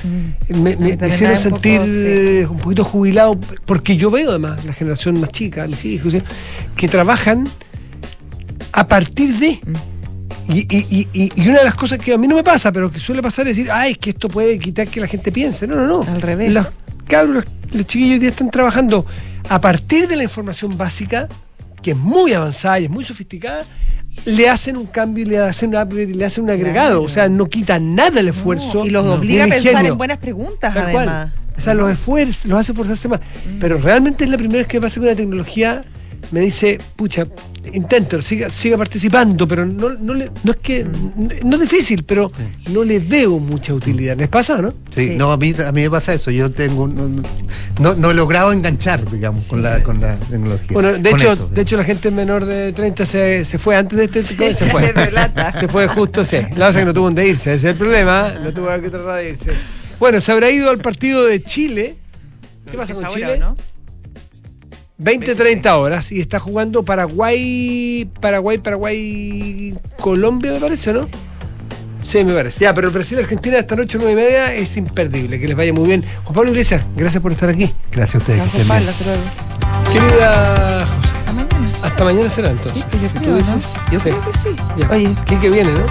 me, 0.49 0.75
me- 0.77 0.95
me 0.95 1.07
hicieron 1.07 1.35
poco, 1.37 1.41
sentir 1.55 1.81
sí. 1.95 2.01
eh, 2.05 2.47
un 2.49 2.57
poquito 2.57 2.83
jubilado, 2.83 3.37
porque 3.65 3.97
yo 3.97 4.09
veo 4.11 4.29
además 4.29 4.63
la 4.65 4.73
generación 4.73 5.19
más 5.19 5.31
chica, 5.31 5.67
mis 5.67 5.83
hijos, 5.85 6.13
que 6.75 6.87
trabajan 6.87 7.47
a 8.71 8.87
partir 8.87 9.37
de. 9.37 9.59
Y, 10.47 10.59
y- 10.59 10.85
y- 10.91 11.07
y- 11.13 11.31
y 11.35 11.49
una 11.49 11.59
de 11.59 11.65
las 11.65 11.75
cosas 11.75 11.97
que 11.97 12.13
a 12.13 12.17
mí 12.17 12.27
no 12.27 12.35
me 12.35 12.43
pasa, 12.43 12.71
pero 12.71 12.91
que 12.91 12.99
suele 12.99 13.21
pasar 13.23 13.47
es 13.47 13.57
decir, 13.57 13.71
ay, 13.71 13.93
es 13.93 13.97
que 13.97 14.11
esto 14.11 14.29
puede 14.29 14.59
quitar 14.59 14.87
que 14.87 14.99
la 14.99 15.07
gente 15.07 15.31
piense. 15.31 15.65
No, 15.67 15.75
no, 15.75 15.87
no. 15.87 16.01
Al 16.03 16.21
revés. 16.21 16.51
Los 16.51 16.67
cabros, 17.07 17.35
los, 17.35 17.45
los 17.75 17.85
chiquillos 17.87 18.13
hoy 18.13 18.19
día 18.19 18.29
están 18.29 18.51
trabajando 18.51 19.05
a 19.49 19.59
partir 19.59 20.07
de 20.07 20.15
la 20.15 20.23
información 20.23 20.77
básica, 20.77 21.27
que 21.81 21.91
es 21.91 21.97
muy 21.97 22.33
avanzada 22.33 22.79
y 22.79 22.83
es 22.85 22.89
muy 22.91 23.03
sofisticada, 23.03 23.63
le 24.23 24.49
hacen 24.49 24.77
un 24.77 24.85
cambio 24.85 25.23
y 25.23 25.27
le 25.27 25.39
hacen 25.39 25.75
un 25.75 25.81
upgrade 25.81 26.09
y 26.09 26.13
le 26.13 26.25
hacen 26.25 26.43
un 26.45 26.49
agregado. 26.49 27.03
O 27.03 27.09
sea, 27.09 27.27
no 27.29 27.45
quitan 27.47 27.95
nada 27.95 28.19
el 28.19 28.29
esfuerzo. 28.29 28.85
y 28.85 28.89
los 28.89 29.05
obliga 29.05 29.43
a 29.45 29.47
pensar 29.47 29.71
ingenio. 29.73 29.91
en 29.93 29.97
buenas 29.97 30.17
preguntas, 30.17 30.73
Tal 30.73 30.91
cual. 30.91 31.09
además. 31.09 31.33
O 31.57 31.61
sea, 31.61 31.73
los 31.73 31.91
esfuerzos, 31.91 32.45
los 32.45 32.59
hace 32.59 32.71
esforzarse 32.71 33.07
más. 33.07 33.19
Pero 33.59 33.77
realmente 33.77 34.23
es 34.25 34.29
la 34.29 34.37
primera 34.37 34.59
vez 34.59 34.67
que 34.67 34.77
me 34.77 34.81
pasa 34.87 34.99
con 34.99 35.07
la 35.07 35.15
tecnología. 35.15 35.83
Me 36.31 36.39
dice, 36.41 36.79
pucha, 36.95 37.27
intenten, 37.73 38.21
siga, 38.21 38.49
siga 38.49 38.77
participando, 38.77 39.47
pero 39.47 39.65
no, 39.65 39.89
no, 39.89 40.13
le, 40.13 40.31
no 40.43 40.51
es 40.51 40.57
que. 40.57 40.85
No 41.43 41.55
es 41.55 41.61
difícil, 41.61 42.03
pero 42.03 42.31
no 42.69 42.83
le 42.83 42.99
veo 42.99 43.39
mucha 43.39 43.73
utilidad. 43.73 44.17
¿Les 44.17 44.27
pasa, 44.27 44.61
no? 44.61 44.73
Sí, 44.89 45.15
no, 45.15 45.31
a 45.31 45.37
mí, 45.37 45.53
a 45.65 45.71
mí 45.71 45.81
me 45.81 45.89
pasa 45.89 46.13
eso. 46.13 46.31
Yo 46.31 46.51
tengo. 46.51 46.87
No, 46.87 47.07
no, 47.79 47.95
no 47.95 48.11
he 48.11 48.13
logrado 48.13 48.51
enganchar, 48.51 49.09
digamos, 49.09 49.45
con, 49.45 49.61
la, 49.61 49.83
con 49.83 49.99
la 50.01 50.15
tecnología. 50.17 50.69
Bueno, 50.71 50.93
de, 50.93 51.09
hecho, 51.09 51.35
de 51.35 51.61
hecho, 51.61 51.77
la 51.77 51.83
gente 51.83 52.11
menor 52.11 52.45
de 52.45 52.73
30 52.73 53.05
se, 53.05 53.45
se 53.45 53.57
fue 53.57 53.75
antes 53.75 53.97
de 53.97 54.05
este. 54.05 54.23
se 54.23 54.65
fue. 54.69 54.93
se 55.59 55.67
fue 55.67 55.87
justo, 55.87 56.25
sí. 56.25 56.37
La 56.55 56.67
cosa 56.67 56.79
que 56.79 56.85
no 56.85 56.93
tuvo 56.93 57.05
donde 57.05 57.27
irse, 57.27 57.53
ese 57.53 57.67
es 57.67 57.73
el 57.73 57.77
problema. 57.77 58.33
¿eh? 58.35 58.39
No 58.43 58.53
tuvo 58.53 58.67
que 58.81 58.89
tratar 58.89 59.17
de 59.17 59.29
irse. 59.29 59.51
Bueno, 59.99 60.19
se 60.19 60.31
habrá 60.31 60.49
ido 60.49 60.69
al 60.69 60.79
partido 60.79 61.25
de 61.25 61.43
Chile. 61.43 61.95
¿Qué 62.69 62.77
pasa 62.77 62.93
con 62.93 63.07
Chile? 63.07 63.37
¿no? 63.37 63.55
20, 64.97 65.35
30 65.35 65.77
horas 65.77 66.11
y 66.11 66.21
está 66.21 66.39
jugando 66.39 66.83
Paraguay, 66.83 68.09
Paraguay, 68.21 68.57
Paraguay, 68.57 69.77
Colombia, 69.99 70.53
me 70.53 70.59
parece, 70.59 70.93
¿no? 70.93 71.07
Sí, 72.01 72.23
me 72.23 72.33
parece. 72.33 72.59
Ya, 72.59 72.73
pero 72.73 72.91
Brasil-Argentina 72.91 73.57
esta 73.57 73.75
noche, 73.75 73.97
9 73.99 74.13
y 74.13 74.15
media, 74.15 74.53
es 74.53 74.77
imperdible. 74.77 75.39
Que 75.39 75.47
les 75.47 75.57
vaya 75.57 75.73
muy 75.73 75.87
bien. 75.87 76.05
Juan 76.23 76.35
Pablo 76.35 76.51
Iglesias, 76.51 76.85
gracias 76.95 77.21
por 77.21 77.31
estar 77.31 77.49
aquí. 77.49 77.73
Gracias 77.91 78.15
a 78.15 78.17
ustedes. 78.19 78.39
Gracias, 78.39 78.63
que 78.63 78.69
Pablo. 78.69 78.91
Querida 79.91 80.85
José. 80.85 81.09
Hasta 81.17 81.33
mañana. 81.33 81.71
Hasta 81.81 82.03
mañana 82.03 82.29
será 82.29 82.51
entonces. 82.51 82.83
Sí, 82.91 82.97
yo 83.01 83.09
si 83.09 83.17
creo, 83.17 83.37
dices, 83.37 83.55
¿no? 83.55 83.91
Yo 83.91 83.99
sí. 83.99 84.09
creo 84.09 84.25
que 84.25 84.37
sí. 84.37 84.55
Ya. 84.77 84.89
Oye. 84.91 85.15
¿Qué 85.25 85.39
que 85.39 85.49
viene, 85.49 85.71
no? 85.71 85.85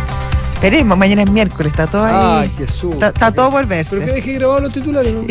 Esperemos, 0.55 0.97
mañana 0.97 1.23
es 1.25 1.31
miércoles, 1.31 1.73
está 1.73 1.87
todo 1.89 2.05
ahí. 2.05 2.49
Ay, 2.49 2.53
Jesús. 2.57 2.95
Está, 2.95 3.33
todo 3.33 3.51
por 3.51 3.67
verse. 3.67 3.97
Pero 3.97 4.07
que 4.07 4.13
dejé 4.13 4.33
grabado 4.35 4.61
los 4.61 4.73
titulares, 4.73 5.13
¿no? 5.13 5.27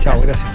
Chao, 0.00 0.20
gracias. 0.20 0.52